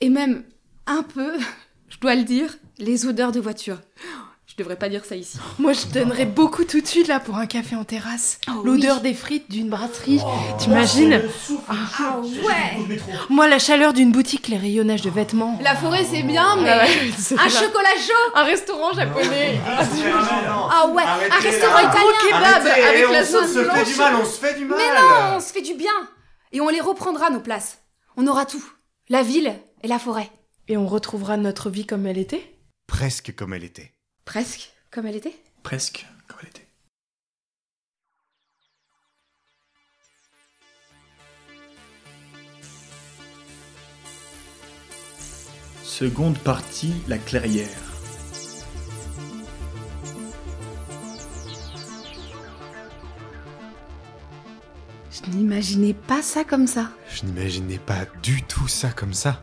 Et 0.01 0.09
même, 0.09 0.45
un 0.87 1.03
peu, 1.03 1.37
je 1.91 1.99
dois 1.99 2.15
le 2.15 2.25
dire, 2.25 2.57
les 2.79 3.05
odeurs 3.05 3.31
de 3.31 3.41
voiture. 3.41 3.83
Je 4.57 4.63
devrais 4.63 4.77
pas 4.77 4.89
dire 4.89 5.05
ça 5.05 5.17
ici. 5.17 5.37
Moi, 5.59 5.73
je 5.73 5.87
donnerais 5.87 6.27
beaucoup 6.27 6.63
tout 6.65 6.81
de 6.81 6.87
suite 6.87 7.09
là 7.09 7.19
pour 7.19 7.37
un 7.37 7.47
café 7.47 7.75
en 7.75 7.83
terrasse. 7.83 8.39
Oh, 8.49 8.63
L'odeur 8.65 9.01
des 9.01 9.13
frites 9.13 9.51
d'une 9.51 9.69
brasserie. 9.69 10.21
T'imagines 10.61 11.21
Ah 11.69 12.21
ouais 12.21 12.99
Moi, 13.31 13.49
la 13.49 13.59
chaleur 13.59 13.93
d'une 13.93 14.13
boutique, 14.13 14.47
les 14.47 14.57
rayonnages 14.57 15.03
de 15.03 15.11
vêtements. 15.11 15.59
La 15.61 15.75
forêt 15.75 16.05
c'est 16.09 16.23
bien, 16.23 16.55
mais 16.63 16.71
Ah 16.71 16.85
ouais, 16.85 17.37
un 17.39 17.49
chocolat 17.49 17.97
chaud 17.99 18.33
Un 18.37 18.45
restaurant 18.45 18.93
japonais. 18.93 19.59
Ah 19.67 20.87
ouais, 20.89 21.03
un 21.03 21.41
restaurant 21.41 21.75
arrêtez. 21.75 21.99
italien 21.99 22.13
kebab 22.29 22.67
Arrêtez, 22.67 22.83
avec 22.85 23.09
on 23.09 23.13
la 23.13 23.25
se- 23.25 23.33
sauce 23.33 23.53
se 23.55 23.65
fait 23.65 23.85
du 23.85 23.95
mal, 23.97 24.15
on 24.15 24.25
se 24.25 24.39
fait 24.39 24.55
du 24.57 24.65
mal. 24.67 24.79
Mais 24.79 25.01
non, 25.01 25.37
on 25.37 25.41
se 25.41 25.53
fait 25.53 25.63
du 25.63 25.75
bien 25.75 25.91
Et 26.53 26.61
on 26.61 26.69
les 26.69 26.81
reprendra 26.81 27.31
nos 27.31 27.41
places. 27.41 27.79
On 28.17 28.27
aura 28.29 28.45
tout. 28.47 28.65
La 29.09 29.23
ville 29.23 29.53
et 29.83 29.89
la 29.89 29.99
forêt. 29.99 30.31
Et 30.69 30.77
on 30.77 30.87
retrouvera 30.87 31.37
notre 31.37 31.71
vie 31.71 31.87
comme 31.87 32.07
elle 32.07 32.19
était? 32.19 32.57
Presque 32.87 33.35
comme 33.35 33.53
elle 33.53 33.65
était. 33.65 33.91
Presque 34.25 34.73
comme 34.91 35.07
elle 35.07 35.17
était? 35.17 35.37
Presque 35.63 36.07
comme 36.27 36.39
elle 36.43 36.49
était. 36.49 36.67
Seconde 45.83 46.39
partie, 46.39 46.95
la 47.07 47.19
clairière. 47.19 47.69
Je 55.11 55.31
n'imaginais 55.31 55.95
pas 55.95 56.23
ça 56.23 56.45
comme 56.45 56.67
ça. 56.67 56.91
Je 57.09 57.25
n'imaginais 57.25 57.79
pas 57.79 58.07
du 58.23 58.43
tout 58.43 58.69
ça 58.69 58.91
comme 58.91 59.15
ça. 59.15 59.43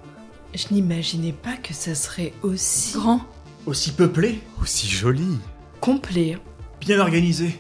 Je 0.54 0.65
n'imaginais 0.72 1.32
pas 1.32 1.56
que 1.56 1.74
ça 1.74 1.96
serait 1.96 2.34
aussi 2.44 2.94
Grand. 2.98 3.22
Aussi 3.65 3.91
peuplée, 3.91 4.39
Aussi 4.62 4.88
joli. 4.88 5.38
complet. 5.80 6.38
bien 6.80 7.00
organisée. 7.00 7.60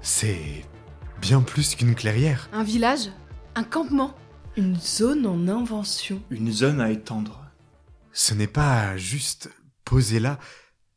C'est 0.00 0.64
bien 1.20 1.40
plus 1.42 1.74
qu'une 1.74 1.94
clairière. 1.94 2.48
Un 2.52 2.62
village. 2.62 3.10
Un 3.54 3.64
campement. 3.64 4.14
Une 4.56 4.78
zone 4.78 5.26
en 5.26 5.48
invention. 5.48 6.22
Une 6.30 6.52
zone 6.52 6.80
à 6.80 6.90
étendre. 6.90 7.44
Ce 8.12 8.34
n'est 8.34 8.46
pas 8.48 8.96
juste 8.96 9.50
poser 9.84 10.20
là 10.20 10.38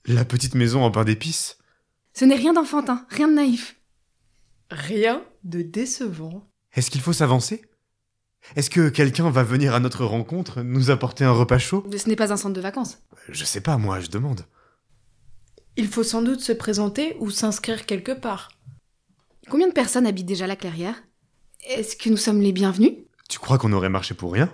la 0.06 0.26
petite 0.26 0.56
maison 0.56 0.84
en 0.84 0.92
pain 0.92 1.04
d'épices. 1.04 1.58
Ce 2.14 2.26
n'est 2.26 2.36
rien 2.36 2.54
d'enfantin, 2.54 3.06
rien 3.10 3.28
de 3.28 3.34
naïf. 3.34 3.78
Rien 4.70 5.22
de 5.44 5.62
décevant. 5.62 6.48
Est-ce 6.74 6.90
qu'il 6.92 7.02
faut 7.02 7.14
s'avancer? 7.14 7.64
Est-ce 8.56 8.70
que 8.70 8.90
quelqu'un 8.90 9.30
va 9.30 9.44
venir 9.44 9.74
à 9.74 9.80
notre 9.80 10.06
rencontre, 10.06 10.62
nous 10.62 10.92
apporter 10.92 11.24
un 11.24 11.32
repas 11.32 11.60
chaud? 11.60 11.86
Ce 11.96 12.10
n'est 12.10 12.16
pas 12.16 12.34
un 12.34 12.38
centre 12.38 12.56
de 12.56 12.62
vacances. 12.62 13.00
Je 13.30 13.46
sais 13.46 13.62
pas, 13.62 13.78
moi, 13.78 14.00
je 14.00 14.10
demande. 14.10 14.46
Il 15.78 15.88
faut 15.88 16.04
sans 16.04 16.22
doute 16.22 16.42
se 16.42 16.52
présenter 16.52 17.16
ou 17.20 17.30
s'inscrire 17.30 17.86
quelque 17.86 18.12
part. 18.12 18.50
Combien 19.50 19.68
de 19.68 19.74
personnes 19.74 20.06
habitent 20.06 20.26
déjà 20.26 20.48
la 20.48 20.56
clairière? 20.56 21.02
Est-ce 21.68 21.96
que 21.96 22.10
nous 22.10 22.18
sommes 22.18 22.42
les 22.42 22.52
bienvenus? 22.52 22.94
Tu 23.30 23.40
crois 23.40 23.58
qu'on 23.58 23.74
aurait 23.74 23.90
marché 23.90 24.14
pour 24.14 24.34
rien? 24.34 24.52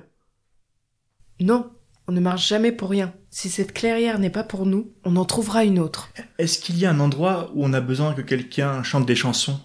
Non, 1.40 1.72
on 2.08 2.12
ne 2.12 2.20
marche 2.20 2.48
jamais 2.48 2.72
pour 2.72 2.90
rien. 2.90 3.14
Si 3.30 3.50
cette 3.50 3.74
clairière 3.74 4.20
n'est 4.20 4.30
pas 4.30 4.44
pour 4.44 4.66
nous, 4.66 4.94
on 5.04 5.16
en 5.16 5.26
trouvera 5.26 5.64
une 5.64 5.80
autre. 5.80 6.10
Est-ce 6.38 6.60
qu'il 6.60 6.78
y 6.78 6.86
a 6.86 6.92
un 6.92 7.00
endroit 7.00 7.52
où 7.54 7.66
on 7.66 7.74
a 7.74 7.82
besoin 7.82 8.14
que 8.14 8.22
quelqu'un 8.22 8.84
chante 8.84 9.06
des 9.06 9.16
chansons? 9.16 9.60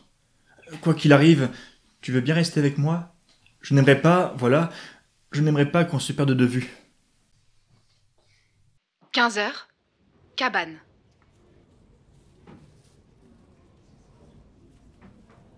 Quoi 0.81 0.95
qu'il 0.95 1.13
arrive, 1.13 1.51
tu 2.01 2.13
veux 2.13 2.21
bien 2.21 2.35
rester 2.35 2.61
avec 2.61 2.79
moi? 2.79 3.12
Je 3.63 3.75
n'aimerais 3.75 4.01
pas, 4.01 4.35
voilà, 4.37 4.71
je 5.31 5.41
n'aimerais 5.41 5.71
pas 5.71 5.85
qu'on 5.85 5.99
se 5.99 6.13
perde 6.13 6.33
de 6.33 6.45
vue. 6.45 6.69
15 9.13 9.39
heures. 9.39 9.69
Cabane. 10.37 10.79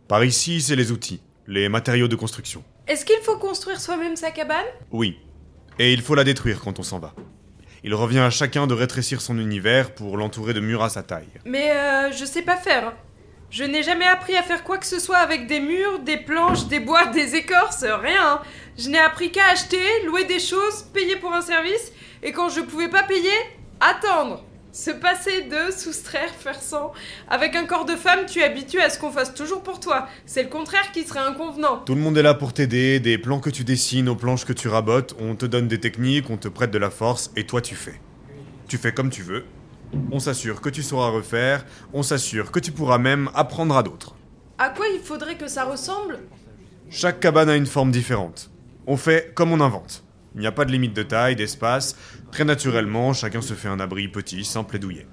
Par 0.08 0.22
ici, 0.24 0.60
c'est 0.60 0.76
les 0.76 0.92
outils, 0.92 1.22
les 1.46 1.68
matériaux 1.68 2.08
de 2.08 2.16
construction. 2.16 2.62
Est-ce 2.86 3.06
qu'il 3.06 3.20
faut 3.22 3.38
construire 3.38 3.80
soi-même 3.80 4.16
sa 4.16 4.30
cabane? 4.30 4.66
Oui. 4.90 5.18
Et 5.78 5.92
il 5.92 6.02
faut 6.02 6.14
la 6.14 6.24
détruire 6.24 6.60
quand 6.60 6.78
on 6.78 6.82
s'en 6.82 6.98
va. 6.98 7.14
Il 7.82 7.94
revient 7.94 8.18
à 8.18 8.30
chacun 8.30 8.66
de 8.66 8.74
rétrécir 8.74 9.20
son 9.20 9.38
univers 9.38 9.94
pour 9.94 10.16
l'entourer 10.16 10.52
de 10.52 10.60
murs 10.60 10.82
à 10.82 10.90
sa 10.90 11.02
taille. 11.02 11.28
Mais 11.46 11.70
euh, 11.70 12.12
je 12.12 12.24
sais 12.24 12.42
pas 12.42 12.56
faire. 12.56 12.94
Je 13.56 13.62
n'ai 13.62 13.84
jamais 13.84 14.04
appris 14.04 14.34
à 14.36 14.42
faire 14.42 14.64
quoi 14.64 14.78
que 14.78 14.86
ce 14.86 14.98
soit 14.98 15.18
avec 15.18 15.46
des 15.46 15.60
murs, 15.60 16.00
des 16.00 16.16
planches, 16.16 16.66
des 16.66 16.80
bois, 16.80 17.06
des 17.06 17.36
écorces, 17.36 17.84
rien. 17.84 18.40
Je 18.76 18.88
n'ai 18.88 18.98
appris 18.98 19.30
qu'à 19.30 19.46
acheter, 19.52 19.78
louer 20.06 20.24
des 20.24 20.40
choses, 20.40 20.82
payer 20.92 21.14
pour 21.14 21.32
un 21.32 21.40
service, 21.40 21.92
et 22.24 22.32
quand 22.32 22.48
je 22.48 22.62
pouvais 22.62 22.88
pas 22.88 23.04
payer, 23.04 23.30
attendre. 23.78 24.42
Se 24.72 24.90
passer 24.90 25.42
de, 25.42 25.70
soustraire, 25.70 26.30
faire 26.30 26.60
sans. 26.60 26.92
Avec 27.28 27.54
un 27.54 27.64
corps 27.64 27.84
de 27.84 27.94
femme, 27.94 28.26
tu 28.26 28.40
es 28.40 28.42
habitué 28.42 28.82
à 28.82 28.90
ce 28.90 28.98
qu'on 28.98 29.12
fasse 29.12 29.34
toujours 29.34 29.62
pour 29.62 29.78
toi. 29.78 30.08
C'est 30.26 30.42
le 30.42 30.48
contraire 30.48 30.90
qui 30.90 31.04
serait 31.04 31.20
inconvenant. 31.20 31.76
Tout 31.76 31.94
le 31.94 32.00
monde 32.00 32.18
est 32.18 32.24
là 32.24 32.34
pour 32.34 32.54
t'aider, 32.54 32.98
des 32.98 33.18
plans 33.18 33.38
que 33.38 33.50
tu 33.50 33.62
dessines 33.62 34.08
aux 34.08 34.16
planches 34.16 34.44
que 34.44 34.52
tu 34.52 34.66
rabotes, 34.66 35.14
on 35.20 35.37
te 35.37 35.46
donne 35.46 35.68
des 35.68 35.79
techniques, 35.79 36.29
on 36.29 36.38
te 36.38 36.48
prête 36.48 36.72
de 36.72 36.79
la 36.79 36.90
force, 36.90 37.31
et 37.37 37.46
toi 37.46 37.60
tu 37.60 37.76
fais. 37.76 38.00
Tu 38.66 38.79
fais 38.79 38.90
comme 38.90 39.10
tu 39.10 39.22
veux. 39.22 39.44
On 40.10 40.18
s'assure 40.18 40.60
que 40.60 40.68
tu 40.68 40.82
sauras 40.82 41.10
refaire, 41.10 41.64
on 41.92 42.02
s'assure 42.02 42.50
que 42.50 42.60
tu 42.60 42.72
pourras 42.72 42.98
même 42.98 43.30
apprendre 43.34 43.76
à 43.76 43.82
d'autres. 43.82 44.14
À 44.58 44.68
quoi 44.68 44.86
il 44.88 45.00
faudrait 45.00 45.36
que 45.36 45.48
ça 45.48 45.64
ressemble? 45.64 46.20
Chaque 46.90 47.20
cabane 47.20 47.48
a 47.48 47.56
une 47.56 47.66
forme 47.66 47.90
différente. 47.90 48.50
On 48.86 48.96
fait 48.96 49.32
comme 49.34 49.52
on 49.52 49.60
invente. 49.60 50.04
Il 50.34 50.40
n'y 50.40 50.46
a 50.46 50.52
pas 50.52 50.64
de 50.64 50.72
limite 50.72 50.94
de 50.94 51.02
taille, 51.02 51.36
d'espace. 51.36 51.96
Très 52.30 52.44
naturellement, 52.44 53.12
chacun 53.12 53.40
se 53.40 53.54
fait 53.54 53.68
un 53.68 53.80
abri 53.80 54.08
petit, 54.08 54.44
simple 54.44 54.76
et 54.76 54.78
douillet. 54.78 55.06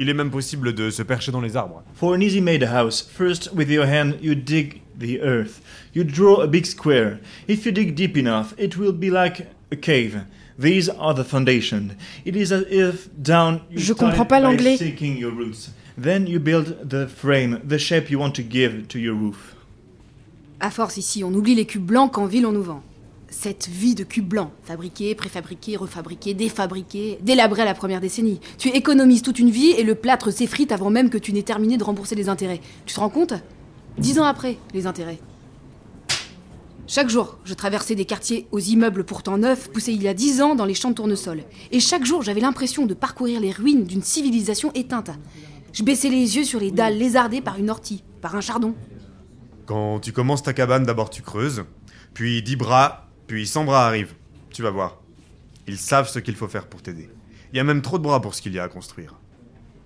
Il 0.00 0.08
est 0.08 0.14
même 0.14 0.30
possible 0.30 0.72
de 0.72 0.90
se 0.90 1.02
percher 1.02 1.32
dans 1.32 1.40
les 1.40 1.56
arbres. 1.56 1.82
For 1.94 2.14
an 2.14 2.20
easy 2.20 2.40
made 2.40 2.62
house, 2.62 3.02
first 3.02 3.50
with 3.54 3.68
your 3.68 3.84
hand 3.84 4.14
you 4.22 4.36
dig 4.36 4.82
the 4.98 5.20
earth. 5.20 5.60
You 5.94 6.04
draw 6.04 6.40
a 6.42 6.46
big 6.46 6.66
square. 6.66 7.18
If 7.48 7.66
you 7.66 7.72
dig 7.72 7.94
deep 7.94 8.16
enough, 8.16 8.54
it 8.58 8.76
will 8.76 8.92
be 8.92 9.10
like 9.10 9.48
a 9.72 9.76
cave. 9.76 10.20
These 10.60 10.90
are 10.98 11.14
the 11.14 11.24
foundation. 11.24 11.90
It 12.26 12.34
is 12.34 12.52
as 12.52 12.64
if 12.70 13.08
down 13.16 13.60
you 13.70 13.78
Je 13.78 13.92
start 13.92 13.98
comprends 13.98 14.24
pas 14.26 14.40
by 14.40 14.44
l'anglais. 14.44 14.76
sinking 14.76 15.16
your 15.18 15.32
roots. 15.32 15.70
Then 16.00 16.26
you 16.26 16.40
build 16.40 16.88
the 16.88 17.06
frame, 17.06 17.60
the 17.68 17.78
shape 17.78 18.10
you 18.10 18.18
want 18.18 18.32
to 18.32 18.42
give 18.42 18.86
to 18.88 18.98
your 18.98 19.16
roof. 19.16 19.54
À 20.60 20.70
force, 20.70 20.96
ici, 20.96 21.22
on 21.22 21.32
oublie 21.32 21.54
les 21.54 21.66
cubes 21.66 21.84
blancs 21.84 22.12
qu'en 22.12 22.26
ville 22.26 22.44
on 22.46 22.52
nous 22.52 22.62
vend. 22.62 22.82
Cette 23.30 23.68
vie 23.68 23.94
de 23.94 24.02
cube 24.04 24.26
blanc, 24.26 24.50
fabriqué, 24.64 25.14
préfabriqué, 25.14 25.76
refabriqué, 25.76 26.34
défabriqué, 26.34 27.18
délabré 27.22 27.62
à 27.62 27.64
la 27.66 27.74
première 27.74 28.00
décennie. 28.00 28.40
Tu 28.56 28.68
économises 28.70 29.22
toute 29.22 29.38
une 29.38 29.50
vie 29.50 29.70
et 29.72 29.84
le 29.84 29.94
plâtre 29.94 30.32
s'effrite 30.32 30.72
avant 30.72 30.90
même 30.90 31.10
que 31.10 31.18
tu 31.18 31.32
n'aies 31.32 31.42
terminé 31.42 31.76
de 31.76 31.84
rembourser 31.84 32.14
les 32.16 32.28
intérêts. 32.28 32.60
Tu 32.86 32.94
te 32.94 33.00
rends 33.00 33.10
compte? 33.10 33.34
Dix 33.98 34.18
ans 34.18 34.24
après, 34.24 34.56
les 34.74 34.86
intérêts. 34.86 35.18
Chaque 36.90 37.10
jour, 37.10 37.36
je 37.44 37.52
traversais 37.52 37.94
des 37.94 38.06
quartiers 38.06 38.48
aux 38.50 38.58
immeubles 38.58 39.04
pourtant 39.04 39.36
neufs, 39.36 39.68
poussés 39.70 39.92
il 39.92 40.02
y 40.02 40.08
a 40.08 40.14
dix 40.14 40.40
ans 40.40 40.54
dans 40.54 40.64
les 40.64 40.72
champs 40.72 40.88
de 40.88 40.94
tournesol. 40.94 41.42
Et 41.70 41.80
chaque 41.80 42.06
jour, 42.06 42.22
j'avais 42.22 42.40
l'impression 42.40 42.86
de 42.86 42.94
parcourir 42.94 43.40
les 43.40 43.52
ruines 43.52 43.84
d'une 43.84 44.02
civilisation 44.02 44.72
éteinte. 44.72 45.10
Je 45.74 45.82
baissais 45.82 46.08
les 46.08 46.36
yeux 46.36 46.44
sur 46.44 46.60
les 46.60 46.70
dalles 46.70 46.96
lézardées 46.96 47.42
par 47.42 47.58
une 47.58 47.68
ortie, 47.68 48.02
par 48.22 48.36
un 48.36 48.40
chardon. 48.40 48.74
Quand 49.66 50.00
tu 50.00 50.12
commences 50.12 50.42
ta 50.42 50.54
cabane, 50.54 50.84
d'abord 50.84 51.10
tu 51.10 51.20
creuses, 51.20 51.64
puis 52.14 52.42
10 52.42 52.56
bras, 52.56 53.10
puis 53.26 53.46
100 53.46 53.66
bras 53.66 53.86
arrivent. 53.86 54.14
Tu 54.50 54.62
vas 54.62 54.70
voir. 54.70 55.02
Ils 55.66 55.76
savent 55.76 56.08
ce 56.08 56.20
qu'il 56.20 56.36
faut 56.36 56.48
faire 56.48 56.68
pour 56.68 56.80
t'aider. 56.80 57.10
Il 57.52 57.58
y 57.58 57.60
a 57.60 57.64
même 57.64 57.82
trop 57.82 57.98
de 57.98 58.02
bras 58.02 58.22
pour 58.22 58.34
ce 58.34 58.40
qu'il 58.40 58.54
y 58.54 58.58
a 58.58 58.62
à 58.62 58.68
construire. 58.68 59.14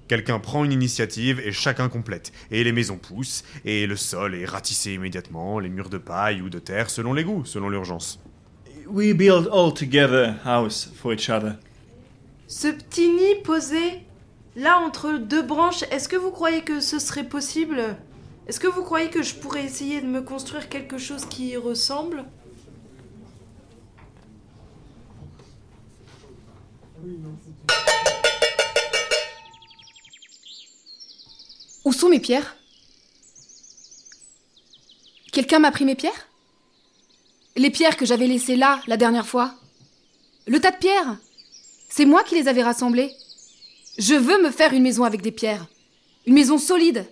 Quelqu'un 0.08 0.38
prend 0.38 0.64
une 0.64 0.72
initiative 0.72 1.40
et 1.40 1.52
chacun 1.52 1.88
complète. 1.88 2.32
Et 2.50 2.64
les 2.64 2.72
maisons 2.72 2.98
poussent, 2.98 3.44
et 3.64 3.86
le 3.86 3.96
sol 3.96 4.34
est 4.34 4.44
ratissé 4.44 4.92
immédiatement, 4.94 5.58
les 5.58 5.68
murs 5.68 5.90
de 5.90 5.98
paille 5.98 6.42
ou 6.42 6.50
de 6.50 6.58
terre 6.58 6.90
selon 6.90 7.12
les 7.12 7.24
goûts, 7.24 7.44
selon 7.44 7.68
l'urgence. 7.68 8.20
We 8.86 9.14
build 9.14 9.48
all 9.52 9.72
together 9.72 10.34
house 10.44 10.90
for 10.94 11.12
each 11.12 11.30
other. 11.30 11.54
Ce 12.46 12.68
petit 12.68 13.08
nid 13.08 13.42
posé 13.44 14.02
là 14.56 14.76
entre 14.78 15.18
deux 15.18 15.42
branches, 15.42 15.84
est-ce 15.90 16.08
que 16.08 16.16
vous 16.16 16.30
croyez 16.30 16.62
que 16.62 16.80
ce 16.80 16.98
serait 16.98 17.26
possible? 17.26 17.96
Est-ce 18.46 18.60
que 18.60 18.66
vous 18.66 18.82
croyez 18.82 19.08
que 19.08 19.22
je 19.22 19.34
pourrais 19.34 19.64
essayer 19.64 20.00
de 20.00 20.06
me 20.06 20.20
construire 20.20 20.68
quelque 20.68 20.98
chose 20.98 21.24
qui 21.24 21.50
y 21.50 21.56
ressemble? 21.56 22.24
Où 31.84 31.92
sont 31.92 32.08
mes 32.08 32.20
pierres? 32.20 32.56
Quelqu'un 35.32 35.58
m'a 35.58 35.72
pris 35.72 35.84
mes 35.84 35.94
pierres? 35.94 36.28
Les 37.56 37.70
pierres 37.70 37.96
que 37.96 38.06
j'avais 38.06 38.26
laissées 38.26 38.56
là 38.56 38.80
la 38.86 38.96
dernière 38.96 39.26
fois? 39.26 39.54
Le 40.46 40.60
tas 40.60 40.70
de 40.70 40.76
pierres? 40.76 41.16
C'est 41.88 42.04
moi 42.04 42.22
qui 42.22 42.36
les 42.36 42.48
avais 42.48 42.62
rassemblées? 42.62 43.10
Je 43.98 44.14
veux 44.14 44.42
me 44.42 44.50
faire 44.50 44.72
une 44.72 44.82
maison 44.82 45.04
avec 45.04 45.22
des 45.22 45.32
pierres. 45.32 45.66
Une 46.26 46.34
maison 46.34 46.56
solide. 46.56 47.06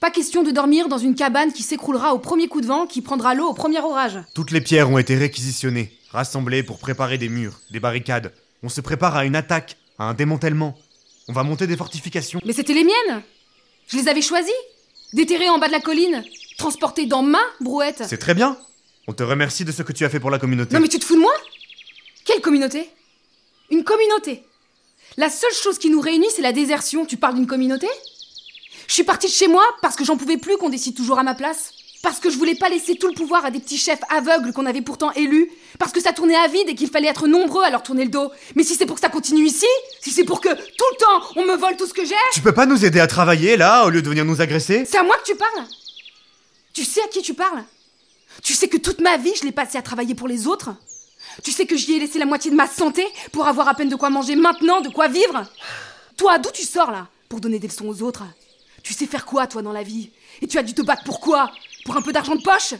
Pas 0.00 0.10
question 0.10 0.42
de 0.42 0.50
dormir 0.50 0.88
dans 0.88 0.98
une 0.98 1.14
cabane 1.14 1.52
qui 1.52 1.62
s'écroulera 1.62 2.14
au 2.14 2.18
premier 2.18 2.48
coup 2.48 2.60
de 2.60 2.66
vent, 2.66 2.86
qui 2.86 3.02
prendra 3.02 3.34
l'eau 3.34 3.48
au 3.48 3.54
premier 3.54 3.80
orage. 3.80 4.18
Toutes 4.34 4.50
les 4.50 4.60
pierres 4.60 4.90
ont 4.90 4.98
été 4.98 5.16
réquisitionnées, 5.16 5.92
rassemblées 6.10 6.62
pour 6.62 6.78
préparer 6.78 7.18
des 7.18 7.28
murs, 7.28 7.60
des 7.70 7.80
barricades. 7.80 8.32
On 8.62 8.68
se 8.68 8.80
prépare 8.80 9.16
à 9.16 9.24
une 9.24 9.36
attaque, 9.36 9.76
à 9.98 10.04
un 10.04 10.14
démantèlement. 10.14 10.76
On 11.28 11.32
va 11.32 11.42
monter 11.42 11.66
des 11.66 11.76
fortifications. 11.76 12.40
Mais 12.44 12.52
c'était 12.52 12.74
les 12.74 12.84
miennes 12.84 13.22
Je 13.92 13.98
les 13.98 14.08
avais 14.08 14.22
choisies 14.22 14.50
Déterrées 15.12 15.50
en 15.50 15.58
bas 15.58 15.66
de 15.66 15.72
la 15.72 15.80
colline 15.80 16.24
Transportées 16.56 17.04
dans 17.06 17.22
ma 17.22 17.42
brouette 17.60 18.02
C'est 18.08 18.16
très 18.16 18.34
bien. 18.34 18.56
On 19.06 19.12
te 19.12 19.22
remercie 19.22 19.64
de 19.64 19.72
ce 19.72 19.82
que 19.82 19.92
tu 19.92 20.04
as 20.04 20.08
fait 20.08 20.20
pour 20.20 20.30
la 20.30 20.38
communauté. 20.38 20.74
Non 20.74 20.80
mais 20.80 20.88
tu 20.88 20.98
te 20.98 21.04
fous 21.04 21.16
de 21.16 21.20
moi? 21.20 21.32
Quelle 22.24 22.40
communauté? 22.40 22.88
Une 23.70 23.84
communauté 23.84 24.44
La 25.18 25.28
seule 25.28 25.52
chose 25.52 25.78
qui 25.78 25.90
nous 25.90 26.00
réunit, 26.00 26.28
c'est 26.34 26.40
la 26.42 26.52
désertion. 26.52 27.04
Tu 27.04 27.18
parles 27.18 27.34
d'une 27.34 27.46
communauté? 27.46 27.88
Je 28.86 28.94
suis 28.94 29.04
partie 29.04 29.26
de 29.26 29.32
chez 29.32 29.48
moi 29.48 29.64
parce 29.82 29.96
que 29.96 30.04
j'en 30.04 30.16
pouvais 30.16 30.38
plus 30.38 30.56
qu'on 30.56 30.70
décide 30.70 30.96
toujours 30.96 31.18
à 31.18 31.22
ma 31.22 31.34
place. 31.34 31.72
Parce 32.02 32.18
que 32.18 32.30
je 32.30 32.36
voulais 32.36 32.56
pas 32.56 32.68
laisser 32.68 32.96
tout 32.96 33.06
le 33.06 33.14
pouvoir 33.14 33.44
à 33.44 33.52
des 33.52 33.60
petits 33.60 33.78
chefs 33.78 34.00
aveugles 34.10 34.52
qu'on 34.52 34.66
avait 34.66 34.82
pourtant 34.82 35.12
élus. 35.12 35.48
Parce 35.78 35.92
que 35.92 36.00
ça 36.00 36.12
tournait 36.12 36.34
à 36.34 36.48
vide 36.48 36.68
et 36.68 36.74
qu'il 36.74 36.90
fallait 36.90 37.06
être 37.06 37.28
nombreux 37.28 37.62
à 37.62 37.70
leur 37.70 37.84
tourner 37.84 38.02
le 38.04 38.10
dos. 38.10 38.32
Mais 38.56 38.64
si 38.64 38.74
c'est 38.74 38.86
pour 38.86 38.96
que 38.96 39.00
ça 39.00 39.08
continue 39.08 39.44
ici, 39.46 39.66
si 40.00 40.10
c'est 40.10 40.24
pour 40.24 40.40
que 40.40 40.48
tout 40.48 40.84
le 40.92 40.96
temps 40.96 41.26
on 41.36 41.44
me 41.46 41.54
vole 41.56 41.76
tout 41.76 41.86
ce 41.86 41.94
que 41.94 42.04
j'ai, 42.04 42.16
Tu 42.32 42.40
peux 42.40 42.52
pas 42.52 42.66
nous 42.66 42.84
aider 42.84 42.98
à 42.98 43.06
travailler 43.06 43.56
là, 43.56 43.86
au 43.86 43.90
lieu 43.90 44.02
de 44.02 44.08
venir 44.08 44.24
nous 44.24 44.40
agresser? 44.40 44.84
C'est 44.84 44.98
à 44.98 45.04
moi 45.04 45.16
que 45.18 45.30
tu 45.30 45.36
parles. 45.36 45.66
Tu 46.72 46.84
sais 46.84 47.00
à 47.02 47.08
qui 47.08 47.22
tu 47.22 47.34
parles. 47.34 47.62
Tu 48.42 48.54
sais 48.54 48.66
que 48.66 48.78
toute 48.78 49.00
ma 49.00 49.16
vie, 49.16 49.32
je 49.38 49.44
l'ai 49.44 49.52
passée 49.52 49.78
à 49.78 49.82
travailler 49.82 50.16
pour 50.16 50.26
les 50.26 50.48
autres. 50.48 50.70
Tu 51.44 51.52
sais 51.52 51.66
que 51.66 51.76
j'y 51.76 51.94
ai 51.94 52.00
laissé 52.00 52.18
la 52.18 52.26
moitié 52.26 52.50
de 52.50 52.56
ma 52.56 52.66
santé 52.66 53.06
pour 53.30 53.46
avoir 53.46 53.68
à 53.68 53.74
peine 53.74 53.88
de 53.88 53.96
quoi 53.96 54.10
manger 54.10 54.34
maintenant, 54.34 54.80
de 54.80 54.88
quoi 54.88 55.06
vivre. 55.06 55.44
Toi, 56.16 56.38
d'où 56.38 56.50
tu 56.52 56.62
sors 56.62 56.90
là 56.90 57.06
Pour 57.28 57.40
donner 57.40 57.60
des 57.60 57.68
leçons 57.68 57.86
aux 57.86 58.02
autres? 58.02 58.24
Tu 58.82 58.92
sais 58.92 59.06
faire 59.06 59.24
quoi, 59.24 59.46
toi, 59.46 59.62
dans 59.62 59.72
la 59.72 59.84
vie? 59.84 60.10
Et 60.40 60.48
tu 60.48 60.58
as 60.58 60.62
dû 60.64 60.74
te 60.74 60.82
battre 60.82 61.04
pour 61.04 61.20
quoi? 61.20 61.50
Pour 61.84 61.96
un 61.96 62.02
peu 62.02 62.12
d'argent 62.12 62.34
de 62.34 62.42
poche. 62.42 62.74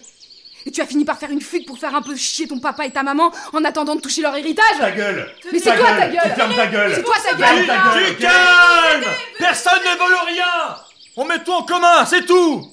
Et 0.64 0.70
tu 0.70 0.80
as 0.80 0.86
fini 0.86 1.05
par 1.05 1.18
faire 1.18 1.30
une 1.30 1.40
fugue 1.40 1.66
pour 1.66 1.76
faire 1.78 1.94
un 1.94 2.03
peu 2.03 2.14
chier 2.14 2.46
ton 2.46 2.61
papa 2.61 2.86
et 2.86 2.90
ta 2.92 3.03
maman 3.03 3.32
en 3.53 3.64
attendant 3.64 3.96
de 3.96 4.00
toucher 4.00 4.22
leur 4.22 4.36
héritage. 4.36 4.78
Ta 4.78 4.92
gueule. 4.92 5.34
Mais 5.53 5.59
c'est 5.59 5.76
toi 5.76 5.88
ta 5.98 6.07
gueule 6.07 6.32
Ferme 6.36 6.55
ta 6.55 6.66
gueule. 6.68 6.94
C'est 6.94 7.03
toi 7.03 7.14
ta 7.20 7.30
Tu, 7.34 7.42
gueule 7.42 8.16
tu 8.16 8.22
calmes. 8.22 9.14
Personne 9.38 9.80
ne 9.84 9.98
vole 9.98 10.14
rien. 10.28 10.76
On 11.16 11.24
met 11.24 11.42
tout 11.42 11.53
en 11.53 11.62
commun, 11.64 12.07
c'est 12.07 12.24
tout. 12.24 12.70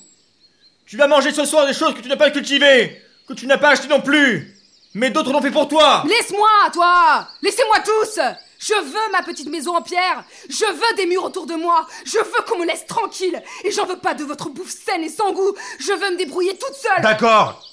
Tu 0.86 0.97
vas 0.97 1.07
manger 1.07 1.32
ce 1.32 1.45
soir 1.45 1.65
des 1.65 1.73
choses 1.73 1.93
que 1.95 2.01
tu 2.01 2.07
n'as 2.07 2.15
pas 2.15 2.30
cultivées, 2.32 3.01
que 3.27 3.34
tu 3.34 3.47
n'as 3.47 3.57
pas 3.57 3.69
achetées 3.69 3.88
non 3.88 4.01
plus, 4.01 4.55
mais 4.93 5.09
d'autres 5.09 5.32
l'ont 5.32 5.41
fait 5.41 5.51
pour 5.51 5.67
toi. 5.67 6.03
Laisse-moi, 6.07 6.47
toi. 6.73 7.27
Laissez-moi 7.41 7.77
tous 7.80 8.19
Je 8.60 8.74
veux 8.74 9.12
ma 9.14 9.24
petite 9.24 9.47
maison 9.47 9.76
en 9.76 9.82
pierre. 9.82 10.26
Je 10.49 10.66
veux 10.66 10.95
des 10.97 11.05
murs 11.05 11.24
autour 11.24 11.45
de 11.47 11.55
moi. 11.55 11.88
Je 12.05 12.18
veux 12.18 12.43
qu'on 12.45 12.60
me 12.60 12.66
laisse 12.66 12.86
tranquille. 12.86 13.41
Et 13.64 13.72
j'en 13.72 13.86
veux 13.86 13.97
pas 13.97 14.14
de 14.14 14.26
votre 14.26 14.49
bouffe 14.49 14.70
saine 14.70 15.01
et 15.01 15.10
sans 15.10 15.32
goût. 15.32 15.55
Je 15.80 15.93
veux 15.93 16.12
me 16.12 16.18
débrouiller 16.18 16.57
toute 16.57 16.76
seule. 16.76 17.01
D'accord. 17.01 17.66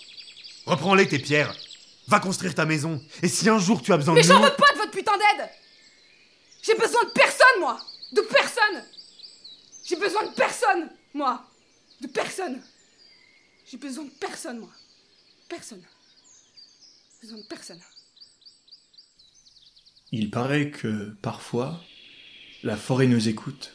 Reprends-les 0.64 1.08
tes 1.08 1.18
pierres. 1.18 1.54
Va 2.06 2.20
construire 2.20 2.54
ta 2.54 2.64
maison. 2.64 3.02
Et 3.20 3.26
si 3.28 3.48
un 3.48 3.58
jour 3.58 3.82
tu 3.82 3.92
as 3.92 3.96
besoin 3.96 4.14
Mais 4.14 4.22
de 4.22 4.28
j'en 4.28 4.38
nous... 4.38 4.44
veux 4.44 4.54
pas 4.54 4.72
de 4.74 4.78
votre 4.78 4.92
putain 4.92 5.16
d'aide. 5.18 5.50
J'ai 6.62 6.74
besoin 6.74 7.02
de 7.02 7.10
personne, 7.10 7.60
moi. 7.60 7.78
De 8.12 8.20
personne. 8.20 8.84
J'ai 9.84 9.96
besoin 9.96 10.22
de 10.24 10.34
personne, 10.34 10.88
moi. 11.14 11.44
De 12.00 12.06
personne. 12.06 12.62
J'ai 13.64 13.76
besoin 13.76 14.04
de 14.04 14.10
personne, 14.10 14.60
moi. 14.60 14.70
Personne. 15.48 15.82
Besoin 17.20 17.38
de 17.38 17.46
personne. 17.48 17.80
Il 20.12 20.30
paraît 20.30 20.70
que, 20.70 21.14
parfois, 21.20 21.82
la 22.62 22.76
forêt 22.76 23.08
nous 23.08 23.28
écoute. 23.28 23.72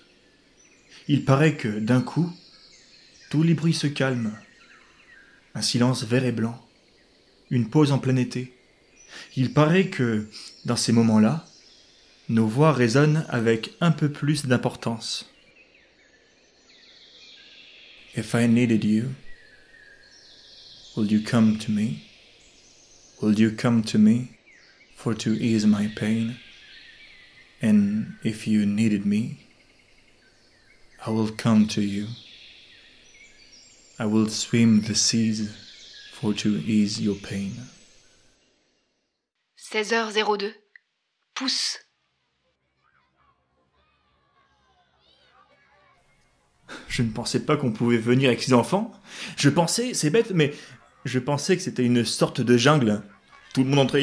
Il 1.07 1.25
paraît 1.25 1.55
que, 1.55 1.67
d'un 1.67 2.01
coup, 2.01 2.31
tous 3.29 3.43
les 3.43 3.53
bruits 3.53 3.73
se 3.73 3.87
calment. 3.87 4.33
Un 5.55 5.61
silence 5.61 6.03
vert 6.03 6.23
et 6.23 6.31
blanc. 6.31 6.57
Une 7.49 7.69
pause 7.69 7.91
en 7.91 7.99
plein 7.99 8.15
été. 8.15 8.53
Il 9.35 9.53
paraît 9.53 9.89
que, 9.89 10.29
dans 10.63 10.77
ces 10.77 10.93
moments-là, 10.93 11.45
nos 12.29 12.47
voix 12.47 12.71
résonnent 12.71 13.25
avec 13.27 13.75
un 13.81 13.91
peu 13.91 14.09
plus 14.09 14.45
d'importance. 14.45 15.29
If 18.15 18.33
I 18.33 18.47
needed 18.47 18.85
you, 18.85 19.09
will 20.95 21.11
you 21.11 21.21
come 21.23 21.57
to 21.57 21.71
me? 21.71 22.03
Will 23.21 23.37
you 23.37 23.51
come 23.55 23.83
to 23.83 23.97
me? 23.97 24.27
For 25.01 25.15
to 25.15 25.31
ease 25.33 25.65
my 25.65 25.87
pain? 25.95 26.37
And 27.61 28.13
if 28.23 28.47
you 28.47 28.65
needed 28.67 29.03
me, 29.05 29.39
I 31.05 31.09
will 31.09 31.31
come 31.31 31.67
to 31.69 31.81
you. 31.81 32.07
I 33.97 34.05
will 34.05 34.29
swim 34.29 34.81
the 34.81 34.95
seas 34.95 35.49
for 36.13 36.33
to 36.35 36.49
ease 36.59 37.01
your 37.01 37.15
pain. 37.15 37.53
16h02. 39.73 40.53
Pousse. 41.33 41.79
Je 46.87 47.01
ne 47.01 47.09
pensais 47.09 47.39
pas 47.39 47.57
qu'on 47.57 47.71
pouvait 47.71 47.97
venir 47.97 48.29
avec 48.29 48.43
ses 48.43 48.53
enfants. 48.53 48.91
Je 49.37 49.49
pensais, 49.49 49.93
c'est 49.93 50.09
bête, 50.09 50.31
mais 50.31 50.53
je 51.05 51.19
pensais 51.19 51.57
que 51.57 51.63
c'était 51.63 51.85
une 51.85 52.05
sorte 52.05 52.41
de 52.41 52.57
jungle. 52.57 53.01
Tout 53.53 53.63
le 53.63 53.69
monde 53.69 53.79
entre 53.79 53.97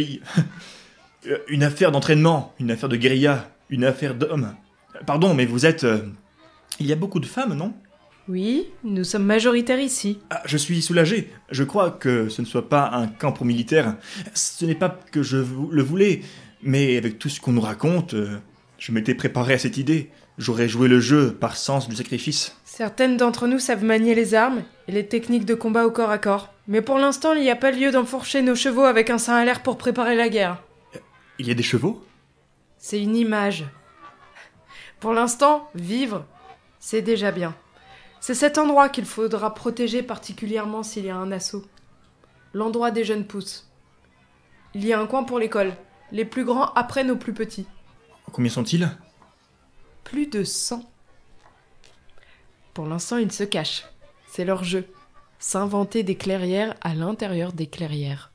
Une 1.49 1.63
affaire 1.63 1.93
d'entraînement, 1.93 2.55
une 2.61 2.71
affaire 2.71 2.89
de 2.89 2.97
guérilla, 2.97 3.51
une 3.71 3.85
affaire 3.85 4.15
d'hommes. 4.15 4.55
Pardon, 5.07 5.35
mais 5.35 5.47
vous 5.47 5.67
êtes. 5.67 5.85
euh, 5.85 5.99
Il 6.81 6.87
y 6.87 6.93
a 6.93 6.97
beaucoup 6.97 7.21
de 7.21 7.27
femmes, 7.27 7.55
non? 7.55 7.73
Oui, 8.29 8.67
nous 8.85 9.05
sommes 9.05 9.25
majoritaires 9.25 9.81
ici. 9.81 10.19
Ah, 10.31 10.43
je 10.45 10.57
suis 10.59 10.83
soulagé. 10.83 11.31
Je 11.51 11.65
crois 11.65 11.91
que 11.91 12.29
ce 12.29 12.43
ne 12.43 12.47
soit 12.47 12.69
pas 12.69 12.91
un 12.93 13.07
camp 13.07 13.33
pour 13.33 13.47
militaires. 13.47 13.97
Ce 14.35 14.65
n'est 14.67 14.75
pas 14.75 14.99
que 15.11 15.23
je 15.23 15.39
vou- 15.39 15.71
le 15.71 15.83
voulais, 15.83 16.21
mais 16.63 16.97
avec 16.99 17.19
tout 17.19 17.29
ce 17.31 17.41
qu'on 17.41 17.53
nous 17.53 17.61
raconte, 17.63 18.15
euh, 18.15 18.37
je 18.79 18.93
m'étais 18.93 19.15
préparé 19.15 19.55
à 19.55 19.59
cette 19.59 19.79
idée. 19.79 20.11
J'aurais 20.37 20.69
joué 20.69 20.89
le 20.89 21.01
jeu 21.01 21.33
par 21.33 21.57
sens 21.57 21.89
du 21.89 21.97
sacrifice. 21.97 22.55
Certaines 22.65 23.17
d'entre 23.17 23.47
nous 23.49 23.59
savent 23.59 23.83
manier 23.85 24.15
les 24.15 24.35
armes 24.35 24.63
et 24.89 24.93
les 24.93 25.07
techniques 25.07 25.47
de 25.47 25.55
combat 25.55 25.85
au 25.87 25.91
corps 25.91 26.11
à 26.11 26.19
corps. 26.19 26.53
Mais 26.69 26.83
pour 26.83 26.99
l'instant, 26.99 27.33
il 27.33 27.41
n'y 27.43 27.51
a 27.51 27.57
pas 27.57 27.71
lieu 27.73 27.91
d'enfourcher 27.91 28.43
nos 28.43 28.55
chevaux 28.55 28.85
avec 28.85 29.09
un 29.11 29.19
sein 29.19 29.35
à 29.37 29.45
l'air 29.45 29.63
pour 29.63 29.79
préparer 29.79 30.15
la 30.15 30.29
guerre. 30.29 30.63
Il 31.39 31.47
y 31.47 31.51
a 31.51 31.55
des 31.55 31.63
chevaux? 31.63 32.05
C'est 32.79 33.01
une 33.01 33.17
image. 33.17 33.65
Pour 35.01 35.13
l'instant, 35.13 35.71
vivre, 35.75 36.27
c'est 36.81 37.03
déjà 37.03 37.31
bien. 37.31 37.55
C'est 38.21 38.35
cet 38.35 38.59
endroit 38.59 38.89
qu'il 38.89 39.05
faudra 39.05 39.55
protéger 39.55 40.03
particulièrement 40.03 40.83
s'il 40.83 41.05
y 41.05 41.11
a 41.11 41.17
un 41.17 41.31
assaut. 41.31 41.65
L'endroit 42.53 42.91
des 42.91 43.05
jeunes 43.05 43.27
pousses. 43.27 43.71
Il 44.75 44.85
y 44.85 44.93
a 44.93 45.01
un 45.01 45.07
coin 45.07 45.23
pour 45.23 45.39
l'école. 45.39 45.77
Les 46.11 46.25
plus 46.25 46.45
grands 46.45 46.73
apprennent 46.73 47.11
aux 47.11 47.17
plus 47.17 47.35
petits. 47.35 47.67
Combien 48.33 48.51
sont-ils? 48.51 48.91
Plus 50.03 50.27
de 50.27 50.43
100. 50.43 50.83
Pour 52.75 52.87
l'instant, 52.87 53.19
ils 53.19 53.33
se 53.33 53.45
cachent. 53.45 53.85
C'est 54.27 54.45
leur 54.45 54.65
jeu. 54.65 54.87
S'inventer 55.39 56.03
des 56.03 56.17
clairières 56.17 56.75
à 56.81 56.95
l'intérieur 56.95 57.53
des 57.53 57.69
clairières. 57.69 58.33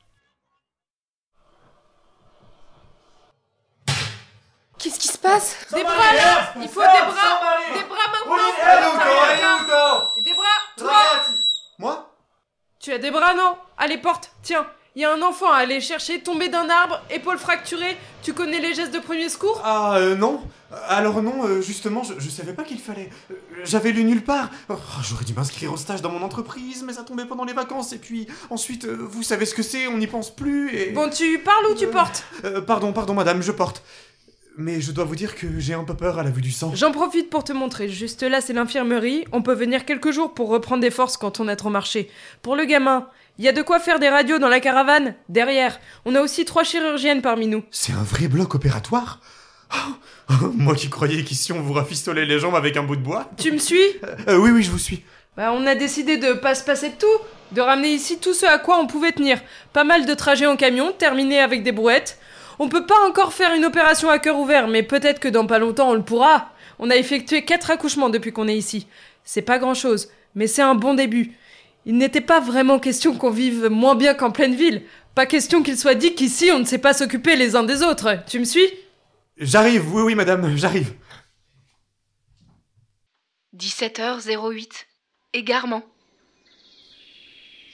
Qu'est-ce 4.84 5.00
qui 5.00 5.08
se 5.08 5.16
passe 5.16 5.56
Des 5.72 5.82
bras 5.82 6.12
là. 6.14 6.52
Il 6.60 6.68
faut 6.68 6.82
des 6.82 6.86
bras 6.86 7.40
Des 7.72 7.84
bras 7.84 8.06
maintenant. 8.12 10.10
Des 10.22 10.34
bras 10.34 10.44
Toi. 10.76 10.92
Moi 11.78 12.14
Tu 12.78 12.92
as 12.92 12.98
des 12.98 13.10
bras, 13.10 13.32
non 13.32 13.56
Allez, 13.78 13.96
porte. 13.96 14.30
Tiens 14.42 14.66
il 14.96 15.02
y 15.02 15.04
a 15.04 15.12
un 15.12 15.22
enfant 15.22 15.50
à 15.50 15.56
aller 15.56 15.80
chercher, 15.80 16.20
tombé 16.20 16.48
d'un 16.48 16.70
arbre, 16.70 17.02
épaule 17.10 17.36
fracturée. 17.36 17.96
Tu 18.22 18.32
connais 18.32 18.60
les 18.60 18.74
gestes 18.74 18.94
de 18.94 19.00
premier 19.00 19.28
secours? 19.28 19.60
Ah 19.64 19.96
euh, 19.96 20.14
non. 20.14 20.40
Alors 20.86 21.20
non, 21.20 21.44
euh, 21.48 21.60
justement, 21.60 22.04
je, 22.04 22.14
je 22.18 22.30
savais 22.30 22.52
pas 22.52 22.62
qu'il 22.62 22.78
fallait. 22.78 23.10
Euh, 23.32 23.34
J'avais 23.64 23.90
lu 23.90 24.04
nulle 24.04 24.22
part. 24.22 24.50
Oh, 24.68 24.74
J'aurais 25.02 25.24
dû 25.24 25.34
m'inscrire 25.34 25.72
au 25.72 25.76
stage 25.76 26.00
dans 26.00 26.10
mon 26.10 26.22
entreprise, 26.22 26.84
mais 26.86 26.92
ça 26.92 27.02
tombait 27.02 27.24
pendant 27.24 27.44
les 27.44 27.54
vacances. 27.54 27.92
Et 27.92 27.98
puis 27.98 28.28
ensuite, 28.50 28.86
vous 28.86 29.24
savez 29.24 29.46
ce 29.46 29.54
que 29.56 29.64
c'est, 29.64 29.88
on 29.88 29.98
n'y 29.98 30.06
pense 30.06 30.30
plus 30.32 30.72
et... 30.76 30.90
Bon, 30.92 31.10
tu 31.10 31.40
parles 31.40 31.66
ou 31.72 31.74
tu 31.74 31.86
Euh, 31.86 31.90
portes? 31.90 32.22
Euh, 32.44 32.60
pardon, 32.60 32.92
pardon 32.92 33.14
madame, 33.14 33.42
je 33.42 33.50
porte. 33.50 33.82
Mais 34.56 34.80
je 34.80 34.92
dois 34.92 35.04
vous 35.04 35.16
dire 35.16 35.34
que 35.34 35.58
j'ai 35.58 35.74
un 35.74 35.82
peu 35.82 35.94
peur 35.94 36.18
à 36.18 36.22
la 36.22 36.30
vue 36.30 36.40
du 36.40 36.52
sang. 36.52 36.72
J'en 36.74 36.92
profite 36.92 37.28
pour 37.28 37.42
te 37.42 37.52
montrer. 37.52 37.88
Juste 37.88 38.22
là, 38.22 38.40
c'est 38.40 38.52
l'infirmerie. 38.52 39.24
On 39.32 39.42
peut 39.42 39.54
venir 39.54 39.84
quelques 39.84 40.12
jours 40.12 40.32
pour 40.32 40.48
reprendre 40.48 40.80
des 40.80 40.92
forces 40.92 41.16
quand 41.16 41.40
on 41.40 41.48
a 41.48 41.56
trop 41.56 41.70
marché. 41.70 42.08
Pour 42.42 42.54
le 42.54 42.64
gamin, 42.64 43.08
il 43.38 43.44
y 43.44 43.48
a 43.48 43.52
de 43.52 43.62
quoi 43.62 43.80
faire 43.80 43.98
des 43.98 44.08
radios 44.08 44.38
dans 44.38 44.48
la 44.48 44.60
caravane, 44.60 45.16
derrière. 45.28 45.80
On 46.04 46.14
a 46.14 46.20
aussi 46.20 46.44
trois 46.44 46.62
chirurgiennes 46.62 47.20
parmi 47.20 47.48
nous. 47.48 47.64
C'est 47.72 47.92
un 47.92 48.02
vrai 48.04 48.28
bloc 48.28 48.54
opératoire? 48.54 49.20
Oh, 50.30 50.34
Moi 50.54 50.76
qui 50.76 50.88
croyais 50.88 51.24
qu'ici 51.24 51.52
on 51.52 51.60
vous 51.60 51.72
rafistolait 51.72 52.24
les 52.26 52.38
jambes 52.38 52.54
avec 52.54 52.76
un 52.76 52.84
bout 52.84 52.94
de 52.96 53.02
bois. 53.02 53.28
Tu 53.36 53.50
me 53.50 53.58
suis? 53.58 53.82
Euh, 54.28 54.36
oui, 54.36 54.50
oui, 54.52 54.62
je 54.62 54.70
vous 54.70 54.78
suis. 54.78 55.02
Bah, 55.36 55.52
on 55.52 55.66
a 55.66 55.74
décidé 55.74 56.16
de 56.16 56.32
pas 56.32 56.54
se 56.54 56.62
passer 56.62 56.90
de 56.90 56.94
tout, 56.94 57.24
de 57.50 57.60
ramener 57.60 57.88
ici 57.88 58.18
tout 58.20 58.34
ce 58.34 58.46
à 58.46 58.58
quoi 58.58 58.78
on 58.78 58.86
pouvait 58.86 59.10
tenir. 59.10 59.40
Pas 59.72 59.82
mal 59.82 60.06
de 60.06 60.14
trajets 60.14 60.46
en 60.46 60.54
camion, 60.54 60.92
terminés 60.92 61.40
avec 61.40 61.64
des 61.64 61.72
brouettes. 61.72 62.18
On 62.58 62.68
peut 62.68 62.86
pas 62.86 63.08
encore 63.08 63.32
faire 63.32 63.54
une 63.54 63.64
opération 63.64 64.08
à 64.08 64.18
cœur 64.18 64.38
ouvert, 64.38 64.68
mais 64.68 64.82
peut-être 64.82 65.20
que 65.20 65.28
dans 65.28 65.46
pas 65.46 65.58
longtemps 65.58 65.90
on 65.90 65.94
le 65.94 66.02
pourra. 66.02 66.52
On 66.78 66.90
a 66.90 66.96
effectué 66.96 67.44
quatre 67.44 67.70
accouchements 67.70 68.10
depuis 68.10 68.32
qu'on 68.32 68.48
est 68.48 68.56
ici. 68.56 68.86
C'est 69.24 69.42
pas 69.42 69.58
grand 69.58 69.74
chose, 69.74 70.10
mais 70.34 70.46
c'est 70.46 70.62
un 70.62 70.74
bon 70.74 70.94
début. 70.94 71.32
Il 71.86 71.96
n'était 71.96 72.20
pas 72.20 72.40
vraiment 72.40 72.78
question 72.78 73.16
qu'on 73.16 73.30
vive 73.30 73.68
moins 73.68 73.94
bien 73.94 74.14
qu'en 74.14 74.30
pleine 74.30 74.54
ville. 74.54 74.82
Pas 75.14 75.26
question 75.26 75.62
qu'il 75.62 75.76
soit 75.76 75.94
dit 75.94 76.14
qu'ici 76.14 76.50
on 76.50 76.58
ne 76.58 76.64
sait 76.64 76.78
pas 76.78 76.94
s'occuper 76.94 77.36
les 77.36 77.56
uns 77.56 77.62
des 77.62 77.82
autres. 77.82 78.18
Tu 78.26 78.38
me 78.38 78.44
suis? 78.44 78.66
J'arrive, 79.36 79.92
oui, 79.94 80.02
oui, 80.02 80.14
madame, 80.14 80.56
j'arrive. 80.56 80.94
17h08. 83.56 84.86
Égarement. 85.32 85.82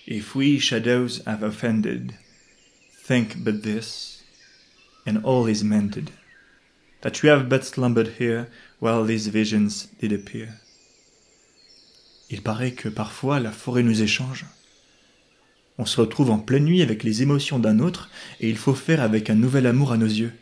If 0.06 0.34
we 0.34 0.58
shadows 0.58 1.22
have 1.26 1.42
offended, 1.42 2.12
think 3.06 3.36
but 3.38 3.62
this, 3.62 4.19
and 5.06 5.20
all 5.24 5.48
is 5.48 5.62
mended, 5.62 6.10
that 7.02 7.22
you 7.22 7.30
have 7.30 7.48
but 7.48 7.64
slumbered 7.64 8.14
here 8.18 8.48
while 8.80 9.04
these 9.04 9.28
visions 9.28 9.88
did 10.00 10.12
appear. 10.12 10.48
Il 12.30 12.42
paraît 12.42 12.72
que 12.72 12.88
parfois 12.88 13.40
la 13.40 13.50
forêt 13.50 13.82
nous 13.82 14.02
échange. 14.02 14.46
On 15.78 15.86
se 15.86 16.00
retrouve 16.00 16.30
en 16.30 16.38
pleine 16.38 16.64
nuit 16.64 16.82
avec 16.82 17.02
les 17.02 17.22
émotions 17.22 17.58
d'un 17.58 17.80
autre, 17.80 18.10
et 18.38 18.48
il 18.48 18.56
faut 18.56 18.74
faire 18.74 19.00
avec 19.00 19.30
un 19.30 19.34
nouvel 19.34 19.66
amour 19.66 19.92
à 19.92 19.96
nos 19.96 20.06
yeux, 20.06 20.32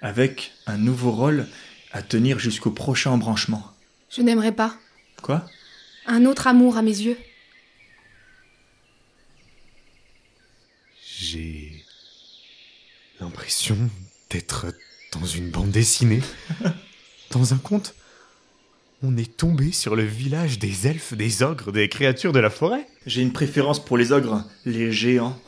avec 0.00 0.52
un 0.66 0.78
nouveau 0.78 1.10
rôle 1.10 1.46
à 1.92 2.02
tenir 2.02 2.38
jusqu'au 2.38 2.70
prochain 2.70 3.10
embranchement. 3.10 3.72
Je 4.10 4.22
n'aimerais 4.22 4.52
pas. 4.52 4.74
Quoi? 5.22 5.44
Un 6.06 6.24
autre 6.24 6.46
amour 6.46 6.76
à 6.76 6.82
mes 6.82 6.98
yeux. 6.98 7.18
J'ai 11.04 11.67
l'impression 13.20 13.76
d'être 14.30 14.66
dans 15.12 15.26
une 15.26 15.50
bande 15.50 15.70
dessinée. 15.70 16.20
Dans 17.30 17.52
un 17.52 17.58
conte. 17.58 17.94
On 19.02 19.16
est 19.16 19.36
tombé 19.36 19.70
sur 19.70 19.94
le 19.94 20.02
village 20.02 20.58
des 20.58 20.86
elfes, 20.86 21.12
des 21.12 21.42
ogres, 21.42 21.72
des 21.72 21.88
créatures 21.88 22.32
de 22.32 22.40
la 22.40 22.50
forêt. 22.50 22.86
J'ai 23.06 23.20
une 23.22 23.32
préférence 23.32 23.84
pour 23.84 23.96
les 23.98 24.12
ogres, 24.12 24.44
les 24.64 24.92
géants, 24.92 25.38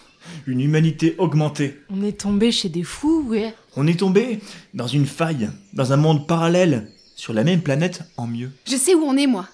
une 0.46 0.60
humanité 0.60 1.14
augmentée. 1.18 1.80
On 1.88 2.02
est 2.04 2.20
tombé 2.20 2.52
chez 2.52 2.68
des 2.68 2.84
fous, 2.84 3.24
ouais. 3.28 3.54
On 3.76 3.86
est 3.86 3.98
tombé 3.98 4.40
dans 4.74 4.86
une 4.86 5.06
faille, 5.06 5.50
dans 5.72 5.92
un 5.92 5.96
monde 5.96 6.28
parallèle, 6.28 6.92
sur 7.16 7.32
la 7.32 7.42
même 7.42 7.62
planète 7.62 8.02
en 8.16 8.26
mieux. 8.26 8.52
Je 8.66 8.76
sais 8.76 8.94
où 8.94 9.02
on 9.02 9.16
est, 9.16 9.26
moi. 9.26 9.48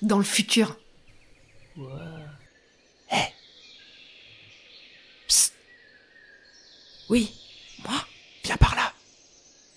Dans 0.00 0.18
le 0.18 0.24
futur. 0.24 0.78
Oui, 7.10 7.32
moi 7.84 8.06
Viens 8.44 8.56
par 8.56 8.74
là. 8.74 8.92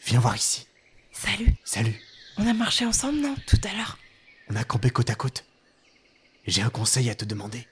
Viens 0.05 0.20
voir 0.20 0.36
ici. 0.36 0.68
Salut. 1.12 1.53
Salut. 1.64 1.99
On 2.38 2.45
a 2.47 2.53
marché 2.53 2.86
ensemble, 2.86 3.20
non? 3.20 3.36
Tout 3.47 3.60
à 3.64 3.74
l'heure. 3.74 3.97
On 4.49 4.55
a 4.55 4.64
campé 4.64 4.89
côte 4.89 5.10
à 5.10 5.16
côte. 5.16 5.45
J'ai 6.45 6.62
un 6.62 6.70
conseil 6.70 7.10
à 7.10 7.16
te 7.16 7.26
demander. 7.26 7.68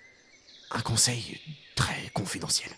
Un 0.71 0.81
conseil 0.81 1.39
très 1.75 2.09
confidentiel. 2.13 2.71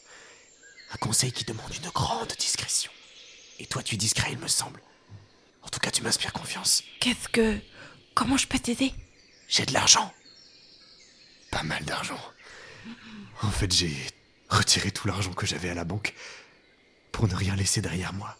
Un 0.91 0.97
conseil 0.97 1.32
qui 1.32 1.43
demande 1.43 1.74
une 1.74 1.89
grande 1.89 2.34
discrétion. 2.39 2.91
Et 3.60 3.66
toi, 3.66 3.82
tu 3.84 3.95
es 3.95 3.97
discret, 3.97 4.32
il 4.32 4.38
me 4.38 4.47
semble. 4.47 4.82
En 5.64 5.70
tout 5.70 5.80
cas, 5.80 5.91
tu 5.91 6.01
m'inspires 6.01 6.34
confiance. 6.34 6.84
Qu'est-ce 6.99 7.30
que. 7.30 7.60
Comment 8.14 8.38
je 8.38 8.47
peux 8.47 8.60
t'aider? 8.60 8.93
J'ai 9.47 9.66
de 9.66 9.74
l'argent. 9.74 10.14
Pas 11.51 11.64
mal 11.64 11.84
d'argent. 11.86 12.20
En 13.41 13.51
fait, 13.51 13.72
j'ai 13.72 13.95
retiré 14.49 14.91
tout 14.91 15.08
l'argent 15.08 15.34
que 15.34 15.45
j'avais 15.45 15.70
à 15.70 15.74
la 15.74 15.84
banque 15.84 16.14
pour 17.18 17.28
ne 17.28 17.34
rien 17.34 17.55
laisser 17.55 17.82
derrière 17.82 18.13
moi. 18.13 18.38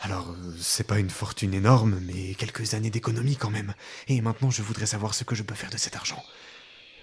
Alors, 0.00 0.28
euh, 0.30 0.56
c'est 0.60 0.88
pas 0.88 0.98
une 0.98 1.08
fortune 1.08 1.54
énorme, 1.54 2.00
mais 2.00 2.34
quelques 2.34 2.74
années 2.74 2.90
d'économie 2.90 3.36
quand 3.36 3.48
même. 3.48 3.74
Et 4.08 4.20
maintenant, 4.20 4.50
je 4.50 4.60
voudrais 4.60 4.86
savoir 4.86 5.14
ce 5.14 5.22
que 5.22 5.36
je 5.36 5.44
peux 5.44 5.54
faire 5.54 5.70
de 5.70 5.76
cet 5.76 5.94
argent. 5.94 6.20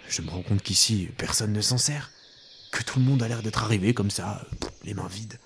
Je 0.10 0.22
me 0.22 0.30
rends 0.30 0.42
compte 0.42 0.62
qu'ici, 0.62 1.08
personne 1.18 1.54
ne 1.54 1.62
s'en 1.62 1.78
sert. 1.78 2.12
Que 2.74 2.84
tout 2.84 3.00
le 3.00 3.06
monde 3.06 3.24
a 3.24 3.30
l'air 3.30 3.42
d'être 3.42 3.64
arrivé 3.64 3.94
comme 3.94 4.12
ça, 4.12 4.46
les 4.84 4.94
mains 4.94 5.08
vides. 5.08 5.40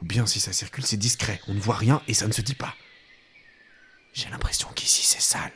Ou 0.00 0.04
bien 0.04 0.26
si 0.26 0.38
ça 0.38 0.52
circule, 0.52 0.86
c'est 0.86 0.96
discret, 0.96 1.40
on 1.48 1.54
ne 1.54 1.60
voit 1.60 1.74
rien 1.74 2.00
et 2.06 2.14
ça 2.14 2.28
ne 2.28 2.32
se 2.32 2.40
dit 2.40 2.54
pas. 2.54 2.76
J'ai 4.12 4.28
l'impression 4.28 4.68
qu'ici, 4.76 5.04
c'est 5.04 5.20
sale. 5.20 5.52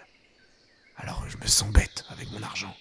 Alors 0.97 1.25
je 1.29 1.37
me 1.37 1.47
sens 1.47 1.71
bête 1.71 2.05
avec 2.09 2.29
mon 2.33 2.43
argent. 2.43 2.75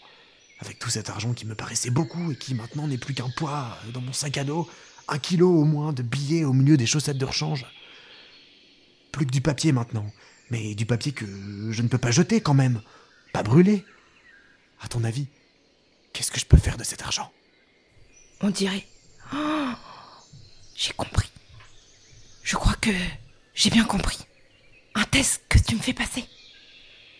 Avec 0.59 0.79
tout 0.79 0.89
cet 0.89 1.11
argent 1.11 1.35
qui 1.35 1.45
me 1.45 1.53
paraissait 1.53 1.91
beaucoup 1.91 2.31
et 2.31 2.35
qui 2.35 2.55
maintenant 2.55 2.87
n'est 2.87 2.97
plus 2.97 3.13
qu'un 3.13 3.29
poids 3.29 3.77
dans 3.93 4.01
mon 4.01 4.13
sac 4.13 4.39
à 4.39 4.43
dos. 4.43 4.67
Un 5.07 5.19
kilo 5.19 5.49
au 5.49 5.65
moins 5.65 5.93
de 5.93 6.01
billets 6.01 6.45
au 6.45 6.53
milieu 6.53 6.77
des 6.77 6.85
chaussettes 6.85 7.17
de 7.17 7.25
rechange. 7.25 7.65
Plus 9.11 9.25
que 9.25 9.31
du 9.31 9.41
papier 9.41 9.71
maintenant. 9.71 10.11
Mais 10.49 10.75
du 10.75 10.85
papier 10.85 11.11
que 11.11 11.25
je 11.71 11.81
ne 11.81 11.87
peux 11.87 11.97
pas 11.97 12.11
jeter 12.11 12.41
quand 12.41 12.53
même. 12.53 12.81
Pas 13.33 13.43
brûler. 13.43 13.85
À 14.81 14.87
ton 14.87 15.03
avis, 15.03 15.27
qu'est-ce 16.13 16.31
que 16.31 16.39
je 16.39 16.45
peux 16.45 16.57
faire 16.57 16.77
de 16.77 16.83
cet 16.83 17.01
argent? 17.01 17.31
On 18.41 18.49
dirait. 18.49 18.85
Oh, 19.33 19.71
j'ai 20.75 20.93
compris. 20.93 21.29
Je 22.43 22.55
crois 22.55 22.75
que 22.75 22.91
j'ai 23.53 23.69
bien 23.69 23.85
compris. 23.85 24.19
Un 24.93 25.03
test 25.03 25.41
que 25.49 25.57
tu 25.57 25.75
me 25.75 25.81
fais 25.81 25.93
passer. 25.93 26.25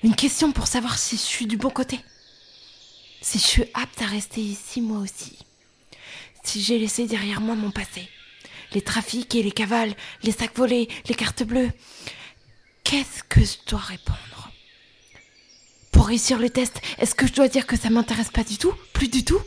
Une 0.03 0.15
question 0.15 0.51
pour 0.51 0.67
savoir 0.67 0.97
si 0.99 1.17
je 1.17 1.21
suis 1.21 1.47
du 1.47 1.57
bon 1.57 1.69
côté. 1.69 1.99
Si 3.21 3.39
je 3.39 3.43
suis 3.43 3.65
apte 3.73 4.01
à 4.01 4.05
rester 4.05 4.41
ici 4.41 4.81
moi 4.81 4.99
aussi. 4.99 5.39
Si 6.46 6.62
j'ai 6.62 6.78
laissé 6.78 7.08
derrière 7.08 7.41
moi 7.41 7.56
mon 7.56 7.72
passé. 7.72 8.08
Les 8.72 8.82
trafics 8.82 9.34
et 9.34 9.41
les 9.41 9.52
cavales, 9.52 9.96
les 10.22 10.32
sacs 10.32 10.56
volés, 10.56 10.88
les 11.10 11.16
cartes 11.16 11.43
bleues. 11.43 11.72
Qu'est-ce 12.84 13.24
que 13.24 13.43
je 13.43 13.58
dois 13.68 13.80
répondre? 13.80 14.52
Pour 15.91 16.08
réussir 16.08 16.38
le 16.38 16.52
test, 16.52 16.82
est-ce 17.00 17.16
que 17.16 17.26
je 17.26 17.34
dois 17.34 17.48
dire 17.48 17.66
que 17.66 17.76
ça 17.76 17.89
m'intéresse 17.89 18.30
pas 18.30 18.43
du 18.43 18.58
tout? 18.58 18.74
Plus 18.93 19.08
du 19.08 19.26
tout? 19.26 19.41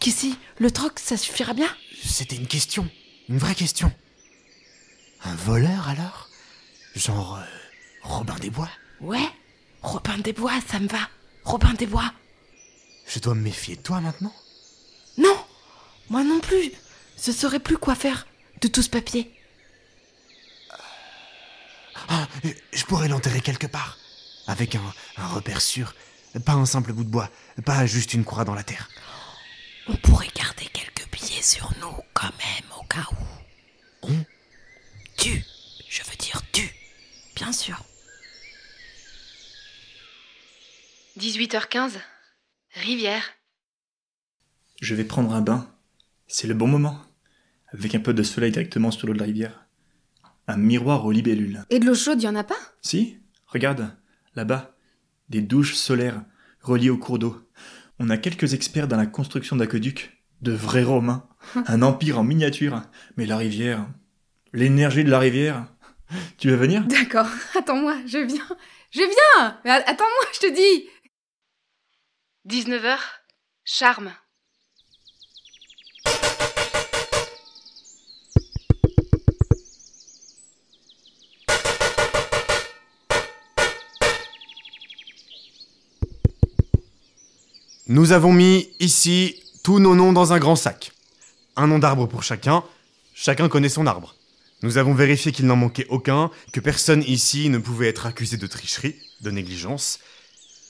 Qu'ici, 0.00 0.36
le 0.58 0.70
troc, 0.72 0.98
ça 0.98 1.16
suffira 1.16 1.54
bien? 1.54 1.68
C'était 2.02 2.36
une 2.36 2.48
question. 2.48 2.90
Une 3.28 3.38
vraie 3.38 3.54
question. 3.54 3.92
Un 5.22 5.36
voleur 5.36 5.88
alors? 5.88 6.28
Genre 6.96 7.36
euh, 7.36 7.44
Robin 8.02 8.36
des 8.36 8.50
Bois? 8.50 8.70
Ouais 9.00 9.28
Robin 9.82 10.18
des 10.18 10.32
Bois, 10.32 10.58
ça 10.68 10.80
me 10.80 10.88
va. 10.88 11.08
Robin 11.44 11.74
des 11.74 11.86
Bois. 11.86 12.12
Je 13.06 13.20
dois 13.20 13.34
me 13.34 13.42
méfier 13.42 13.76
de 13.76 13.82
toi 13.82 14.00
maintenant? 14.00 14.34
Non 15.16 15.36
Moi 16.10 16.24
non 16.24 16.40
plus. 16.40 16.72
Je 17.24 17.32
saurais 17.32 17.60
plus 17.60 17.78
quoi 17.78 17.94
faire 17.94 18.26
de 18.60 18.68
tout 18.68 18.82
ce 18.82 18.90
papier. 18.90 19.32
Ah, 22.08 22.26
je 22.72 22.84
pourrais 22.84 23.08
l'enterrer 23.08 23.40
quelque 23.40 23.66
part. 23.68 23.96
Avec 24.46 24.74
un, 24.74 24.94
un 25.16 25.28
repère 25.28 25.60
sûr. 25.60 25.94
Pas 26.44 26.52
un 26.52 26.66
simple 26.66 26.92
bout 26.92 27.04
de 27.04 27.10
bois. 27.10 27.30
Pas 27.64 27.86
juste 27.86 28.12
une 28.14 28.24
croix 28.24 28.44
dans 28.44 28.54
la 28.54 28.64
terre. 28.64 28.88
On 29.86 29.96
pourrait 29.96 30.30
garder 30.34 30.66
quelques 30.66 31.08
billets 31.10 31.42
sur 31.42 31.72
nous 31.80 31.96
quand 32.12 32.32
même, 32.38 32.70
au 32.78 32.84
cas 32.84 33.06
où. 34.02 34.12
Tu. 35.16 35.44
Je 35.88 36.02
veux 36.02 36.16
dire 36.16 36.42
tu. 36.52 36.68
Bien 37.36 37.52
sûr. 37.52 37.82
18h15. 41.18 41.92
Rivière. 42.74 43.24
Je 44.80 44.94
vais 44.94 45.04
prendre 45.04 45.32
un 45.34 45.42
bain. 45.42 45.72
C'est 46.32 46.46
le 46.46 46.54
bon 46.54 46.68
moment. 46.68 46.96
Avec 47.72 47.92
un 47.96 47.98
peu 47.98 48.14
de 48.14 48.22
soleil 48.22 48.52
directement 48.52 48.92
sur 48.92 49.08
l'eau 49.08 49.14
de 49.14 49.18
la 49.18 49.24
rivière. 49.24 49.66
Un 50.46 50.58
miroir 50.58 51.04
aux 51.04 51.10
libellules. 51.10 51.64
Et 51.70 51.80
de 51.80 51.86
l'eau 51.86 51.94
chaude, 51.96 52.22
y 52.22 52.28
en 52.28 52.36
a 52.36 52.44
pas? 52.44 52.56
Si, 52.82 53.18
regarde, 53.46 53.96
là-bas. 54.36 54.76
Des 55.28 55.40
douches 55.40 55.74
solaires 55.74 56.22
reliées 56.60 56.88
au 56.90 56.98
cours 56.98 57.18
d'eau. 57.18 57.36
On 57.98 58.10
a 58.10 58.16
quelques 58.16 58.54
experts 58.54 58.86
dans 58.86 58.96
la 58.96 59.06
construction 59.06 59.56
d'aqueducs. 59.56 60.22
De 60.40 60.52
vrais 60.52 60.84
Romains. 60.84 61.28
Un 61.66 61.82
empire 61.82 62.20
en 62.20 62.24
miniature. 62.24 62.80
Mais 63.16 63.26
la 63.26 63.36
rivière. 63.36 63.88
L'énergie 64.52 65.02
de 65.02 65.10
la 65.10 65.18
rivière. 65.18 65.66
Tu 66.38 66.48
veux 66.48 66.56
venir? 66.56 66.86
D'accord, 66.86 67.28
attends-moi, 67.58 67.96
je 68.06 68.18
viens. 68.18 68.56
Je 68.92 69.00
viens 69.00 69.58
Mais 69.64 69.70
attends-moi, 69.70 70.26
je 70.34 70.40
te 70.46 70.54
dis 70.54 70.88
19h. 72.48 72.98
Charme. 73.64 74.12
Nous 87.90 88.12
avons 88.12 88.32
mis 88.32 88.68
ici 88.78 89.34
tous 89.64 89.80
nos 89.80 89.96
noms 89.96 90.12
dans 90.12 90.32
un 90.32 90.38
grand 90.38 90.54
sac. 90.54 90.92
Un 91.56 91.66
nom 91.66 91.80
d'arbre 91.80 92.06
pour 92.06 92.22
chacun. 92.22 92.62
Chacun 93.14 93.48
connaît 93.48 93.68
son 93.68 93.84
arbre. 93.84 94.14
Nous 94.62 94.78
avons 94.78 94.94
vérifié 94.94 95.32
qu'il 95.32 95.46
n'en 95.46 95.56
manquait 95.56 95.88
aucun, 95.88 96.30
que 96.52 96.60
personne 96.60 97.02
ici 97.02 97.48
ne 97.48 97.58
pouvait 97.58 97.88
être 97.88 98.06
accusé 98.06 98.36
de 98.36 98.46
tricherie, 98.46 98.94
de 99.22 99.32
négligence. 99.32 99.98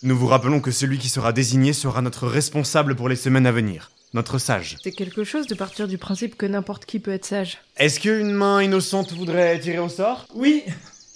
Nous 0.02 0.16
vous 0.16 0.28
rappelons 0.28 0.60
que 0.60 0.70
celui 0.70 0.96
qui 0.96 1.10
sera 1.10 1.34
désigné 1.34 1.74
sera 1.74 2.00
notre 2.00 2.26
responsable 2.26 2.96
pour 2.96 3.10
les 3.10 3.16
semaines 3.16 3.46
à 3.46 3.52
venir, 3.52 3.90
notre 4.14 4.38
sage. 4.38 4.78
C'est 4.82 4.90
quelque 4.90 5.22
chose 5.22 5.46
de 5.46 5.54
partir 5.54 5.88
du 5.88 5.98
principe 5.98 6.38
que 6.38 6.46
n'importe 6.46 6.86
qui 6.86 7.00
peut 7.00 7.12
être 7.12 7.26
sage. 7.26 7.58
Est-ce 7.76 8.00
qu'une 8.00 8.32
main 8.32 8.62
innocente 8.62 9.12
voudrait 9.12 9.60
tirer 9.60 9.80
au 9.80 9.90
sort? 9.90 10.24
Oui, 10.34 10.62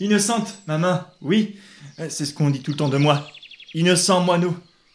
innocente, 0.00 0.58
ma 0.66 0.76
main, 0.76 1.06
oui. 1.22 1.56
C'est 2.10 2.26
ce 2.26 2.34
qu'on 2.34 2.50
dit 2.50 2.60
tout 2.60 2.72
le 2.72 2.76
temps 2.76 2.90
de 2.90 2.98
moi. 2.98 3.26
Innocent 3.72 4.20
moineau. 4.20 4.54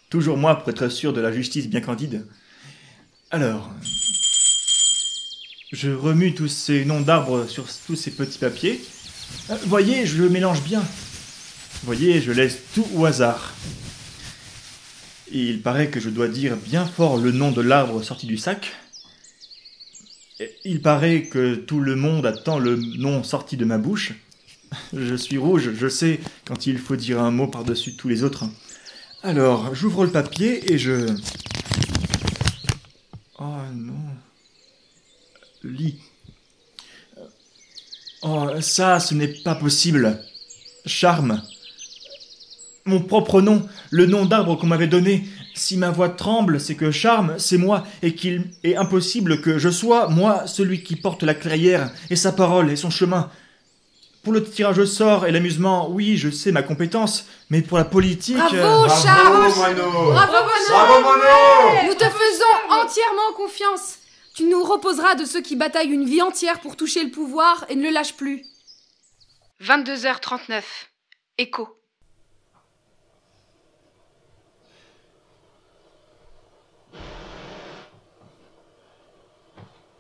Toujours 0.10 0.38
moi 0.38 0.55
pour 0.55 0.70
être 0.70 0.89
sûr 0.89 1.14
de 1.14 1.22
la 1.22 1.32
justice 1.32 1.68
bien 1.68 1.82
candide. 1.82 2.26
Alors. 3.32 3.70
Je 5.72 5.91
remue 5.91 6.34
tous 6.34 6.47
ces 6.47 6.84
noms 6.84 7.01
d'arbres 7.01 7.45
sur 7.45 7.66
tous 7.86 7.95
ces 7.95 8.10
petits 8.10 8.39
papiers. 8.39 8.82
Euh, 9.51 9.57
voyez, 9.68 10.07
je 10.07 10.18
le 10.18 10.28
mélange 10.28 10.64
bien. 10.64 10.84
Voyez, 11.84 12.22
je 12.22 12.32
laisse 12.32 12.57
tout 12.74 12.88
au 12.95 13.05
hasard. 13.05 13.53
Il 15.32 15.62
paraît 15.62 15.89
que 15.89 15.99
je 15.99 16.10
dois 16.10 16.28
dire 16.28 16.57
bien 16.57 16.88
fort 16.88 17.18
le 17.18 17.32
nom 17.32 17.51
de 17.51 17.62
l'arbre 17.62 18.01
sorti 18.01 18.26
du 18.26 18.38
sac. 18.38 18.74
Il 20.66 20.82
paraît 20.82 21.24
que 21.24 21.53
tout 21.53 21.82
le 21.82 21.95
monde 21.95 22.26
attend 22.26 22.57
le 22.57 22.76
nom 22.76 23.24
sorti 23.24 23.55
de 23.55 23.66
ma 23.66 23.78
bouche. 23.78 24.14
Je 24.93 25.14
suis 25.14 25.38
rouge, 25.38 25.72
je 25.76 25.88
sais 25.88 26.20
quand 26.45 26.66
il 26.66 26.80
faut 26.80 26.95
dire 26.95 27.22
un 27.22 27.32
mot 27.32 27.47
par-dessus 27.47 27.95
tous 27.95 28.07
les 28.07 28.24
autres. 28.24 28.45
Alors, 29.22 29.76
j'ouvre 29.76 30.06
le 30.06 30.12
papier 30.12 30.72
et 30.72 30.78
je... 30.78 31.08
Oh 33.38 33.44
non. 33.74 33.94
Lis. 35.62 36.00
Oh, 38.22 38.48
ça, 38.62 39.02
ce 39.02 39.14
n'est 39.14 39.28
pas 39.28 39.56
possible. 39.56 40.24
Charme. 40.86 41.42
Mon 42.86 43.02
propre 43.02 43.42
nom, 43.42 43.68
le 43.92 44.06
nom 44.06 44.26
d'arbre 44.26 44.56
qu'on 44.56 44.68
m'avait 44.68 44.88
donné. 44.88 45.28
Si 45.54 45.76
ma 45.76 45.90
voix 45.90 46.08
tremble, 46.08 46.62
c'est 46.62 46.76
que 46.76 46.90
Charme, 46.90 47.36
c'est 47.38 47.58
moi, 47.58 47.86
et 48.02 48.16
qu'il 48.16 48.50
est 48.64 48.78
impossible 48.78 49.42
que 49.42 49.60
je 49.60 49.70
sois, 49.70 50.08
moi, 50.08 50.48
celui 50.48 50.82
qui 50.82 50.96
porte 50.96 51.24
la 51.24 51.34
clairière, 51.34 51.92
et 52.10 52.16
sa 52.16 52.32
parole, 52.32 52.72
et 52.72 52.78
son 52.78 52.90
chemin. 52.90 53.30
Pour 54.24 54.34
le 54.34 54.44
tirage 54.44 54.78
au 54.80 54.86
sort 54.86 55.26
et 55.26 55.32
l'amusement, 55.32 55.90
oui, 55.90 56.18
je 56.18 56.30
sais 56.30 56.52
ma 56.52 56.62
compétence, 56.62 57.26
mais 57.50 57.62
pour 57.62 57.78
la 57.78 57.86
politique... 57.86 58.36
Bravo, 58.36 58.56
euh, 58.56 58.90
Charles 58.90 59.38
Bravo, 59.38 59.56
Moineau 59.56 60.12
Bravo, 60.12 61.02
Moineau 61.02 61.88
Nous 61.88 61.94
te 61.94 62.04
faisons 62.04 62.82
entièrement 62.82 63.34
confiance. 63.38 64.00
Tu 64.36 64.44
nous 64.44 64.64
reposeras 64.64 65.16
de 65.16 65.26
ceux 65.26 65.42
qui 65.42 65.56
bataillent 65.56 65.92
une 65.92 66.06
vie 66.06 66.22
entière 66.22 66.60
pour 66.60 66.76
toucher 66.76 67.04
le 67.04 67.12
pouvoir 67.12 67.66
et 67.70 67.76
ne 67.76 67.84
le 67.84 67.90
lâchent 67.92 68.16
plus. 68.16 68.44
22h39. 69.64 70.64
Écho. 71.38 71.70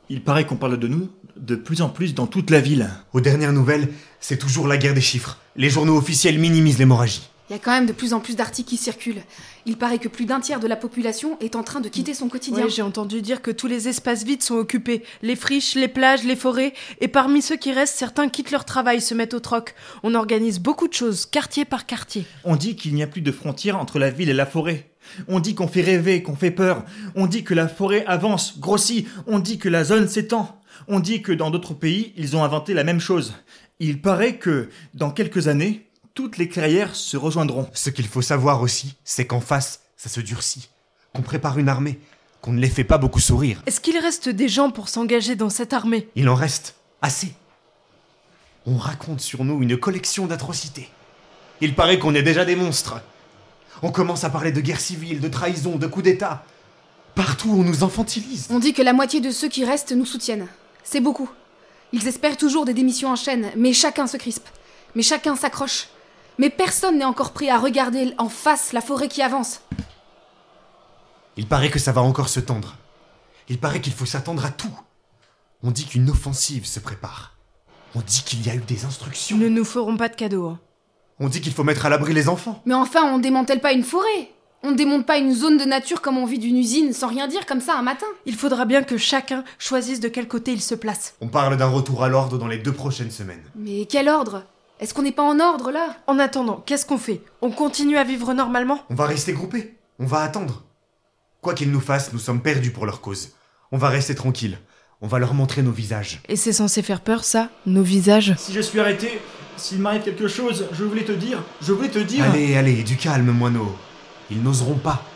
Il 0.09 0.23
paraît 0.23 0.45
qu'on 0.45 0.57
parle 0.57 0.77
de 0.77 0.87
nous 0.87 1.09
de 1.39 1.55
plus 1.55 1.81
en 1.81 1.89
plus 1.89 2.13
dans 2.13 2.27
toute 2.27 2.49
la 2.49 2.59
ville. 2.59 2.89
Aux 3.13 3.21
dernières 3.21 3.53
nouvelles, 3.53 3.89
c'est 4.19 4.37
toujours 4.37 4.67
la 4.67 4.77
guerre 4.77 4.93
des 4.93 5.01
chiffres. 5.01 5.37
Les 5.55 5.69
journaux 5.69 5.97
officiels 5.97 6.39
minimisent 6.39 6.79
l'hémorragie. 6.79 7.29
Il 7.49 7.53
y 7.53 7.55
a 7.55 7.59
quand 7.59 7.71
même 7.71 7.87
de 7.87 7.93
plus 7.93 8.13
en 8.13 8.19
plus 8.19 8.35
d'articles 8.35 8.69
qui 8.69 8.77
circulent. 8.77 9.23
Il 9.65 9.75
paraît 9.75 9.97
que 9.97 10.07
plus 10.07 10.25
d'un 10.25 10.39
tiers 10.39 10.59
de 10.59 10.67
la 10.67 10.75
population 10.75 11.35
est 11.39 11.55
en 11.55 11.63
train 11.63 11.79
de 11.79 11.89
quitter 11.89 12.13
son 12.13 12.29
quotidien. 12.29 12.65
Ouais, 12.65 12.69
j'ai 12.69 12.83
entendu 12.83 13.23
dire 13.23 13.41
que 13.41 13.49
tous 13.49 13.65
les 13.65 13.87
espaces 13.87 14.23
vides 14.23 14.43
sont 14.43 14.53
occupés. 14.53 15.03
Les 15.23 15.35
friches, 15.35 15.73
les 15.73 15.87
plages, 15.87 16.23
les 16.23 16.35
forêts. 16.35 16.73
Et 17.01 17.07
parmi 17.07 17.41
ceux 17.41 17.57
qui 17.57 17.71
restent, 17.71 17.97
certains 17.97 18.29
quittent 18.29 18.51
leur 18.51 18.65
travail, 18.65 19.01
se 19.01 19.15
mettent 19.15 19.33
au 19.33 19.39
troc. 19.39 19.73
On 20.03 20.13
organise 20.13 20.59
beaucoup 20.59 20.87
de 20.87 20.93
choses, 20.93 21.25
quartier 21.25 21.65
par 21.65 21.87
quartier. 21.87 22.27
On 22.43 22.55
dit 22.55 22.75
qu'il 22.75 22.93
n'y 22.93 23.01
a 23.01 23.07
plus 23.07 23.21
de 23.21 23.31
frontière 23.31 23.79
entre 23.79 23.97
la 23.97 24.11
ville 24.11 24.29
et 24.29 24.33
la 24.33 24.45
forêt. 24.45 24.91
On 25.27 25.39
dit 25.39 25.55
qu'on 25.55 25.67
fait 25.67 25.81
rêver, 25.81 26.21
qu'on 26.21 26.35
fait 26.35 26.51
peur. 26.51 26.85
On 27.15 27.25
dit 27.25 27.43
que 27.43 27.55
la 27.55 27.67
forêt 27.67 28.05
avance, 28.05 28.59
grossit. 28.59 29.07
On 29.25 29.39
dit 29.39 29.57
que 29.57 29.69
la 29.69 29.83
zone 29.83 30.07
s'étend. 30.07 30.58
On 30.91 30.99
dit 30.99 31.21
que 31.21 31.31
dans 31.31 31.51
d'autres 31.51 31.75
pays, 31.75 32.13
ils 32.17 32.35
ont 32.35 32.43
inventé 32.43 32.73
la 32.73 32.83
même 32.83 32.99
chose. 32.99 33.35
Il 33.79 34.01
paraît 34.01 34.37
que, 34.37 34.69
dans 34.95 35.11
quelques 35.11 35.47
années, 35.47 35.87
toutes 36.15 36.37
les 36.37 36.49
clairières 36.49 36.95
se 36.95 37.15
rejoindront. 37.15 37.69
Ce 37.73 37.91
qu'il 37.91 38.07
faut 38.07 38.23
savoir 38.23 38.63
aussi, 38.63 38.95
c'est 39.03 39.27
qu'en 39.27 39.39
face, 39.39 39.81
ça 39.95 40.09
se 40.09 40.19
durcit. 40.19 40.69
Qu'on 41.13 41.21
prépare 41.21 41.59
une 41.59 41.69
armée. 41.69 41.99
Qu'on 42.41 42.53
ne 42.53 42.59
les 42.59 42.69
fait 42.69 42.83
pas 42.83 42.97
beaucoup 42.97 43.19
sourire. 43.19 43.61
Est-ce 43.67 43.79
qu'il 43.81 43.99
reste 43.99 44.29
des 44.29 44.49
gens 44.49 44.71
pour 44.71 44.89
s'engager 44.89 45.35
dans 45.35 45.51
cette 45.51 45.73
armée? 45.73 46.09
Il 46.15 46.27
en 46.27 46.33
reste 46.33 46.73
assez. 47.03 47.33
On 48.65 48.77
raconte 48.77 49.21
sur 49.21 49.45
nous 49.45 49.61
une 49.61 49.77
collection 49.77 50.25
d'atrocités. 50.25 50.89
Il 51.61 51.75
paraît 51.75 51.99
qu'on 51.99 52.15
est 52.15 52.23
déjà 52.23 52.45
des 52.45 52.55
monstres. 52.55 52.99
On 53.83 53.91
commence 53.91 54.23
à 54.23 54.31
parler 54.31 54.51
de 54.51 54.59
guerre 54.59 54.79
civile, 54.79 55.19
de 55.19 55.27
trahison, 55.27 55.75
de 55.75 55.85
coup 55.85 56.01
d'État. 56.01 56.43
Partout, 57.13 57.51
on 57.51 57.63
nous 57.63 57.83
infantilise. 57.83 58.47
On 58.49 58.57
dit 58.57 58.73
que 58.73 58.81
la 58.81 58.93
moitié 58.93 59.21
de 59.21 59.29
ceux 59.29 59.49
qui 59.49 59.65
restent 59.65 59.91
nous 59.91 60.05
soutiennent. 60.05 60.47
C'est 60.83 61.01
beaucoup. 61.01 61.29
Ils 61.91 62.07
espèrent 62.07 62.37
toujours 62.37 62.65
des 62.65 62.73
démissions 62.73 63.09
en 63.09 63.15
chaîne, 63.15 63.51
mais 63.55 63.73
chacun 63.73 64.07
se 64.07 64.17
crispe. 64.17 64.47
Mais 64.95 65.03
chacun 65.03 65.35
s'accroche. 65.35 65.87
Mais 66.37 66.49
personne 66.49 66.97
n'est 66.97 67.05
encore 67.05 67.31
prêt 67.31 67.49
à 67.49 67.57
regarder 67.57 68.13
en 68.17 68.29
face 68.29 68.73
la 68.73 68.81
forêt 68.81 69.07
qui 69.07 69.21
avance. 69.21 69.61
Il 71.37 71.47
paraît 71.47 71.69
que 71.69 71.79
ça 71.79 71.91
va 71.91 72.01
encore 72.01 72.29
se 72.29 72.39
tendre. 72.39 72.75
Il 73.49 73.59
paraît 73.59 73.81
qu'il 73.81 73.93
faut 73.93 74.05
s'attendre 74.05 74.45
à 74.45 74.49
tout. 74.51 74.71
On 75.63 75.71
dit 75.71 75.85
qu'une 75.85 76.09
offensive 76.09 76.65
se 76.65 76.79
prépare. 76.79 77.33
On 77.95 78.01
dit 78.01 78.23
qu'il 78.25 78.45
y 78.45 78.49
a 78.49 78.55
eu 78.55 78.59
des 78.61 78.85
instructions. 78.85 79.37
Nous 79.37 79.43
ne 79.43 79.49
nous 79.49 79.65
ferons 79.65 79.97
pas 79.97 80.09
de 80.09 80.15
cadeaux. 80.15 80.47
hein. 80.47 80.59
On 81.19 81.27
dit 81.27 81.41
qu'il 81.41 81.53
faut 81.53 81.63
mettre 81.63 81.85
à 81.85 81.89
l'abri 81.89 82.13
les 82.13 82.29
enfants. 82.29 82.61
Mais 82.65 82.73
enfin, 82.75 83.03
on 83.13 83.19
démantèle 83.19 83.59
pas 83.59 83.73
une 83.73 83.83
forêt. 83.83 84.31
On 84.61 84.73
démonte 84.73 85.05
pas 85.05 85.17
une 85.17 85.33
zone 85.33 85.57
de 85.57 85.63
nature 85.63 86.01
comme 86.01 86.17
on 86.17 86.25
vit 86.25 86.37
d'une 86.37 86.57
usine 86.57 86.91
sans 86.91 87.07
rien 87.07 87.29
dire 87.29 87.45
comme 87.45 87.61
ça 87.61 87.77
un 87.77 87.81
matin. 87.81 88.05
Il 88.25 88.35
faudra 88.35 88.65
bien 88.65 88.83
que 88.83 88.97
chacun 88.97 89.45
choisisse 89.57 90.01
de 90.01 90.09
quel 90.09 90.27
côté 90.27 90.51
il 90.51 90.61
se 90.61 90.75
place. 90.75 91.15
On 91.21 91.29
parle 91.29 91.55
d'un 91.55 91.67
retour 91.67 92.03
à 92.03 92.09
l'ordre 92.09 92.37
dans 92.37 92.47
les 92.47 92.57
deux 92.57 92.73
prochaines 92.73 93.11
semaines. 93.11 93.43
Mais 93.55 93.85
quel 93.85 94.09
ordre? 94.09 94.43
Est-ce 94.81 94.93
qu'on 94.93 95.01
n'est 95.03 95.13
pas 95.13 95.23
en 95.23 95.39
ordre 95.39 95.71
là? 95.71 95.95
En 96.07 96.19
attendant, 96.19 96.61
qu'est-ce 96.65 96.85
qu'on 96.85 96.97
fait? 96.97 97.21
On 97.41 97.51
continue 97.51 97.97
à 97.97 98.03
vivre 98.03 98.33
normalement? 98.33 98.83
On 98.89 98.95
va 98.95 99.05
rester 99.05 99.31
groupés. 99.31 99.75
On 99.97 100.05
va 100.05 100.19
attendre. 100.21 100.63
Quoi 101.41 101.53
qu'ils 101.53 101.71
nous 101.71 101.79
fassent, 101.79 102.11
nous 102.11 102.19
sommes 102.19 102.41
perdus 102.41 102.71
pour 102.71 102.85
leur 102.85 102.99
cause. 102.99 103.29
On 103.71 103.77
va 103.77 103.87
rester 103.87 104.13
tranquilles. 104.13 104.57
On 105.01 105.07
va 105.07 105.19
leur 105.19 105.33
montrer 105.33 105.61
nos 105.61 105.71
visages. 105.71 106.19
Et 106.27 106.35
c'est 106.35 106.51
censé 106.51 106.81
faire 106.81 106.99
peur, 106.99 107.23
ça 107.23 107.49
Nos 107.65 107.83
visages? 107.83 108.35
Si 108.37 108.51
je 108.51 108.59
suis 108.59 108.81
arrêté, 108.81 109.21
s'il 109.55 109.79
m'arrive 109.79 110.01
quelque 110.01 110.27
chose, 110.27 110.67
je 110.73 110.83
voulais 110.83 111.05
te 111.05 111.13
dire, 111.13 111.41
je 111.61 111.71
voulais 111.71 111.89
te 111.89 111.99
dire... 111.99 112.25
Allez, 112.25 112.57
allez, 112.57 112.83
du 112.83 112.97
calme, 112.97 113.31
moineau. 113.31 113.73
Ils 114.31 114.41
n'oseront 114.43 114.77
pas.– 114.77 115.03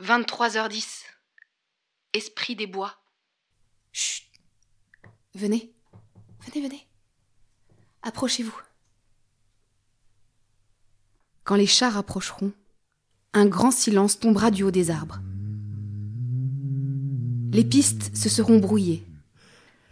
23h10. 0.00 1.04
Esprit 2.12 2.56
des 2.56 2.66
bois. 2.66 2.94
Chut 3.92 4.24
Venez. 5.34 5.74
Venez, 6.40 6.66
venez. 6.66 6.86
Approchez-vous. 8.02 8.56
Quand 11.44 11.56
les 11.56 11.66
chars 11.66 11.96
approcheront, 11.96 12.52
un 13.32 13.46
grand 13.46 13.70
silence 13.70 14.18
tombera 14.18 14.50
du 14.50 14.62
haut 14.62 14.70
des 14.70 14.90
arbres. 14.90 15.20
Les 17.52 17.64
pistes 17.64 18.16
se 18.16 18.28
seront 18.28 18.58
brouillées. 18.58 19.07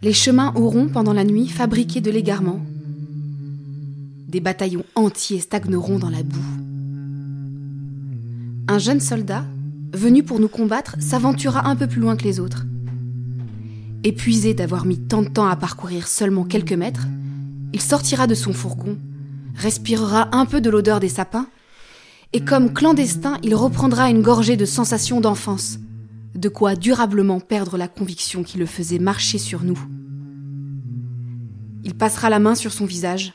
Les 0.03 0.13
chemins 0.13 0.53
auront, 0.55 0.89
pendant 0.89 1.13
la 1.13 1.23
nuit, 1.23 1.47
fabriqué 1.47 2.01
de 2.01 2.11
l'égarement. 2.11 2.61
Des 4.27 4.39
bataillons 4.39 4.85
entiers 4.93 5.39
stagneront 5.39 5.97
dans 5.97 6.11
la 6.11 6.21
boue. 6.21 6.37
Un 8.67 8.77
jeune 8.77 8.99
soldat, 8.99 9.43
venu 9.93 10.21
pour 10.21 10.39
nous 10.39 10.49
combattre, 10.49 10.97
s'aventura 10.99 11.67
un 11.67 11.75
peu 11.75 11.87
plus 11.87 11.99
loin 11.99 12.15
que 12.15 12.25
les 12.25 12.39
autres. 12.39 12.67
Épuisé 14.03 14.53
d'avoir 14.53 14.85
mis 14.85 14.99
tant 14.99 15.23
de 15.23 15.29
temps 15.29 15.47
à 15.47 15.55
parcourir 15.55 16.07
seulement 16.07 16.43
quelques 16.43 16.73
mètres, 16.73 17.07
il 17.73 17.81
sortira 17.81 18.27
de 18.27 18.35
son 18.35 18.53
fourgon, 18.53 18.97
respirera 19.55 20.29
un 20.31 20.45
peu 20.45 20.61
de 20.61 20.69
l'odeur 20.69 20.99
des 20.99 21.09
sapins, 21.09 21.47
et 22.33 22.41
comme 22.41 22.71
clandestin, 22.71 23.39
il 23.41 23.55
reprendra 23.55 24.11
une 24.11 24.21
gorgée 24.21 24.57
de 24.57 24.65
sensations 24.65 25.21
d'enfance, 25.21 25.79
de 26.37 26.49
quoi 26.49 26.75
durablement 26.75 27.39
perdre 27.39 27.77
la 27.77 27.87
conviction 27.87 28.43
qui 28.43 28.59
le 28.59 28.67
faisait 28.67 28.99
marcher 28.99 29.39
sur 29.39 29.63
nous. 29.63 29.79
Il 31.83 31.95
passera 31.95 32.29
la 32.29 32.37
main 32.37 32.53
sur 32.53 32.71
son 32.71 32.85
visage 32.85 33.33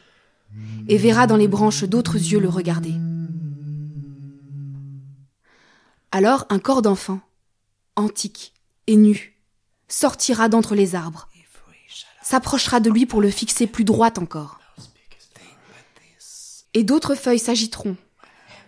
et 0.88 0.98
verra 0.98 1.26
dans 1.26 1.36
les 1.36 1.48
branches 1.48 1.82
d'autres 1.82 2.14
yeux 2.14 2.38
le 2.38 2.48
regarder. 2.48 2.94
Alors 6.12 6.46
un 6.48 6.60
corps 6.60 6.82
d'enfant, 6.82 7.20
antique 7.96 8.52
et 8.86 8.96
nu, 8.96 9.36
sortira 9.88 10.48
d'entre 10.48 10.76
les 10.76 10.94
arbres, 10.94 11.28
s'approchera 12.22 12.78
de 12.78 12.90
lui 12.90 13.06
pour 13.06 13.20
le 13.20 13.30
fixer 13.30 13.66
plus 13.66 13.84
droit 13.84 14.12
encore. 14.18 14.60
Et 16.74 16.84
d'autres 16.84 17.16
feuilles 17.16 17.38
s'agiteront, 17.40 17.96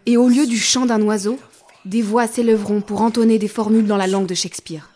et 0.07 0.17
au 0.17 0.29
lieu 0.29 0.47
du 0.47 0.59
chant 0.59 0.87
d'un 0.87 1.01
oiseau, 1.03 1.39
des 1.85 2.03
voix 2.03 2.27
s'élèveront 2.27 2.81
pour 2.81 3.03
entonner 3.03 3.39
des 3.39 3.49
formules 3.49 3.87
dans 3.87 3.97
la 3.97 4.07
langue 4.07 4.27
de 4.27 4.35
Shakespeare. 4.35 4.89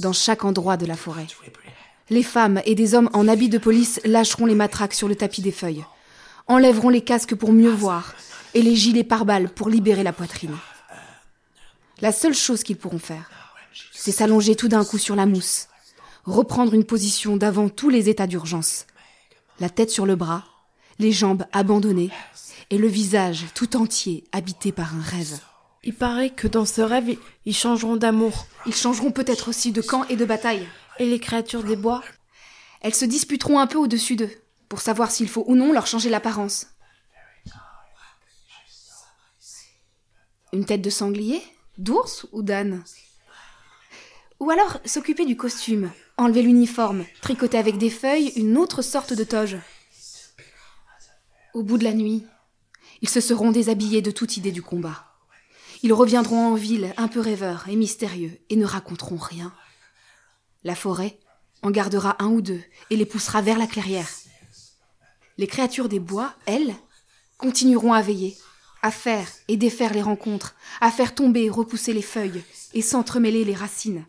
Dans 0.00 0.12
chaque 0.12 0.44
endroit 0.44 0.76
de 0.76 0.86
la 0.86 0.96
forêt, 0.96 1.26
les 2.10 2.22
femmes 2.22 2.60
et 2.64 2.74
des 2.74 2.94
hommes 2.94 3.10
en 3.12 3.28
habits 3.28 3.48
de 3.48 3.58
police 3.58 4.00
lâcheront 4.04 4.46
les 4.46 4.54
matraques 4.54 4.94
sur 4.94 5.08
le 5.08 5.16
tapis 5.16 5.42
des 5.42 5.52
feuilles, 5.52 5.84
enlèveront 6.48 6.88
les 6.88 7.02
casques 7.02 7.34
pour 7.34 7.52
mieux 7.52 7.70
voir, 7.70 8.14
et 8.54 8.62
les 8.62 8.74
gilets 8.74 9.04
pare-balles 9.04 9.48
pour 9.48 9.68
libérer 9.68 10.02
la 10.02 10.12
poitrine. 10.12 10.56
La 12.00 12.12
seule 12.12 12.34
chose 12.34 12.62
qu'ils 12.62 12.76
pourront 12.76 12.98
faire, 12.98 13.30
c'est 13.92 14.12
s'allonger 14.12 14.56
tout 14.56 14.68
d'un 14.68 14.84
coup 14.84 14.98
sur 14.98 15.14
la 15.14 15.26
mousse, 15.26 15.68
reprendre 16.24 16.74
une 16.74 16.84
position 16.84 17.36
d'avant 17.36 17.68
tous 17.68 17.90
les 17.90 18.08
états 18.08 18.26
d'urgence, 18.26 18.86
la 19.60 19.68
tête 19.68 19.90
sur 19.90 20.06
le 20.06 20.16
bras, 20.16 20.44
les 20.98 21.12
jambes 21.12 21.44
abandonnées, 21.52 22.10
et 22.70 22.78
le 22.78 22.88
visage 22.88 23.46
tout 23.54 23.76
entier 23.76 24.24
habité 24.32 24.72
par 24.72 24.94
un 24.94 25.02
rêve. 25.02 25.40
Il 25.82 25.94
paraît 25.94 26.30
que 26.30 26.46
dans 26.46 26.66
ce 26.66 26.82
rêve, 26.82 27.16
ils 27.46 27.56
changeront 27.56 27.96
d'amour. 27.96 28.46
Ils 28.66 28.74
changeront 28.74 29.12
peut-être 29.12 29.48
aussi 29.48 29.72
de 29.72 29.80
camp 29.80 30.04
et 30.04 30.16
de 30.16 30.26
bataille. 30.26 30.68
Et 30.98 31.06
les 31.06 31.18
créatures 31.18 31.64
des 31.64 31.76
bois? 31.76 32.02
Elles 32.82 32.94
se 32.94 33.06
disputeront 33.06 33.58
un 33.58 33.66
peu 33.66 33.78
au-dessus 33.78 34.16
d'eux, 34.16 34.30
pour 34.68 34.80
savoir 34.80 35.10
s'il 35.10 35.28
faut 35.28 35.44
ou 35.46 35.56
non 35.56 35.72
leur 35.72 35.86
changer 35.86 36.10
l'apparence. 36.10 36.66
Une 40.52 40.66
tête 40.66 40.82
de 40.82 40.90
sanglier? 40.90 41.42
D'ours 41.78 42.26
ou 42.32 42.42
d'âne? 42.42 42.84
Ou 44.38 44.50
alors 44.50 44.78
s'occuper 44.84 45.24
du 45.24 45.36
costume, 45.36 45.90
enlever 46.18 46.42
l'uniforme, 46.42 47.06
tricoter 47.22 47.56
avec 47.56 47.78
des 47.78 47.90
feuilles 47.90 48.32
une 48.36 48.58
autre 48.58 48.82
sorte 48.82 49.14
de 49.14 49.24
toge. 49.24 49.56
Au 51.54 51.62
bout 51.62 51.78
de 51.78 51.84
la 51.84 51.94
nuit, 51.94 52.26
ils 53.00 53.08
se 53.08 53.20
seront 53.20 53.50
déshabillés 53.50 54.02
de 54.02 54.10
toute 54.10 54.36
idée 54.36 54.52
du 54.52 54.62
combat. 54.62 55.09
Ils 55.82 55.92
reviendront 55.92 56.52
en 56.52 56.54
ville 56.54 56.92
un 56.96 57.08
peu 57.08 57.20
rêveurs 57.20 57.66
et 57.68 57.76
mystérieux 57.76 58.38
et 58.50 58.56
ne 58.56 58.66
raconteront 58.66 59.16
rien. 59.16 59.52
La 60.62 60.74
forêt 60.74 61.18
en 61.62 61.70
gardera 61.70 62.16
un 62.22 62.28
ou 62.28 62.42
deux 62.42 62.62
et 62.90 62.96
les 62.96 63.06
poussera 63.06 63.42
vers 63.42 63.58
la 63.58 63.66
clairière. 63.66 64.08
Les 65.38 65.46
créatures 65.46 65.88
des 65.88 66.00
bois, 66.00 66.34
elles, 66.46 66.74
continueront 67.38 67.92
à 67.94 68.02
veiller, 68.02 68.36
à 68.82 68.90
faire 68.90 69.26
et 69.48 69.56
défaire 69.56 69.94
les 69.94 70.02
rencontres, 70.02 70.54
à 70.80 70.90
faire 70.90 71.14
tomber 71.14 71.44
et 71.44 71.50
repousser 71.50 71.92
les 71.92 72.02
feuilles 72.02 72.42
et 72.74 72.82
s'entremêler 72.82 73.44
les 73.44 73.54
racines. 73.54 74.04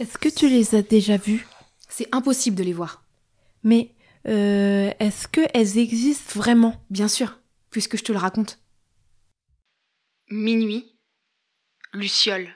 Est-ce 0.00 0.18
que 0.18 0.28
tu 0.28 0.48
les 0.48 0.74
as 0.74 0.82
déjà 0.82 1.16
vues? 1.16 1.46
C'est 1.88 2.08
impossible 2.12 2.56
de 2.56 2.64
les 2.64 2.72
voir. 2.72 3.04
Mais 3.62 3.94
euh, 4.26 4.92
est-ce 4.98 5.28
qu'elles 5.28 5.78
existent 5.78 6.38
vraiment? 6.38 6.82
Bien 6.90 7.08
sûr, 7.08 7.38
puisque 7.70 7.96
je 7.96 8.04
te 8.04 8.12
le 8.12 8.18
raconte. 8.18 8.59
Minuit. 10.32 10.86
Luciole. 11.92 12.54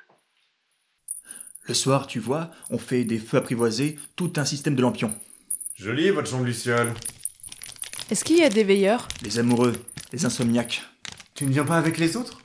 Le 1.64 1.74
soir, 1.74 2.06
tu 2.06 2.20
vois, 2.20 2.52
on 2.70 2.78
fait 2.78 3.02
des 3.02 3.18
feux 3.18 3.38
apprivoisés, 3.38 3.98
tout 4.14 4.32
un 4.36 4.44
système 4.44 4.76
de 4.76 4.82
lampions. 4.82 5.12
Joli 5.74 6.10
votre 6.10 6.30
chambre 6.30 6.44
Luciole. 6.44 6.94
Est-ce 8.10 8.24
qu'il 8.24 8.38
y 8.38 8.44
a 8.44 8.48
des 8.48 8.62
veilleurs? 8.62 9.08
Les 9.22 9.40
amoureux, 9.40 9.72
les 10.12 10.24
insomniaques. 10.24 10.84
Tu 11.34 11.46
ne 11.46 11.50
viens 11.50 11.64
pas 11.64 11.76
avec 11.76 11.98
les 11.98 12.16
autres? 12.16 12.38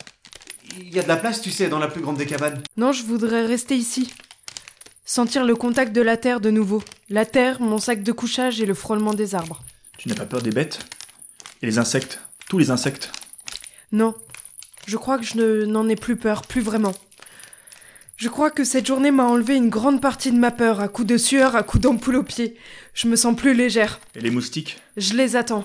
Il 0.79 0.91
y 0.91 0.97
a 0.97 1.03
de 1.03 1.07
la 1.07 1.17
place, 1.17 1.43
tu 1.43 1.51
sais, 1.51 1.69
dans 1.69 1.77
la 1.77 1.89
plus 1.89 2.01
grande 2.01 2.17
des 2.17 2.25
cabanes. 2.25 2.63
Non, 2.75 2.91
je 2.91 3.03
voudrais 3.03 3.45
rester 3.45 3.75
ici. 3.75 4.11
Sentir 5.05 5.45
le 5.45 5.55
contact 5.55 5.93
de 5.93 6.01
la 6.01 6.17
terre 6.17 6.41
de 6.41 6.49
nouveau. 6.49 6.83
La 7.09 7.27
terre, 7.27 7.61
mon 7.61 7.77
sac 7.77 8.01
de 8.01 8.11
couchage 8.11 8.61
et 8.61 8.65
le 8.65 8.73
frôlement 8.73 9.13
des 9.13 9.35
arbres. 9.35 9.61
Tu 9.99 10.09
n'as 10.09 10.15
pas 10.15 10.25
peur 10.25 10.41
des 10.41 10.49
bêtes? 10.49 10.79
Et 11.61 11.67
les 11.67 11.77
insectes? 11.77 12.19
Tous 12.47 12.57
les 12.57 12.71
insectes? 12.71 13.11
Non. 13.91 14.15
Je 14.89 14.97
crois 14.97 15.19
que 15.19 15.23
je 15.23 15.37
ne- 15.37 15.65
n'en 15.65 15.87
ai 15.87 15.95
plus 15.95 16.15
peur, 16.15 16.41
plus 16.41 16.61
vraiment. 16.61 16.93
Je 18.17 18.27
crois 18.27 18.49
que 18.49 18.63
cette 18.63 18.87
journée 18.87 19.11
m'a 19.11 19.23
enlevé 19.25 19.55
une 19.55 19.69
grande 19.69 20.01
partie 20.01 20.31
de 20.31 20.39
ma 20.39 20.49
peur, 20.49 20.79
à 20.79 20.87
coups 20.87 21.07
de 21.07 21.15
sueur, 21.15 21.55
à 21.55 21.61
coups 21.61 21.83
d'ampoule 21.83 22.15
aux 22.15 22.23
pieds. 22.23 22.57
Je 22.95 23.07
me 23.07 23.15
sens 23.15 23.35
plus 23.35 23.53
légère. 23.53 23.99
Et 24.15 24.19
les 24.19 24.31
moustiques? 24.31 24.81
Je 24.97 25.13
les 25.13 25.35
attends. 25.35 25.63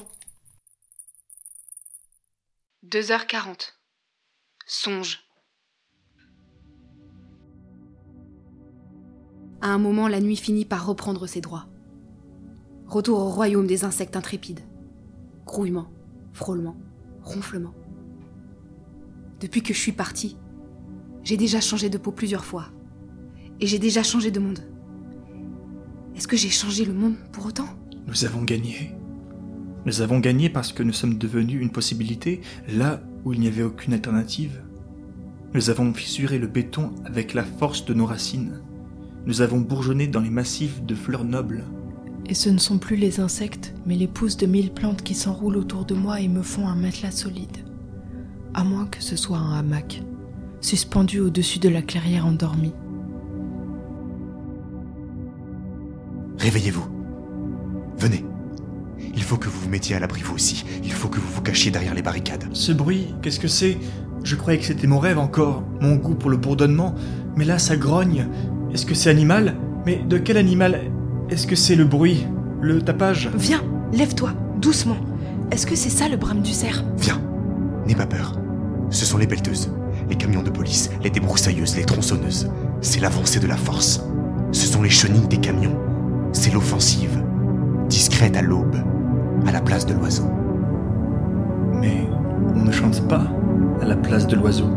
2h40. 2.82 3.72
Songe. 4.66 5.20
À 9.62 9.68
un 9.68 9.78
moment, 9.78 10.06
la 10.06 10.20
nuit 10.20 10.36
finit 10.36 10.66
par 10.66 10.84
reprendre 10.86 11.26
ses 11.26 11.40
droits. 11.40 11.66
Retour 12.88 13.20
au 13.20 13.30
royaume 13.30 13.66
des 13.66 13.84
insectes 13.84 14.16
intrépides. 14.16 14.60
Grouillement, 15.46 15.88
frôlement, 16.34 16.76
ronflement. 17.22 17.72
Depuis 19.44 19.60
que 19.60 19.74
je 19.74 19.78
suis 19.78 19.92
partie, 19.92 20.38
j'ai 21.22 21.36
déjà 21.36 21.60
changé 21.60 21.90
de 21.90 21.98
peau 21.98 22.12
plusieurs 22.12 22.46
fois. 22.46 22.68
Et 23.60 23.66
j'ai 23.66 23.78
déjà 23.78 24.02
changé 24.02 24.30
de 24.30 24.40
monde. 24.40 24.60
Est-ce 26.16 26.26
que 26.26 26.38
j'ai 26.38 26.48
changé 26.48 26.86
le 26.86 26.94
monde 26.94 27.16
pour 27.30 27.44
autant? 27.44 27.68
Nous 28.06 28.24
avons 28.24 28.42
gagné. 28.42 28.92
Nous 29.84 30.00
avons 30.00 30.18
gagné 30.18 30.48
parce 30.48 30.72
que 30.72 30.82
nous 30.82 30.94
sommes 30.94 31.18
devenus 31.18 31.60
une 31.60 31.68
possibilité 31.68 32.40
là 32.68 33.02
où 33.26 33.34
il 33.34 33.40
n'y 33.40 33.48
avait 33.48 33.64
aucune 33.64 33.92
alternative. 33.92 34.62
Nous 35.52 35.68
avons 35.68 35.92
fissuré 35.92 36.38
le 36.38 36.46
béton 36.46 36.94
avec 37.04 37.34
la 37.34 37.44
force 37.44 37.84
de 37.84 37.92
nos 37.92 38.06
racines. 38.06 38.62
Nous 39.26 39.42
avons 39.42 39.60
bourgeonné 39.60 40.06
dans 40.06 40.22
les 40.22 40.30
massifs 40.30 40.82
de 40.84 40.94
fleurs 40.94 41.24
nobles. 41.24 41.64
Et 42.24 42.34
ce 42.34 42.48
ne 42.48 42.56
sont 42.56 42.78
plus 42.78 42.96
les 42.96 43.20
insectes, 43.20 43.74
mais 43.84 43.96
les 43.96 44.08
pousses 44.08 44.38
de 44.38 44.46
mille 44.46 44.72
plantes 44.72 45.02
qui 45.02 45.14
s'enroulent 45.14 45.58
autour 45.58 45.84
de 45.84 45.94
moi 45.94 46.22
et 46.22 46.28
me 46.28 46.40
font 46.40 46.66
un 46.66 46.76
matelas 46.76 47.10
solide. 47.10 47.58
À 48.54 48.62
moins 48.64 48.86
que 48.86 49.02
ce 49.02 49.16
soit 49.16 49.38
un 49.38 49.58
hamac, 49.58 50.02
suspendu 50.60 51.20
au-dessus 51.20 51.58
de 51.58 51.68
la 51.68 51.82
clairière 51.82 52.26
endormie. 52.26 52.72
Réveillez-vous. 56.38 56.86
Venez. 57.98 58.24
Il 59.16 59.22
faut 59.22 59.36
que 59.36 59.48
vous 59.48 59.60
vous 59.60 59.68
mettiez 59.68 59.96
à 59.96 60.00
l'abri 60.00 60.22
vous 60.22 60.34
aussi. 60.34 60.64
Il 60.82 60.92
faut 60.92 61.08
que 61.08 61.18
vous 61.18 61.28
vous 61.32 61.42
cachiez 61.42 61.70
derrière 61.70 61.94
les 61.94 62.02
barricades. 62.02 62.44
Ce 62.52 62.72
bruit, 62.72 63.14
qu'est-ce 63.22 63.40
que 63.40 63.48
c'est? 63.48 63.78
Je 64.22 64.36
croyais 64.36 64.58
que 64.58 64.64
c'était 64.64 64.86
mon 64.86 64.98
rêve 64.98 65.18
encore, 65.18 65.62
mon 65.80 65.96
goût 65.96 66.14
pour 66.14 66.30
le 66.30 66.36
bourdonnement, 66.36 66.94
mais 67.36 67.44
là 67.44 67.58
ça 67.58 67.76
grogne. 67.76 68.26
Est-ce 68.72 68.86
que 68.86 68.94
c'est 68.94 69.10
animal? 69.10 69.56
Mais 69.86 69.96
de 69.96 70.16
quel 70.18 70.36
animal 70.36 70.80
Est-ce 71.28 71.46
que 71.46 71.56
c'est 71.56 71.76
le 71.76 71.84
bruit? 71.84 72.26
Le 72.60 72.80
tapage? 72.80 73.30
Viens, 73.36 73.62
lève-toi, 73.92 74.30
doucement. 74.60 74.96
Est-ce 75.50 75.66
que 75.66 75.76
c'est 75.76 75.90
ça 75.90 76.08
le 76.08 76.16
brame 76.16 76.40
du 76.42 76.52
cerf? 76.52 76.84
Viens. 76.98 77.20
N'aie 77.86 77.94
pas 77.94 78.06
peur. 78.06 78.34
Ce 78.90 79.04
sont 79.04 79.18
les 79.18 79.26
pelleteuses, 79.26 79.72
les 80.08 80.16
camions 80.16 80.42
de 80.42 80.50
police, 80.50 80.90
les 81.02 81.10
débroussailleuses, 81.10 81.76
les 81.76 81.84
tronçonneuses. 81.84 82.50
C'est 82.80 83.00
l'avancée 83.00 83.40
de 83.40 83.46
la 83.46 83.56
force. 83.56 84.04
Ce 84.52 84.66
sont 84.66 84.82
les 84.82 84.90
chenilles 84.90 85.28
des 85.28 85.38
camions. 85.38 85.76
C'est 86.32 86.52
l'offensive. 86.52 87.22
Discrète 87.88 88.36
à 88.36 88.42
l'aube, 88.42 88.76
à 89.46 89.52
la 89.52 89.60
place 89.60 89.86
de 89.86 89.94
l'oiseau. 89.94 90.28
Mais 91.72 92.08
on 92.54 92.64
ne 92.64 92.72
chante 92.72 93.06
pas 93.08 93.26
à 93.80 93.84
la 93.84 93.96
place 93.96 94.26
de 94.26 94.36
l'oiseau. 94.36 94.68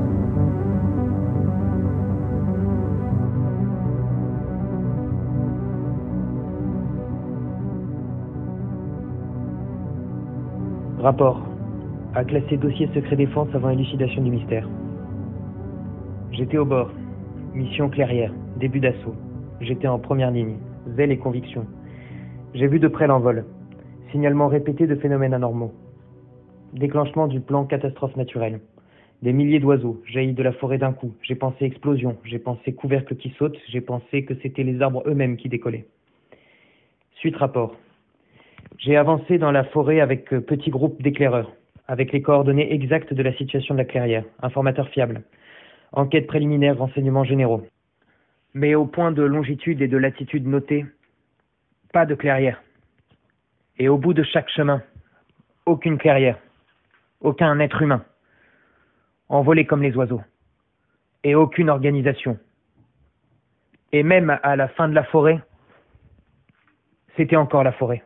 Rapport. 11.00 11.57
A 12.16 12.24
classé 12.24 12.58
dossier 12.58 12.90
secret 12.94 13.16
défense 13.16 13.50
avant 13.54 13.70
élucidation 13.70 14.22
du 14.24 14.32
mystère. 14.32 14.68
J'étais 16.32 16.58
au 16.58 16.66
bord. 16.66 16.92
Mission 17.54 17.90
clairière. 17.90 18.34
Début 18.58 18.80
d'assaut. 18.80 19.16
J'étais 19.60 19.88
en 19.88 20.00
première 20.00 20.32
ligne. 20.32 20.58
Zèle 20.96 21.12
et 21.12 21.18
conviction. 21.18 21.66
J'ai 22.54 22.68
vu 22.68 22.80
de 22.80 22.88
près 22.88 23.08
l'envol. 23.08 23.46
Signalement 24.12 24.48
répété 24.48 24.88
de 24.88 24.96
phénomènes 24.96 25.34
anormaux. 25.34 25.74
Déclenchement 26.74 27.28
du 27.28 27.40
plan 27.40 27.66
catastrophe 27.66 28.16
naturelle. 28.16 28.62
Des 29.22 29.34
milliers 29.34 29.60
d'oiseaux 29.60 30.02
jaillis 30.06 30.34
de 30.34 30.44
la 30.44 30.54
forêt 30.54 30.78
d'un 30.78 30.94
coup. 30.94 31.14
J'ai 31.22 31.36
pensé 31.36 31.66
explosion, 31.66 32.18
j'ai 32.24 32.40
pensé 32.40 32.74
couvercle 32.74 33.16
qui 33.16 33.32
saute, 33.32 33.58
j'ai 33.68 33.82
pensé 33.82 34.26
que 34.26 34.36
c'était 34.42 34.64
les 34.64 34.82
arbres 34.82 35.04
eux-mêmes 35.08 35.38
qui 35.38 35.50
décollaient. 35.50 35.88
Suite 37.16 37.36
rapport. 37.36 37.76
J'ai 38.78 38.96
avancé 38.96 39.40
dans 39.40 39.52
la 39.52 39.64
forêt 39.64 40.02
avec 40.02 40.32
euh, 40.34 40.40
petit 40.40 40.70
groupe 40.70 41.02
d'éclaireurs, 41.02 41.52
avec 41.88 42.12
les 42.12 42.22
coordonnées 42.22 42.74
exactes 42.74 43.14
de 43.14 43.24
la 43.24 43.34
situation 43.34 43.74
de 43.74 43.80
la 43.80 43.86
clairière, 43.86 44.24
informateur 44.42 44.90
fiable. 44.90 45.22
Enquête 45.94 46.28
préliminaire, 46.28 46.78
renseignements 46.78 47.24
généraux. 47.24 47.66
Mais 48.54 48.76
au 48.76 48.86
point 48.86 49.12
de 49.12 49.24
longitude 49.24 49.82
et 49.82 49.88
de 49.88 49.98
latitude 49.98 50.46
notés, 50.46 50.86
pas 51.94 52.06
de 52.06 52.16
clairière. 52.16 52.62
Et 53.80 53.88
au 53.88 53.98
bout 53.98 54.14
de 54.14 54.24
chaque 54.24 54.50
chemin, 54.50 54.82
aucune 55.66 55.98
clairière, 55.98 56.40
aucun 57.22 57.60
être 57.60 57.82
humain, 57.82 58.04
envolé 59.30 59.66
comme 59.66 59.84
les 59.84 59.96
oiseaux, 59.96 60.22
et 61.24 61.36
aucune 61.36 61.70
organisation. 61.70 62.38
Et 63.92 64.04
même 64.04 64.38
à 64.44 64.56
la 64.56 64.68
fin 64.68 64.90
de 64.90 64.96
la 64.96 65.04
forêt, 65.04 65.40
c'était 67.16 67.36
encore 67.36 67.64
la 67.64 67.72
forêt. 67.72 68.04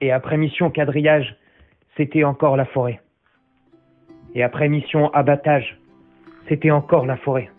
Et 0.00 0.10
après 0.10 0.36
mission 0.36 0.70
quadrillage, 0.70 1.36
c'était 1.96 2.24
encore 2.24 2.56
la 2.56 2.64
forêt. 2.64 3.00
Et 4.34 4.42
après 4.42 4.68
mission 4.68 5.10
abattage, 5.12 5.78
c'était 6.48 6.70
encore 6.70 7.06
la 7.06 7.16
forêt. 7.16 7.50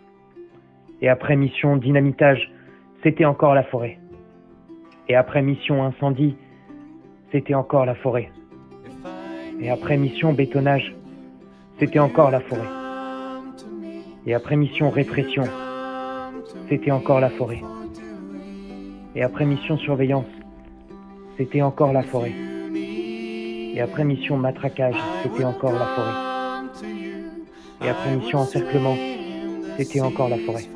Et 1.01 1.09
après 1.09 1.35
mission 1.35 1.77
dynamitage, 1.77 2.51
c'était 3.03 3.25
encore 3.25 3.53
la 3.53 3.63
forêt. 3.63 3.99
Et 5.07 5.15
après 5.15 5.41
mission 5.41 5.83
incendie, 5.83 6.35
c'était 7.31 7.53
encore 7.53 7.85
la 7.85 7.95
forêt. 7.95 8.31
Et 9.59 9.69
après 9.69 9.97
mission 9.97 10.33
bétonnage, 10.33 10.95
c'était 11.79 11.99
encore 11.99 12.31
la 12.31 12.39
forêt. 12.39 12.67
Et 14.25 14.33
après 14.33 14.55
mission 14.55 14.89
répression, 14.89 15.43
c'était 16.69 16.91
encore 16.91 17.19
la 17.19 17.29
forêt. 17.29 17.61
Et 19.15 19.21
après 19.21 19.45
mission 19.45 19.77
surveillance, 19.77 20.25
c'était 21.37 21.61
encore 21.61 21.93
la 21.93 22.03
forêt. 22.03 22.52
Et 23.73 23.81
après 23.81 24.03
mission 24.03 24.37
matraquage, 24.37 24.95
c'était 25.23 25.43
encore 25.43 25.73
la 25.73 25.85
forêt. 25.85 26.85
Et 27.83 27.89
après 27.89 28.15
mission 28.15 28.39
encerclement, 28.39 28.95
c'était 29.77 30.01
encore 30.01 30.29
la 30.29 30.37
forêt. 30.37 30.69